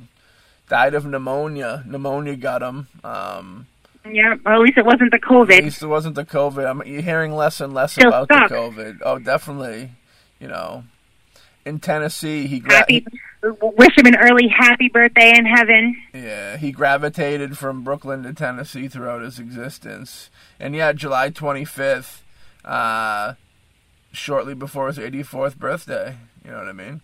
died 0.69 0.95
of 0.95 1.05
pneumonia. 1.05 1.85
Pneumonia 1.87 2.35
got 2.37 2.63
him. 2.63 2.89
Um, 3.05 3.67
Yeah, 4.11 4.35
well, 4.45 4.55
at 4.55 4.61
least 4.61 4.79
it 4.79 4.87
wasn't 4.87 5.11
the 5.13 5.19
COVID. 5.19 5.59
at 5.59 5.65
least 5.65 5.83
it 5.83 5.87
wasn't 5.87 6.15
the 6.15 6.25
COVID. 6.25 6.69
I'm, 6.69 6.83
you're 6.87 7.03
hearing 7.03 7.33
less 7.35 7.61
and 7.61 7.75
less 7.75 7.93
Still 7.93 8.09
about 8.09 8.29
sucks. 8.29 8.51
the 8.51 8.57
COVID. 8.57 8.99
Oh, 9.05 9.19
definitely. 9.19 9.91
You 10.41 10.49
know, 10.49 10.85
in 11.69 11.79
Tennessee, 11.79 12.47
he 12.47 12.61
gra- 12.61 12.77
Happy, 12.79 13.05
wish 13.43 13.97
him 13.97 14.07
an 14.07 14.17
early 14.17 14.49
happy 14.49 14.89
birthday 14.89 15.37
in 15.37 15.45
heaven. 15.45 15.97
Yeah, 16.15 16.57
he 16.57 16.73
gravitated 16.73 17.59
from 17.59 17.85
Brooklyn 17.85 18.23
to 18.25 18.33
Tennessee 18.33 18.89
throughout 18.89 19.23
his 19.23 19.39
existence. 19.39 20.31
And 20.59 20.75
yeah, 20.75 20.93
July 20.93 21.31
25th, 21.31 22.23
uh, 22.65 23.35
shortly 24.13 24.55
before 24.55 24.89
his 24.89 24.99
84th 24.99 25.57
birthday. 25.59 26.17
You 26.45 26.51
know 26.51 26.59
what 26.59 26.69
I 26.69 26.73
mean? 26.73 27.03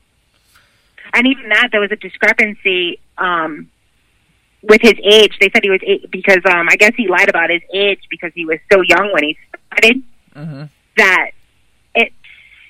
And 1.12 1.26
even 1.26 1.50
that, 1.50 1.68
there 1.70 1.80
was 1.80 1.92
a 1.92 1.96
discrepancy 1.96 2.98
um, 3.18 3.70
with 4.62 4.80
his 4.80 4.94
age. 5.04 5.36
They 5.38 5.50
said 5.54 5.62
he 5.62 5.70
was 5.70 5.80
eight 5.86 6.10
because 6.10 6.40
um, 6.46 6.68
I 6.70 6.76
guess 6.76 6.92
he 6.96 7.06
lied 7.06 7.28
about 7.28 7.50
his 7.50 7.62
age 7.72 8.00
because 8.10 8.32
he 8.34 8.46
was 8.46 8.58
so 8.72 8.80
young 8.80 9.12
when 9.12 9.24
he 9.24 9.38
started. 9.66 10.02
hmm 10.34 10.62
That 10.96 11.30
it 11.94 12.12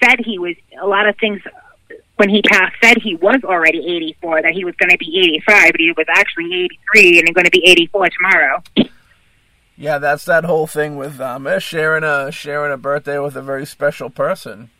said 0.03 0.19
he 0.19 0.39
was 0.39 0.57
a 0.83 0.87
lot 0.87 1.09
of 1.09 1.17
things 1.19 1.41
when 2.17 2.29
he 2.29 2.43
passed 2.43 2.75
said 2.83 2.99
he 3.03 3.17
was 3.17 3.41
already 3.45 3.79
84, 3.79 4.43
that 4.43 4.53
he 4.53 4.65
was 4.65 4.75
going 4.77 4.91
to 4.91 4.99
be 4.99 5.19
85, 5.47 5.73
but 5.73 5.81
he 5.81 5.93
was 5.97 6.07
actually 6.09 6.69
83 6.93 7.19
and 7.19 7.29
he's 7.29 7.35
going 7.35 7.45
to 7.45 7.51
be 7.51 7.65
84 7.67 8.09
tomorrow. 8.11 8.63
Yeah, 9.77 9.99
that's 9.99 10.25
that 10.27 10.45
whole 10.45 10.69
thing 10.69 10.97
with 10.97 11.21
um, 11.21 11.49
sharing 11.59 12.05
a 12.05 12.31
sharing 12.31 12.73
a 12.73 12.77
birthday 12.77 13.19
with 13.19 13.35
a 13.35 13.43
very 13.43 13.67
special 13.67 14.09
person. 14.09 14.71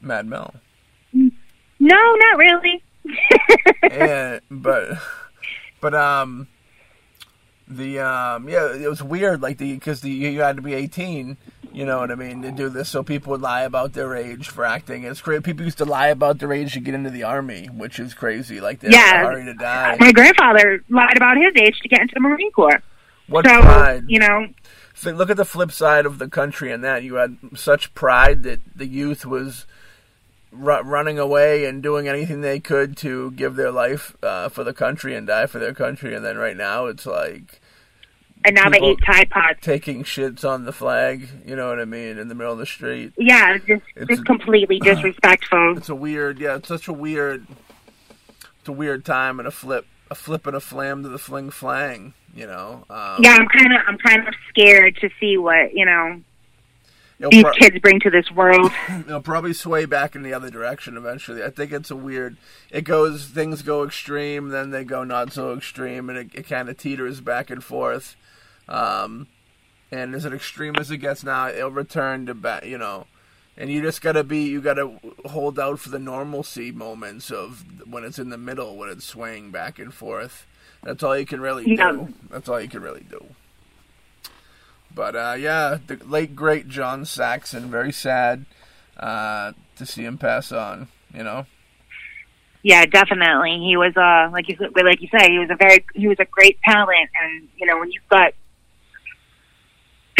Mad 0.00 0.26
Mel. 0.26 0.54
No, 1.12 1.30
not 1.80 2.38
really. 2.38 2.84
and 3.90 4.40
but 4.48 4.98
but 5.80 5.94
um 5.94 6.46
the 7.66 7.98
um 7.98 8.48
yeah 8.48 8.72
it 8.72 8.88
was 8.88 9.02
weird 9.02 9.42
like 9.42 9.58
the 9.58 9.74
because 9.74 10.00
the 10.00 10.10
you 10.10 10.40
had 10.40 10.56
to 10.56 10.62
be 10.62 10.74
18 10.74 11.36
you 11.72 11.84
know 11.84 11.98
what 12.00 12.10
i 12.10 12.14
mean? 12.14 12.42
To 12.42 12.50
do 12.52 12.68
this 12.68 12.88
so 12.88 13.02
people 13.02 13.30
would 13.32 13.40
lie 13.40 13.62
about 13.62 13.92
their 13.94 14.14
age 14.14 14.48
for 14.48 14.64
acting. 14.64 15.04
It's 15.04 15.20
crazy 15.20 15.40
people 15.42 15.64
used 15.64 15.78
to 15.78 15.84
lie 15.84 16.08
about 16.08 16.38
their 16.38 16.52
age 16.52 16.74
to 16.74 16.80
get 16.80 16.94
into 16.94 17.10
the 17.10 17.22
army 17.22 17.66
which 17.66 17.98
is 17.98 18.14
crazy. 18.14 18.60
Like 18.60 18.80
they're 18.80 18.90
Yeah. 18.92 19.22
sorry 19.22 19.44
to 19.44 19.54
die. 19.54 19.96
My 20.00 20.12
grandfather 20.12 20.82
lied 20.88 21.16
about 21.16 21.36
his 21.36 21.52
age 21.56 21.78
to 21.80 21.88
get 21.88 22.00
into 22.02 22.14
the 22.14 22.20
Marine 22.20 22.50
Corps. 22.52 22.82
what 23.28 23.46
so, 23.46 23.60
pride? 23.60 24.04
you 24.08 24.18
know, 24.18 24.48
look 25.04 25.30
at 25.30 25.36
the 25.36 25.44
flip 25.44 25.72
side 25.72 26.06
of 26.06 26.18
the 26.18 26.28
country 26.28 26.70
and 26.70 26.84
that. 26.84 27.02
You 27.02 27.14
had 27.14 27.36
such 27.54 27.94
pride 27.94 28.42
that 28.42 28.60
the 28.76 28.86
youth 28.86 29.24
was 29.24 29.64
ru- 30.52 30.82
running 30.82 31.18
away 31.18 31.64
and 31.64 31.82
doing 31.82 32.06
anything 32.08 32.40
they 32.40 32.60
could 32.60 32.96
to 32.98 33.30
give 33.32 33.56
their 33.56 33.70
life 33.70 34.14
uh, 34.22 34.48
for 34.48 34.62
the 34.64 34.74
country 34.74 35.14
and 35.14 35.26
die 35.26 35.46
for 35.46 35.58
their 35.58 35.72
country. 35.74 36.14
And 36.14 36.24
then 36.24 36.36
right 36.36 36.56
now 36.56 36.86
it's 36.86 37.06
like 37.06 37.60
and 38.44 38.54
now 38.54 38.68
they 38.68 38.80
eat 38.80 38.98
Tide 39.04 39.30
Pods. 39.30 39.58
taking 39.62 40.04
shits 40.04 40.44
on 40.48 40.64
the 40.64 40.72
flag, 40.72 41.28
you 41.46 41.54
know 41.56 41.68
what 41.68 41.78
I 41.80 41.84
mean, 41.84 42.18
in 42.18 42.28
the 42.28 42.34
middle 42.34 42.52
of 42.52 42.58
the 42.58 42.66
street. 42.66 43.12
Yeah, 43.16 43.56
just 43.58 43.82
It's- 43.96 44.08
just 44.08 44.24
completely 44.26 44.78
disrespectful. 44.82 45.76
It's 45.78 45.88
a 45.88 45.94
weird, 45.94 46.38
yeah, 46.38 46.56
it's 46.56 46.68
such 46.68 46.88
a 46.88 46.92
weird, 46.92 47.46
it's 48.60 48.68
a 48.68 48.72
weird 48.72 49.04
time 49.04 49.38
and 49.38 49.46
a 49.48 49.52
flip, 49.52 49.86
a 50.10 50.14
flip 50.14 50.46
and 50.46 50.56
a 50.56 50.60
flam 50.60 51.02
to 51.02 51.08
the 51.08 51.18
fling 51.18 51.50
flang, 51.50 52.14
you 52.34 52.46
know. 52.46 52.84
Um, 52.90 53.16
Yeah, 53.20 53.36
I'm 53.40 53.48
kind 53.48 53.72
of 53.72 53.80
I'm 53.86 53.98
kind 53.98 54.26
of 54.28 54.34
scared 54.48 54.96
to 54.96 55.10
see 55.20 55.36
what 55.38 55.72
you 55.74 55.84
know 55.86 56.20
these 57.30 57.42
pro- 57.44 57.52
kids 57.52 57.78
bring 57.78 58.00
to 58.00 58.10
this 58.10 58.30
world. 58.32 58.70
it'll 59.06 59.20
probably 59.20 59.52
sway 59.52 59.84
back 59.84 60.14
in 60.16 60.22
the 60.22 60.34
other 60.34 60.50
direction 60.50 60.96
eventually. 60.96 61.42
I 61.42 61.50
think 61.50 61.70
it's 61.72 61.90
a 61.90 61.96
weird. 61.96 62.36
It 62.70 62.82
goes, 62.82 63.26
things 63.26 63.62
go 63.62 63.84
extreme, 63.84 64.48
then 64.48 64.70
they 64.70 64.82
go 64.84 65.04
not 65.04 65.32
so 65.32 65.54
extreme, 65.54 66.08
and 66.10 66.18
it, 66.18 66.30
it 66.34 66.48
kind 66.48 66.68
of 66.68 66.76
teeters 66.76 67.20
back 67.20 67.48
and 67.50 67.62
forth. 67.62 68.16
Um, 68.68 69.26
and 69.90 70.14
as 70.14 70.24
an 70.24 70.32
extreme 70.32 70.76
as 70.76 70.90
it 70.90 70.98
gets 70.98 71.22
now, 71.24 71.48
it'll 71.48 71.70
return 71.70 72.26
to 72.26 72.34
back, 72.34 72.64
you 72.64 72.78
know. 72.78 73.06
and 73.56 73.70
you 73.70 73.82
just 73.82 74.00
gotta 74.00 74.24
be 74.24 74.44
you 74.44 74.60
gotta 74.62 74.90
hold 75.26 75.58
out 75.58 75.78
for 75.78 75.90
the 75.90 75.98
normalcy 75.98 76.72
moments 76.72 77.30
of 77.30 77.64
when 77.86 78.02
it's 78.04 78.18
in 78.18 78.30
the 78.30 78.38
middle 78.38 78.76
when 78.76 78.88
it's 78.88 79.04
swaying 79.04 79.50
back 79.50 79.78
and 79.78 79.92
forth 79.92 80.46
that's 80.82 81.02
all 81.02 81.16
you 81.18 81.26
can 81.26 81.38
really 81.42 81.70
Yeah. 81.74 81.92
do 81.92 82.14
that's 82.30 82.48
all 82.48 82.58
you 82.58 82.68
can 82.68 82.80
really 82.80 83.04
do 83.10 83.22
but 84.94 85.14
uh, 85.14 85.34
yeah 85.38 85.76
the 85.86 85.96
late 86.06 86.34
great 86.34 86.66
john 86.68 87.04
saxon 87.04 87.70
very 87.70 87.92
sad 87.92 88.46
uh, 88.98 89.52
to 89.76 89.84
see 89.84 90.04
him 90.04 90.16
pass 90.16 90.50
on 90.50 90.88
you 91.14 91.22
know 91.22 91.44
Yeah, 92.62 92.86
definitely. 92.86 93.58
He 93.58 93.76
was 93.76 93.94
uh 93.96 94.30
like 94.32 94.48
you 94.48 94.56
like 94.82 95.00
you 95.02 95.08
say, 95.08 95.30
he 95.30 95.38
was 95.38 95.50
a 95.50 95.56
very 95.56 95.84
he 95.94 96.06
was 96.08 96.18
a 96.20 96.24
great 96.24 96.58
talent 96.62 97.10
and 97.20 97.48
you 97.58 97.66
know, 97.66 97.78
when 97.78 97.90
you've 97.90 98.08
got 98.08 98.32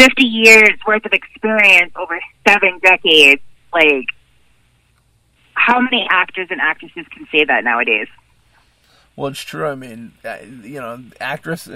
fifty 0.03 0.25
years 0.25 0.71
worth 0.85 1.05
of 1.05 1.13
experience 1.13 1.91
over 1.95 2.19
seven 2.47 2.79
decades, 2.83 3.41
like 3.71 4.07
how 5.53 5.79
many 5.79 6.05
actors 6.09 6.47
and 6.49 6.59
actresses 6.59 7.05
can 7.11 7.27
say 7.31 7.45
that 7.45 7.63
nowadays? 7.63 8.07
Well, 9.15 9.27
it's 9.27 9.43
true. 9.43 9.67
I 9.67 9.75
mean, 9.75 10.13
uh, 10.25 10.37
you 10.63 10.81
know, 10.81 11.03
actress, 11.21 11.69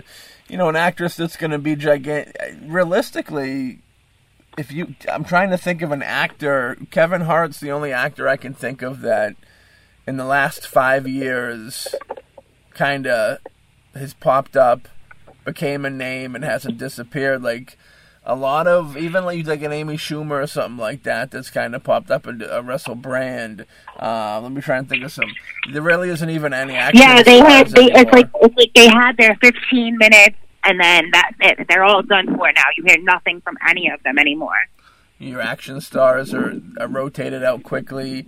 you 0.49 0.57
know, 0.57 0.69
an 0.69 0.75
actress 0.75 1.15
that's 1.15 1.37
going 1.37 1.51
to 1.51 1.59
be 1.59 1.75
gigantic. 1.75 2.35
Realistically, 2.63 3.79
if 4.57 4.71
you, 4.71 4.95
I'm 5.11 5.23
trying 5.23 5.51
to 5.51 5.57
think 5.57 5.81
of 5.81 5.91
an 5.91 6.01
actor. 6.01 6.77
Kevin 6.89 7.21
Hart's 7.21 7.59
the 7.59 7.71
only 7.71 7.93
actor 7.93 8.27
I 8.27 8.37
can 8.37 8.53
think 8.53 8.81
of 8.81 9.01
that, 9.01 9.35
in 10.07 10.17
the 10.17 10.25
last 10.25 10.67
five 10.67 11.07
years, 11.07 11.87
kind 12.73 13.05
of 13.05 13.37
has 13.93 14.15
popped 14.15 14.57
up, 14.57 14.87
became 15.45 15.85
a 15.85 15.91
name, 15.91 16.33
and 16.33 16.43
hasn't 16.43 16.79
disappeared. 16.79 17.43
Like 17.43 17.77
a 18.27 18.35
lot 18.35 18.67
of 18.67 18.97
even 18.97 19.23
like 19.23 19.47
like 19.47 19.61
an 19.61 19.71
Amy 19.71 19.95
Schumer 19.95 20.43
or 20.43 20.47
something 20.47 20.77
like 20.77 21.03
that 21.03 21.31
that's 21.31 21.49
kind 21.49 21.73
of 21.73 21.83
popped 21.83 22.11
up. 22.11 22.27
A, 22.27 22.31
a 22.51 22.61
Russell 22.61 22.95
Brand. 22.95 23.65
Uh, 23.97 24.39
let 24.43 24.51
me 24.51 24.61
try 24.61 24.77
and 24.77 24.87
think 24.87 25.03
of 25.03 25.11
some. 25.11 25.33
There 25.71 25.81
really 25.81 26.09
isn't 26.09 26.29
even 26.29 26.53
any. 26.53 26.73
Yeah, 26.73 27.23
they 27.23 27.39
had 27.39 27.69
they 27.69 27.85
it's 27.85 28.11
like 28.11 28.29
it's 28.41 28.55
like 28.57 28.71
they 28.75 28.89
had 28.89 29.15
their 29.17 29.35
fifteen 29.41 29.97
minutes 29.97 30.35
and 30.65 30.79
then 30.79 31.09
that's 31.11 31.35
it. 31.39 31.67
They're 31.69 31.85
all 31.85 32.03
done 32.03 32.27
for 32.37 32.51
now. 32.51 32.63
You 32.77 32.83
hear 32.85 33.01
nothing 33.01 33.41
from 33.41 33.57
any 33.67 33.89
of 33.89 34.03
them 34.03 34.19
anymore. 34.19 34.59
Your 35.19 35.41
action 35.41 35.81
stars 35.81 36.31
are, 36.33 36.61
are 36.79 36.87
rotated 36.87 37.43
out 37.43 37.63
quickly. 37.63 38.27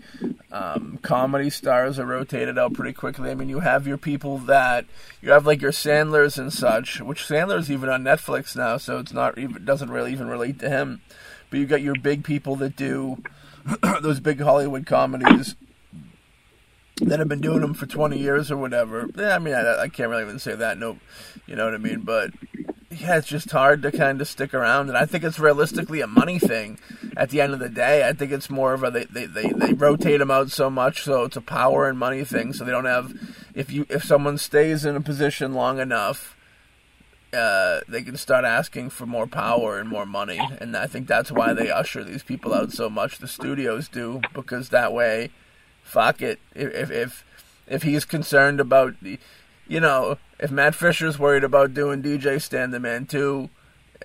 Um, 0.51 0.97
comedy 1.03 1.51
stars 1.51 1.99
are 1.99 2.05
rotated 2.05 2.57
out 2.57 2.73
pretty 2.73 2.93
quickly. 2.93 3.29
I 3.29 3.35
mean, 3.35 3.47
you 3.49 3.59
have 3.59 3.85
your 3.85 3.97
people 3.97 4.39
that 4.39 4.85
you 5.21 5.29
have 5.31 5.45
like 5.45 5.61
your 5.61 5.71
Sandlers 5.71 6.39
and 6.39 6.51
such, 6.51 6.99
which 6.99 7.27
Sandler's 7.27 7.69
even 7.69 7.89
on 7.89 8.03
Netflix 8.03 8.55
now, 8.55 8.77
so 8.77 8.97
it's 8.97 9.13
not 9.13 9.37
even 9.37 9.63
doesn't 9.65 9.91
really 9.91 10.11
even 10.11 10.27
relate 10.27 10.57
to 10.59 10.69
him. 10.69 11.01
But 11.51 11.59
you 11.59 11.67
got 11.67 11.83
your 11.83 11.95
big 11.95 12.23
people 12.23 12.55
that 12.57 12.75
do 12.75 13.21
those 14.01 14.19
big 14.19 14.41
Hollywood 14.41 14.87
comedies 14.87 15.55
that 17.01 17.19
have 17.19 17.29
been 17.29 17.41
doing 17.41 17.61
them 17.61 17.73
for 17.73 17.85
20 17.85 18.17
years 18.17 18.51
or 18.51 18.57
whatever. 18.57 19.07
Yeah, 19.15 19.35
I 19.35 19.39
mean, 19.39 19.53
I, 19.53 19.83
I 19.83 19.87
can't 19.89 20.09
really 20.09 20.23
even 20.23 20.39
say 20.39 20.55
that. 20.55 20.77
No, 20.77 20.97
you 21.45 21.55
know 21.55 21.65
what 21.65 21.73
I 21.73 21.77
mean. 21.77 22.01
But 22.01 22.31
yeah, 22.91 23.17
it's 23.17 23.27
just 23.27 23.51
hard 23.51 23.83
to 23.83 23.91
kind 23.91 24.19
of 24.19 24.27
stick 24.27 24.53
around, 24.53 24.89
and 24.89 24.97
I 24.97 25.05
think 25.05 25.23
it's 25.23 25.39
realistically 25.39 26.01
a 26.01 26.07
money 26.07 26.39
thing. 26.39 26.79
At 27.15 27.29
the 27.29 27.39
end 27.39 27.53
of 27.53 27.59
the 27.59 27.69
day, 27.69 28.07
I 28.07 28.13
think 28.13 28.31
it's 28.31 28.49
more 28.49 28.73
of 28.73 28.83
a 28.83 28.89
they 28.89 29.05
they, 29.05 29.25
they, 29.25 29.49
they 29.49 29.73
rotate 29.73 30.19
them 30.19 30.31
out 30.31 30.49
so 30.49 30.69
much, 30.69 31.03
so 31.03 31.25
it's 31.25 31.37
a 31.37 31.41
power 31.41 31.87
and 31.87 31.99
money 31.99 32.23
thing. 32.23 32.51
So 32.53 32.63
they 32.63 32.71
don't 32.71 32.85
have 32.85 33.13
if 33.53 33.71
you 33.71 33.85
if 33.89 34.03
someone 34.03 34.37
stays 34.37 34.85
in 34.85 34.95
a 34.95 35.01
position 35.01 35.53
long 35.53 35.79
enough. 35.79 36.35
Uh, 37.31 37.81
they 37.87 38.01
can 38.01 38.17
start 38.17 38.43
asking 38.43 38.89
for 38.89 39.05
more 39.05 39.27
power 39.27 39.77
and 39.77 39.87
more 39.87 40.07
money, 40.07 40.39
and 40.59 40.75
I 40.75 40.87
think 40.87 41.07
that's 41.07 41.31
why 41.31 41.53
they 41.53 41.69
usher 41.69 42.03
these 42.03 42.23
people 42.23 42.55
out 42.55 42.71
so 42.71 42.89
much. 42.89 43.19
The 43.19 43.27
studios 43.27 43.87
do 43.87 44.21
because 44.33 44.69
that 44.69 44.93
way, 44.93 45.29
fuck 45.83 46.23
it. 46.23 46.39
If 46.55 46.89
if 46.89 47.23
if 47.67 47.83
he's 47.83 48.03
concerned 48.03 48.59
about, 48.59 48.95
you 49.03 49.79
know, 49.79 50.17
if 50.39 50.51
Matt 50.51 50.75
Fisher's 50.75 51.19
worried 51.19 51.43
about 51.43 51.73
doing 51.73 52.01
DJ 52.01 52.41
Stand 52.41 52.73
the 52.73 52.79
Man 52.79 53.05
too, 53.05 53.49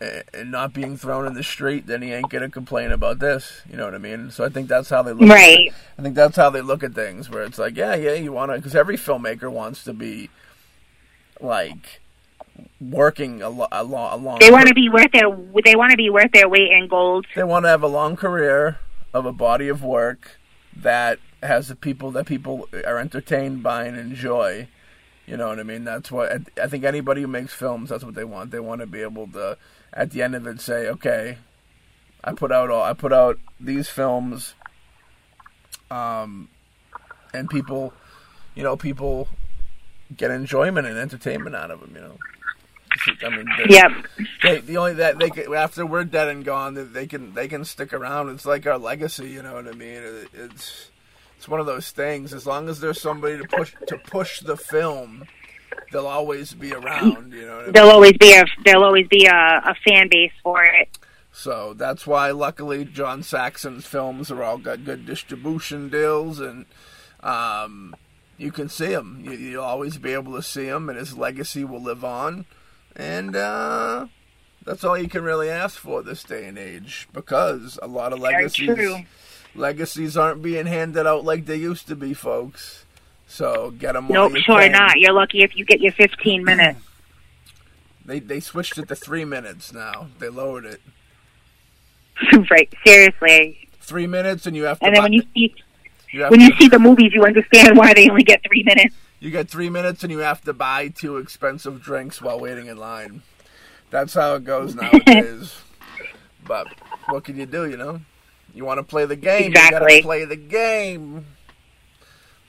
and 0.01 0.51
not 0.51 0.73
being 0.73 0.97
thrown 0.97 1.25
in 1.27 1.35
the 1.35 1.43
street, 1.45 1.87
then 1.87 2.03
he 2.03 2.13
ain't 2.13 2.29
gonna 2.29 2.51
complain 2.51 2.91
about 2.91 3.21
this. 3.21 3.63
You 3.71 3.77
know 3.77 3.85
what 3.85 3.95
I 3.95 3.99
mean? 3.99 4.31
So 4.33 4.45
I 4.45 4.49
think 4.49 4.69
that's 4.69 4.91
how 4.91 5.03
they 5.03 5.13
look. 5.13 5.23
At 5.23 5.35
Right. 5.35 5.59
it. 5.69 5.75
I 5.99 6.03
think 6.03 6.15
that's 6.17 6.37
how 6.37 6.51
they 6.51 6.61
look 6.63 6.83
at 6.83 6.95
things. 6.95 7.31
Where 7.31 7.45
it's 7.45 7.59
like, 7.59 7.77
yeah, 7.77 7.95
yeah, 7.95 8.15
you 8.15 8.33
want 8.33 8.51
to, 8.51 8.57
because 8.57 8.75
every 8.75 8.97
filmmaker 8.97 9.51
wants 9.51 9.85
to 9.85 9.93
be 9.93 10.31
like 11.41 12.01
working 12.81 13.43
a, 13.43 13.49
lo- 13.49 13.69
a, 13.71 13.85
lo- 13.85 14.09
a 14.13 14.17
long. 14.17 14.39
They 14.41 14.51
want 14.51 14.69
to 14.69 14.75
be 14.75 14.89
worth 14.89 15.13
their 15.13 15.31
they 15.65 15.77
want 15.77 15.91
to 15.93 15.97
be 15.97 16.11
worth 16.11 16.33
their 16.33 16.49
weight 16.49 16.71
in 16.71 16.89
gold. 16.89 17.27
They 17.35 17.45
want 17.45 17.65
to 17.65 17.69
have 17.69 17.83
a 17.83 17.89
long 17.89 18.17
career 18.17 18.79
of 19.13 19.27
a 19.27 19.33
body 19.33 19.69
of 19.69 19.83
work 19.83 20.39
that 20.77 21.19
has 21.43 21.69
the 21.69 21.77
people 21.77 22.11
that 22.13 22.27
people 22.27 22.69
are 22.85 22.99
entertained 22.99 23.63
by 23.63 23.85
and 23.85 23.97
enjoy. 23.97 24.67
You 25.27 25.37
know 25.39 25.49
what 25.49 25.59
I 25.59 25.63
mean? 25.63 25.85
That's 25.85 26.11
what 26.13 26.33
I- 26.61 26.67
think 26.67 26.85
anybody 26.85 27.23
who 27.23 27.27
makes 27.29 27.55
films. 27.55 27.89
That's 27.91 28.05
what 28.05 28.15
they 28.15 28.25
want. 28.25 28.51
They 28.51 28.61
want 28.61 28.81
to 28.83 28.87
be 28.87 29.01
able 29.01 29.27
to, 29.29 29.57
at 29.93 30.11
the 30.11 30.23
end 30.23 30.35
of 30.35 30.47
it, 30.47 30.61
say, 30.61 30.87
"Okay, 30.89 31.39
I 32.23 32.33
put 32.35 32.53
out 32.53 32.71
all 32.71 32.83
I 32.83 32.93
put 32.93 33.13
out 33.13 33.39
these 33.59 33.89
films, 33.89 34.55
um, 35.91 36.49
and 37.33 37.49
people, 37.49 37.93
you 38.55 38.63
know, 38.63 38.77
people 38.77 39.29
get 40.17 40.31
enjoyment 40.31 40.87
and 40.87 40.99
entertainment 40.99 41.57
out 41.57 41.71
of 41.71 41.81
them. 41.81 41.93
You 41.95 42.01
know." 42.03 42.19
I 43.27 43.29
mean, 43.29 43.47
they- 43.59 43.75
Yep. 43.75 43.91
they, 44.43 44.61
the 44.61 44.77
only 44.77 44.95
that 44.95 45.19
they 45.19 45.29
can, 45.29 45.53
after 45.53 45.85
we're 45.85 46.05
dead 46.05 46.29
and 46.29 46.45
gone, 46.45 46.93
they 46.93 47.07
can 47.07 47.35
they 47.35 47.49
can 47.49 47.65
stick 47.65 47.93
around. 47.93 48.29
It's 48.29 48.47
like 48.47 48.67
our 48.67 48.79
legacy, 48.79 49.31
you 49.31 49.43
know 49.43 49.55
what 49.55 49.67
I 49.67 49.73
mean? 49.73 50.03
It, 50.03 50.29
it's 50.33 50.91
it's 51.45 51.49
one 51.51 51.61
of 51.61 51.67
those 51.67 51.91
things. 51.91 52.33
As 52.33 52.47
long 52.47 52.71
as 52.71 52.81
there's 52.81 52.99
somebody 53.03 53.37
to 53.37 53.47
push 53.47 53.75
to 53.87 53.99
push 53.99 54.41
the 54.41 54.57
film, 54.57 55.27
they'll 55.93 56.07
always 56.07 56.55
be 56.55 56.73
around. 56.73 57.35
You 57.35 57.45
know 57.45 57.57
what 57.57 57.61
I 57.61 57.65
mean? 57.65 57.73
There'll 57.75 57.91
always 57.91 58.17
be 58.17 58.33
a 58.33 58.47
there'll 58.65 58.85
always 58.85 59.07
be 59.09 59.27
a, 59.27 59.61
a 59.63 59.75
fan 59.87 60.09
base 60.09 60.33
for 60.43 60.65
it. 60.65 60.99
So 61.33 61.75
that's 61.75 62.07
why, 62.07 62.31
luckily, 62.31 62.87
John 62.87 63.23
Saxon's 63.23 63.85
films 63.85 64.31
are 64.31 64.43
all 64.43 64.57
got 64.57 64.87
good 64.87 65.05
distribution 65.05 65.91
deals, 65.91 66.41
and 66.41 66.65
um, 67.23 67.95
you 68.39 68.51
can 68.51 68.71
see 68.71 68.95
them. 68.95 69.21
You, 69.23 69.33
you'll 69.33 69.65
always 69.65 69.99
be 69.99 70.15
able 70.15 70.35
to 70.37 70.43
see 70.43 70.65
him, 70.65 70.89
and 70.89 70.97
his 70.97 71.19
legacy 71.19 71.63
will 71.63 71.83
live 71.83 72.07
on. 72.07 72.47
And 72.97 73.37
uh, 73.37 74.07
that's 74.65 74.83
all 74.83 74.97
you 74.97 75.11
can 75.11 75.25
really 75.25 75.51
ask 75.51 75.77
for 75.77 76.03
this 76.03 76.23
day 76.23 76.47
and 76.47 76.57
age, 76.57 77.07
because 77.13 77.79
a 77.83 77.87
lot 77.87 78.15
of 78.15 78.21
legacies 78.21 78.75
true. 78.75 79.03
Legacies 79.55 80.17
aren't 80.17 80.43
being 80.43 80.67
handed 80.67 81.07
out 81.07 81.25
like 81.25 81.47
they 81.47 81.57
used 81.57 81.87
to 81.89 81.97
be, 81.97 82.15
folks. 82.15 82.85
So 83.27 83.71
get 83.73 83.93
them. 83.93 84.09
Nope, 84.09 84.37
sure 84.37 84.69
not. 84.69 84.99
You're 84.99 85.13
lucky 85.13 85.43
if 85.43 85.57
you 85.57 85.65
get 85.65 85.81
your 85.81 85.93
15 85.93 86.45
minutes. 86.51 86.81
They 88.05 88.19
they 88.21 88.41
switched 88.41 88.77
it 88.79 88.89
to 88.89 88.95
three 88.97 89.25
minutes 89.25 89.73
now. 89.73 90.09
They 90.19 90.29
lowered 90.29 90.67
it 90.67 90.81
right. 92.51 92.73
Seriously. 92.85 93.69
three 93.81 94.07
minutes, 94.07 94.47
and 94.47 94.55
you 94.55 94.65
have 94.65 94.79
to. 94.81 94.85
And 94.87 94.95
then 94.95 95.01
buy- 95.01 95.05
when 95.07 95.13
you 95.15 95.23
see 95.35 95.55
you 96.13 96.25
when 96.29 96.41
you 96.41 96.51
see 96.59 96.69
the 96.69 96.79
movies, 96.79 97.13
you 97.15 97.25
understand 97.25 97.77
why 97.79 97.95
they 97.95 98.09
only 98.11 98.23
get 98.23 98.43
three 98.47 98.63
minutes. 98.63 98.95
You 99.21 99.31
get 99.31 99.49
three 99.49 99.71
minutes 99.71 100.03
and 100.05 100.13
you 100.13 100.19
have 100.19 100.43
to 100.43 100.53
buy 100.53 100.89
two 100.89 101.17
expensive 101.17 101.81
drinks 101.83 102.21
while 102.21 102.39
waiting 102.39 102.67
in 102.67 102.77
line. 102.77 103.23
That's 103.91 104.13
how 104.13 104.35
it 104.35 104.45
goes 104.45 104.75
nowadays. 104.77 105.55
but 106.47 106.67
what 107.09 107.25
can 107.25 107.39
you 107.39 107.47
do, 107.47 107.67
you 107.69 107.79
know? 107.79 108.01
You 108.55 108.65
want 108.65 108.79
to 108.79 108.85
play 108.85 109.05
the 109.05 109.17
game, 109.17 109.43
you 109.43 109.49
Exactly. 109.49 109.79
gotta 109.99 110.03
play 110.03 110.25
the 110.25 110.37
game. 110.37 111.27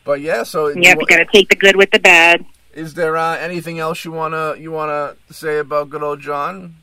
But 0.03 0.21
yeah, 0.21 0.43
so 0.43 0.67
Yep, 0.67 0.97
you 0.99 1.05
got 1.07 1.17
to 1.17 1.25
take 1.33 1.49
the 1.49 1.55
good 1.55 1.75
with 1.75 1.89
the 1.91 1.99
bad. 1.99 2.45
is 2.73 2.93
there 2.93 3.17
uh, 3.17 3.37
anything 3.37 3.79
else 3.79 4.05
you 4.05 4.11
wanna 4.11 4.55
you 4.57 4.71
wanna 4.71 5.15
say 5.31 5.57
about 5.59 5.89
good 5.89 6.03
old 6.03 6.19
John? 6.21 6.75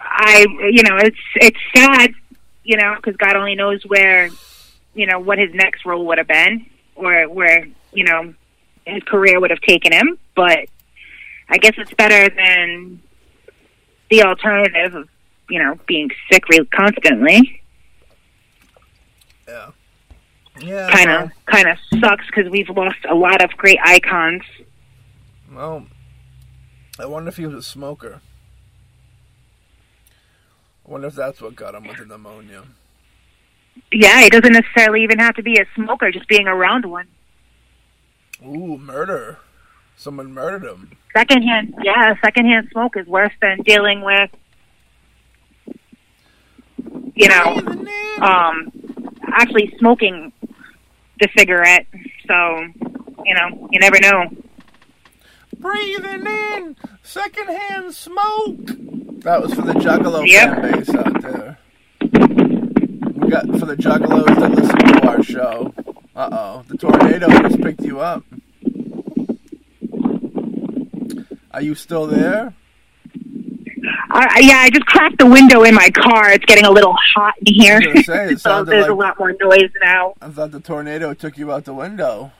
I, 0.00 0.46
you 0.70 0.82
know, 0.84 0.96
it's 0.98 1.18
it's 1.36 1.58
sad, 1.74 2.12
you 2.64 2.76
know, 2.76 2.94
because 2.96 3.16
God 3.16 3.36
only 3.36 3.54
knows 3.56 3.82
where, 3.86 4.28
you 4.94 5.06
know, 5.06 5.18
what 5.18 5.38
his 5.38 5.52
next 5.54 5.84
role 5.84 6.06
would 6.06 6.18
have 6.18 6.28
been, 6.28 6.66
or 6.94 7.28
where, 7.28 7.66
you 7.92 8.04
know, 8.04 8.32
his 8.86 9.02
career 9.04 9.40
would 9.40 9.50
have 9.50 9.60
taken 9.62 9.92
him. 9.92 10.18
But 10.36 10.66
I 11.48 11.58
guess 11.58 11.72
it's 11.78 11.92
better 11.94 12.32
than 12.34 13.02
the 14.10 14.22
alternative 14.22 14.94
of, 14.94 15.08
you 15.50 15.62
know, 15.62 15.78
being 15.86 16.10
sick 16.30 16.48
re- 16.48 16.64
constantly. 16.66 17.60
Yeah. 19.48 19.70
Yeah. 20.60 20.90
Kind 20.90 21.10
of, 21.10 21.30
kind 21.46 21.68
of 21.68 21.78
sucks 22.00 22.26
because 22.26 22.50
we've 22.50 22.68
lost 22.70 22.98
a 23.08 23.14
lot 23.14 23.42
of 23.42 23.50
great 23.56 23.78
icons. 23.82 24.42
Well, 25.52 25.86
I 26.98 27.06
wonder 27.06 27.28
if 27.28 27.36
he 27.36 27.46
was 27.46 27.54
a 27.54 27.62
smoker. 27.62 28.20
I 30.86 30.90
wonder 30.90 31.08
if 31.08 31.14
that's 31.14 31.40
what 31.40 31.56
got 31.56 31.74
him 31.74 31.86
with 31.86 31.98
the 31.98 32.06
pneumonia. 32.06 32.62
Yeah, 33.92 34.22
it 34.22 34.32
doesn't 34.32 34.52
necessarily 34.52 35.02
even 35.02 35.18
have 35.18 35.34
to 35.36 35.42
be 35.42 35.54
a 35.54 35.64
smoker; 35.74 36.10
just 36.10 36.28
being 36.28 36.46
around 36.46 36.84
one. 36.84 37.06
Ooh, 38.44 38.76
murder. 38.78 39.38
Someone 39.96 40.32
murdered 40.32 40.64
him. 40.64 40.96
Secondhand, 41.16 41.74
yeah, 41.82 42.14
secondhand 42.22 42.68
smoke 42.72 42.96
is 42.96 43.06
worse 43.06 43.32
than 43.40 43.58
dealing 43.62 44.02
with, 44.02 44.30
you 47.14 47.28
know, 47.28 47.56
um, 48.22 48.70
actually 49.32 49.74
smoking 49.78 50.32
the 51.20 51.28
cigarette. 51.36 51.86
So, 52.26 52.60
you 53.24 53.34
know, 53.34 53.68
you 53.70 53.80
never 53.80 53.98
know. 54.00 54.30
Breathing 55.58 56.26
in 56.26 56.76
secondhand 57.02 57.92
smoke. 57.94 58.56
That 59.24 59.42
was 59.42 59.52
for 59.52 59.62
the 59.62 59.74
Juggalo 59.74 60.26
Yep. 60.26 60.54
fan 60.62 60.72
base 60.72 60.94
out 60.94 61.22
there. 61.22 61.58
We 63.16 63.28
got 63.28 63.46
for 63.58 63.66
the 63.66 63.76
Juggalos 63.76 64.40
that 64.40 64.50
listen 64.52 64.78
to 64.78 65.08
our 65.08 65.22
show. 65.22 65.74
Uh 66.16 66.28
oh, 66.32 66.64
the 66.68 66.76
tornado 66.78 67.28
just 67.46 67.60
picked 67.60 67.82
you 67.82 68.00
up. 68.00 68.24
Are 71.52 71.60
you 71.62 71.74
still 71.74 72.06
there? 72.06 72.54
Uh, 74.10 74.26
yeah, 74.38 74.58
I 74.58 74.70
just 74.70 74.86
cracked 74.86 75.18
the 75.18 75.26
window 75.26 75.62
in 75.62 75.74
my 75.74 75.90
car. 75.90 76.30
It's 76.30 76.44
getting 76.44 76.64
a 76.64 76.70
little 76.70 76.94
hot 77.14 77.34
in 77.44 77.54
here. 77.54 77.80
Say, 78.02 78.34
so 78.36 78.64
there's 78.64 78.86
a 78.86 78.94
lot 78.94 79.18
more 79.18 79.34
noise 79.40 79.70
now. 79.82 80.14
I 80.20 80.28
thought 80.28 80.50
the 80.50 80.60
tornado 80.60 81.14
took 81.14 81.38
you 81.38 81.52
out 81.52 81.64
the 81.64 81.74
window. 81.74 82.32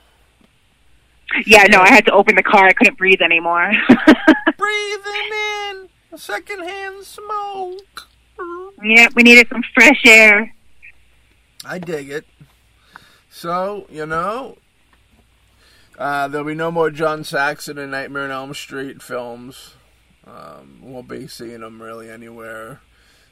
Yeah, 1.45 1.63
no, 1.63 1.79
I 1.79 1.89
had 1.89 2.05
to 2.05 2.11
open 2.11 2.35
the 2.35 2.43
car. 2.43 2.65
I 2.65 2.73
couldn't 2.73 2.97
breathe 2.97 3.21
anymore. 3.21 3.71
Breathing 4.57 5.29
in 5.69 5.89
secondhand 6.17 7.05
smoke. 7.05 8.09
Yeah, 8.83 9.07
we 9.15 9.23
needed 9.23 9.47
some 9.49 9.63
fresh 9.73 10.01
air. 10.05 10.53
I 11.63 11.79
dig 11.79 12.09
it. 12.09 12.25
So, 13.29 13.85
you 13.89 14.05
know, 14.05 14.57
uh, 15.97 16.27
there'll 16.27 16.47
be 16.47 16.55
no 16.55 16.71
more 16.71 16.89
John 16.89 17.23
Saxon 17.23 17.77
and 17.77 17.91
Nightmare 17.91 18.23
on 18.23 18.31
Elm 18.31 18.53
Street 18.53 19.01
films. 19.01 19.75
Um, 20.31 20.79
won't 20.81 21.07
be 21.07 21.27
seeing 21.27 21.61
him 21.61 21.81
really 21.81 22.09
anywhere. 22.09 22.79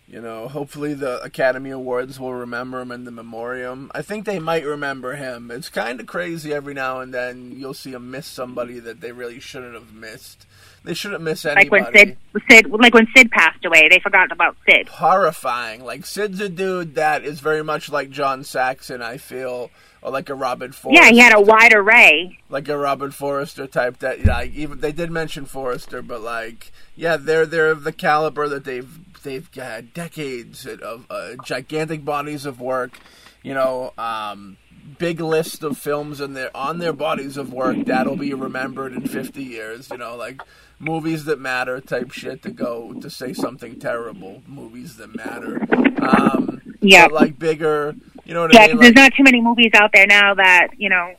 You 0.07 0.21
know, 0.21 0.47
hopefully 0.47 0.95
the 0.95 1.21
Academy 1.21 1.69
Awards 1.69 2.19
will 2.19 2.33
remember 2.33 2.81
him 2.81 2.91
in 2.91 3.03
the 3.03 3.11
memoriam. 3.11 3.91
I 3.93 4.01
think 4.01 4.25
they 4.25 4.39
might 4.39 4.65
remember 4.65 5.15
him. 5.15 5.51
It's 5.51 5.69
kind 5.69 5.99
of 5.99 6.07
crazy 6.07 6.51
every 6.51 6.73
now 6.73 6.99
and 6.99 7.13
then 7.13 7.53
you'll 7.55 7.75
see 7.75 7.91
him 7.91 8.09
miss 8.09 8.25
somebody 8.25 8.79
that 8.79 9.01
they 9.01 9.11
really 9.11 9.39
shouldn't 9.39 9.75
have 9.75 9.93
missed. 9.93 10.47
They 10.83 10.95
shouldn't 10.95 11.21
miss 11.21 11.45
anybody. 11.45 11.69
Like 11.69 11.93
when 11.93 11.93
Sid, 11.93 12.17
Sid, 12.49 12.71
like 12.71 12.93
when 12.95 13.07
Sid 13.15 13.29
passed 13.29 13.63
away, 13.65 13.87
they 13.87 13.99
forgot 13.99 14.31
about 14.31 14.55
Sid. 14.67 14.87
horrifying. 14.87 15.83
Like 15.83 16.07
Sid's 16.07 16.41
a 16.41 16.49
dude 16.49 16.95
that 16.95 17.23
is 17.23 17.39
very 17.39 17.63
much 17.63 17.91
like 17.91 18.09
John 18.09 18.43
Saxon. 18.43 19.03
I 19.03 19.17
feel, 19.17 19.69
or 20.01 20.11
like 20.11 20.29
a 20.29 20.35
Robin 20.35 20.71
Forrester. 20.71 21.03
Yeah, 21.03 21.09
he 21.11 21.19
had 21.19 21.33
a 21.35 21.41
wide 21.41 21.73
array. 21.73 22.39
like 22.49 22.67
a 22.69 22.77
Robin 22.77 23.11
Forrester 23.11 23.67
type. 23.67 23.99
That 23.99 24.25
like 24.25 24.51
even 24.53 24.79
they 24.79 24.91
did 24.91 25.11
mention 25.11 25.45
Forrester, 25.45 26.01
but 26.01 26.21
like 26.21 26.71
yeah, 26.95 27.17
they're 27.17 27.45
they're 27.45 27.71
of 27.71 27.83
the 27.83 27.91
caliber 27.91 28.47
that 28.49 28.63
they've 28.65 28.99
they've 29.23 29.49
had 29.53 29.93
decades 29.93 30.65
of 30.65 31.05
uh, 31.09 31.35
gigantic 31.43 32.05
bodies 32.05 32.45
of 32.45 32.59
work. 32.61 32.99
You 33.43 33.53
know, 33.53 33.93
um, 33.97 34.57
big 34.97 35.19
list 35.21 35.63
of 35.63 35.77
films 35.77 36.19
in 36.21 36.33
their 36.33 36.55
on 36.55 36.79
their 36.79 36.93
bodies 36.93 37.37
of 37.37 37.53
work 37.53 37.85
that'll 37.85 38.17
be 38.17 38.33
remembered 38.33 38.93
in 38.93 39.07
fifty 39.07 39.43
years. 39.43 39.89
You 39.89 39.97
know, 39.97 40.15
like 40.15 40.41
movies 40.77 41.25
that 41.25 41.39
matter 41.39 41.79
type 41.81 42.11
shit 42.11 42.41
to 42.43 42.49
go 42.51 42.93
to 43.01 43.09
say 43.09 43.33
something 43.33 43.79
terrible. 43.79 44.41
Movies 44.47 44.95
that 44.97 45.13
matter. 45.15 45.61
Um, 46.01 46.61
Yeah. 46.81 47.07
like 47.07 47.37
bigger. 47.37 47.95
You 48.29 48.35
know 48.35 48.43
what 48.43 48.53
Yeah, 48.53 48.61
I 48.65 48.67
mean? 48.67 48.77
there's 48.79 48.95
Like, 48.95 48.95
not 48.95 49.13
too 49.15 49.23
many 49.23 49.41
movies 49.41 49.71
out 49.75 49.91
there 49.93 50.07
now 50.07 50.35
that 50.35 50.69
you 50.77 50.89
know, 50.89 51.15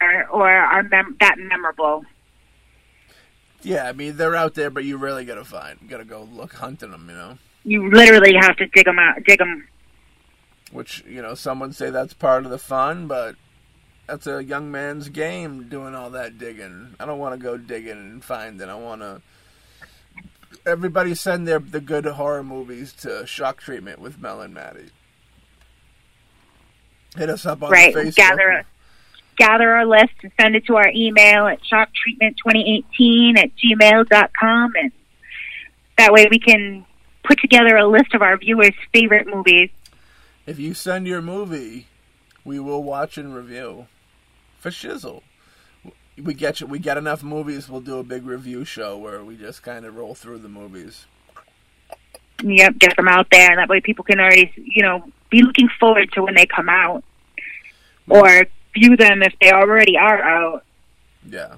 or, 0.00 0.24
or 0.28 0.50
are 0.50 0.82
mem- 0.84 1.16
that 1.20 1.36
memorable. 1.38 2.04
yeah, 3.62 3.88
I 3.88 3.92
mean 3.92 4.16
they're 4.16 4.36
out 4.36 4.54
there, 4.54 4.70
but 4.70 4.84
you 4.84 4.96
really 4.96 5.24
gotta 5.24 5.44
find, 5.44 5.88
gotta 5.88 6.04
go 6.04 6.22
look 6.22 6.54
hunting 6.54 6.90
them. 6.92 7.08
You 7.08 7.16
know. 7.16 7.38
You 7.64 7.90
literally 7.90 8.34
have 8.34 8.56
to 8.58 8.66
dig 8.66 8.84
them 8.86 8.98
out, 8.98 9.24
dig 9.24 9.38
them. 9.38 9.68
which 10.72 11.04
you 11.06 11.22
know 11.22 11.34
some 11.34 11.60
would 11.60 11.74
say 11.74 11.90
that's 11.90 12.14
part 12.14 12.44
of 12.44 12.50
the 12.50 12.58
fun, 12.58 13.06
but 13.06 13.36
that's 14.06 14.26
a 14.26 14.44
young 14.44 14.70
man's 14.70 15.08
game 15.08 15.68
doing 15.68 15.94
all 15.94 16.10
that 16.10 16.38
digging. 16.38 16.94
I 17.00 17.06
don't 17.06 17.18
want 17.18 17.34
to 17.38 17.42
go 17.42 17.56
digging 17.56 17.92
and 17.98 18.24
find 18.24 18.60
it. 18.60 18.68
I 18.68 18.74
want 18.74 19.00
to. 19.02 19.22
Everybody 20.66 21.14
send 21.14 21.46
their 21.46 21.58
the 21.58 21.80
good 21.80 22.06
horror 22.06 22.42
movies 22.42 22.92
to 22.94 23.26
Shock 23.26 23.60
Treatment 23.60 24.00
with 24.00 24.18
Mel 24.18 24.40
and 24.40 24.54
Maddie. 24.54 24.90
Hit 27.16 27.28
us 27.28 27.44
up 27.46 27.62
on 27.62 27.70
Right, 27.70 27.94
Facebook. 27.94 28.16
gather 28.16 28.64
gather 29.36 29.70
our 29.72 29.84
list 29.84 30.12
and 30.22 30.32
send 30.40 30.54
it 30.54 30.64
to 30.66 30.76
our 30.76 30.88
email 30.94 31.46
at 31.46 31.58
shocktreatment2018 31.62 33.36
at 33.36 33.50
gmail.com 33.56 34.72
and 34.80 34.92
that 35.98 36.12
way 36.12 36.26
we 36.30 36.38
can 36.38 36.86
put 37.24 37.40
together 37.40 37.76
a 37.76 37.86
list 37.86 38.14
of 38.14 38.22
our 38.22 38.36
viewers' 38.36 38.74
favorite 38.92 39.26
movies. 39.26 39.70
If 40.46 40.58
you 40.58 40.74
send 40.74 41.06
your 41.06 41.22
movie, 41.22 41.86
we 42.44 42.58
will 42.58 42.82
watch 42.82 43.16
and 43.18 43.34
review. 43.34 43.86
For 44.58 44.70
shizzle. 44.70 45.22
We 46.22 46.34
get 46.34 46.62
we 46.62 46.78
get 46.78 46.96
enough 46.96 47.22
movies, 47.22 47.68
we'll 47.68 47.80
do 47.80 47.98
a 47.98 48.04
big 48.04 48.24
review 48.24 48.64
show 48.64 48.96
where 48.96 49.24
we 49.24 49.36
just 49.36 49.62
kind 49.62 49.84
of 49.84 49.96
roll 49.96 50.14
through 50.14 50.38
the 50.38 50.48
movies. 50.48 51.06
Yep, 52.42 52.78
get 52.78 52.96
them 52.96 53.08
out 53.08 53.28
there 53.30 53.50
and 53.50 53.58
that 53.58 53.68
way 53.68 53.80
people 53.80 54.04
can 54.04 54.20
already, 54.20 54.52
you 54.56 54.82
know, 54.82 55.04
be 55.30 55.42
looking 55.42 55.68
forward 55.80 56.12
to 56.12 56.22
when 56.22 56.34
they 56.34 56.46
come 56.46 56.68
out 56.68 57.02
or 58.08 58.46
view 58.74 58.96
them 58.96 59.22
if 59.22 59.34
they 59.40 59.50
already 59.50 59.96
are 59.96 60.22
out. 60.22 60.64
Yeah. 61.28 61.56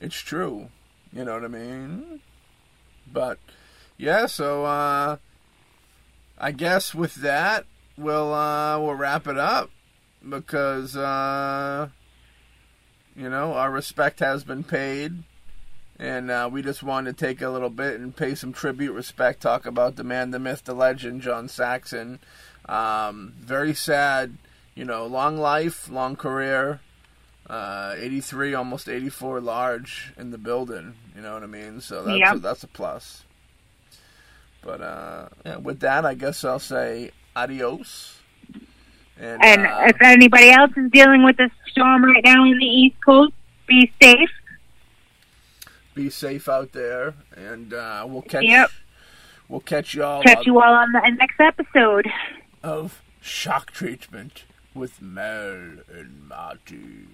It's 0.00 0.16
true. 0.16 0.68
You 1.12 1.24
know 1.24 1.34
what 1.34 1.44
I 1.44 1.48
mean? 1.48 2.20
But 3.10 3.38
yeah, 3.96 4.26
so 4.26 4.64
uh 4.64 5.16
I 6.38 6.52
guess 6.52 6.94
with 6.94 7.16
that 7.16 7.66
we'll 7.96 8.32
uh 8.32 8.78
we'll 8.78 8.94
wrap 8.94 9.26
it 9.26 9.38
up 9.38 9.70
because 10.26 10.96
uh 10.96 11.88
you 13.16 13.28
know, 13.30 13.54
our 13.54 13.70
respect 13.70 14.20
has 14.20 14.44
been 14.44 14.62
paid 14.64 15.22
and 15.98 16.30
uh, 16.30 16.48
we 16.52 16.62
just 16.62 16.82
wanted 16.82 17.16
to 17.16 17.24
take 17.26 17.40
a 17.40 17.48
little 17.48 17.70
bit 17.70 17.98
and 17.98 18.14
pay 18.14 18.34
some 18.34 18.52
tribute, 18.52 18.92
respect, 18.92 19.40
talk 19.40 19.64
about 19.64 19.96
the 19.96 20.04
man, 20.04 20.30
the 20.30 20.38
myth, 20.38 20.64
the 20.64 20.74
legend, 20.74 21.22
John 21.22 21.48
Saxon. 21.48 22.18
Um, 22.68 23.32
very 23.38 23.72
sad, 23.72 24.36
you 24.74 24.84
know, 24.84 25.06
long 25.06 25.38
life, 25.38 25.88
long 25.88 26.16
career, 26.16 26.80
uh, 27.48 27.94
83, 27.96 28.52
almost 28.54 28.88
84 28.88 29.40
large 29.40 30.12
in 30.18 30.32
the 30.32 30.38
building. 30.38 30.94
You 31.14 31.22
know 31.22 31.32
what 31.32 31.42
I 31.42 31.46
mean? 31.46 31.80
So 31.80 32.02
that's 32.04 32.18
Yeah. 32.18 32.34
a, 32.34 32.38
that's 32.38 32.64
a 32.64 32.68
plus. 32.68 33.22
But 34.62 34.80
uh, 34.82 35.28
yeah, 35.46 35.56
with 35.56 35.80
that, 35.80 36.04
I 36.04 36.14
guess 36.14 36.44
I'll 36.44 36.58
say 36.58 37.12
adios. 37.34 38.18
And, 39.18 39.42
And 39.42 39.66
uh, 39.66 39.84
if 39.86 39.96
anybody 40.02 40.50
else 40.50 40.72
is 40.76 40.90
dealing 40.90 41.22
with 41.24 41.38
a 41.40 41.48
storm 41.76 42.04
right 42.04 42.24
now 42.24 42.44
in 42.44 42.58
the 42.58 42.64
East 42.64 42.96
Coast. 43.04 43.32
Be 43.66 43.92
safe. 44.00 44.30
Be 45.94 46.10
safe 46.10 46.48
out 46.48 46.72
there, 46.72 47.14
and 47.36 47.72
uh, 47.72 48.06
we'll 48.08 48.22
catch. 48.22 48.44
Yep. 48.44 48.70
We'll 49.48 49.60
catch 49.60 49.94
y'all. 49.94 50.22
Catch 50.22 50.46
you 50.46 50.60
all 50.60 50.74
on 50.74 50.92
the 50.92 51.00
next 51.18 51.38
episode 51.40 52.10
of 52.62 53.02
Shock 53.20 53.70
Treatment 53.70 54.44
with 54.74 55.00
Mel 55.00 55.78
and 55.92 56.28
Marty. 56.28 57.06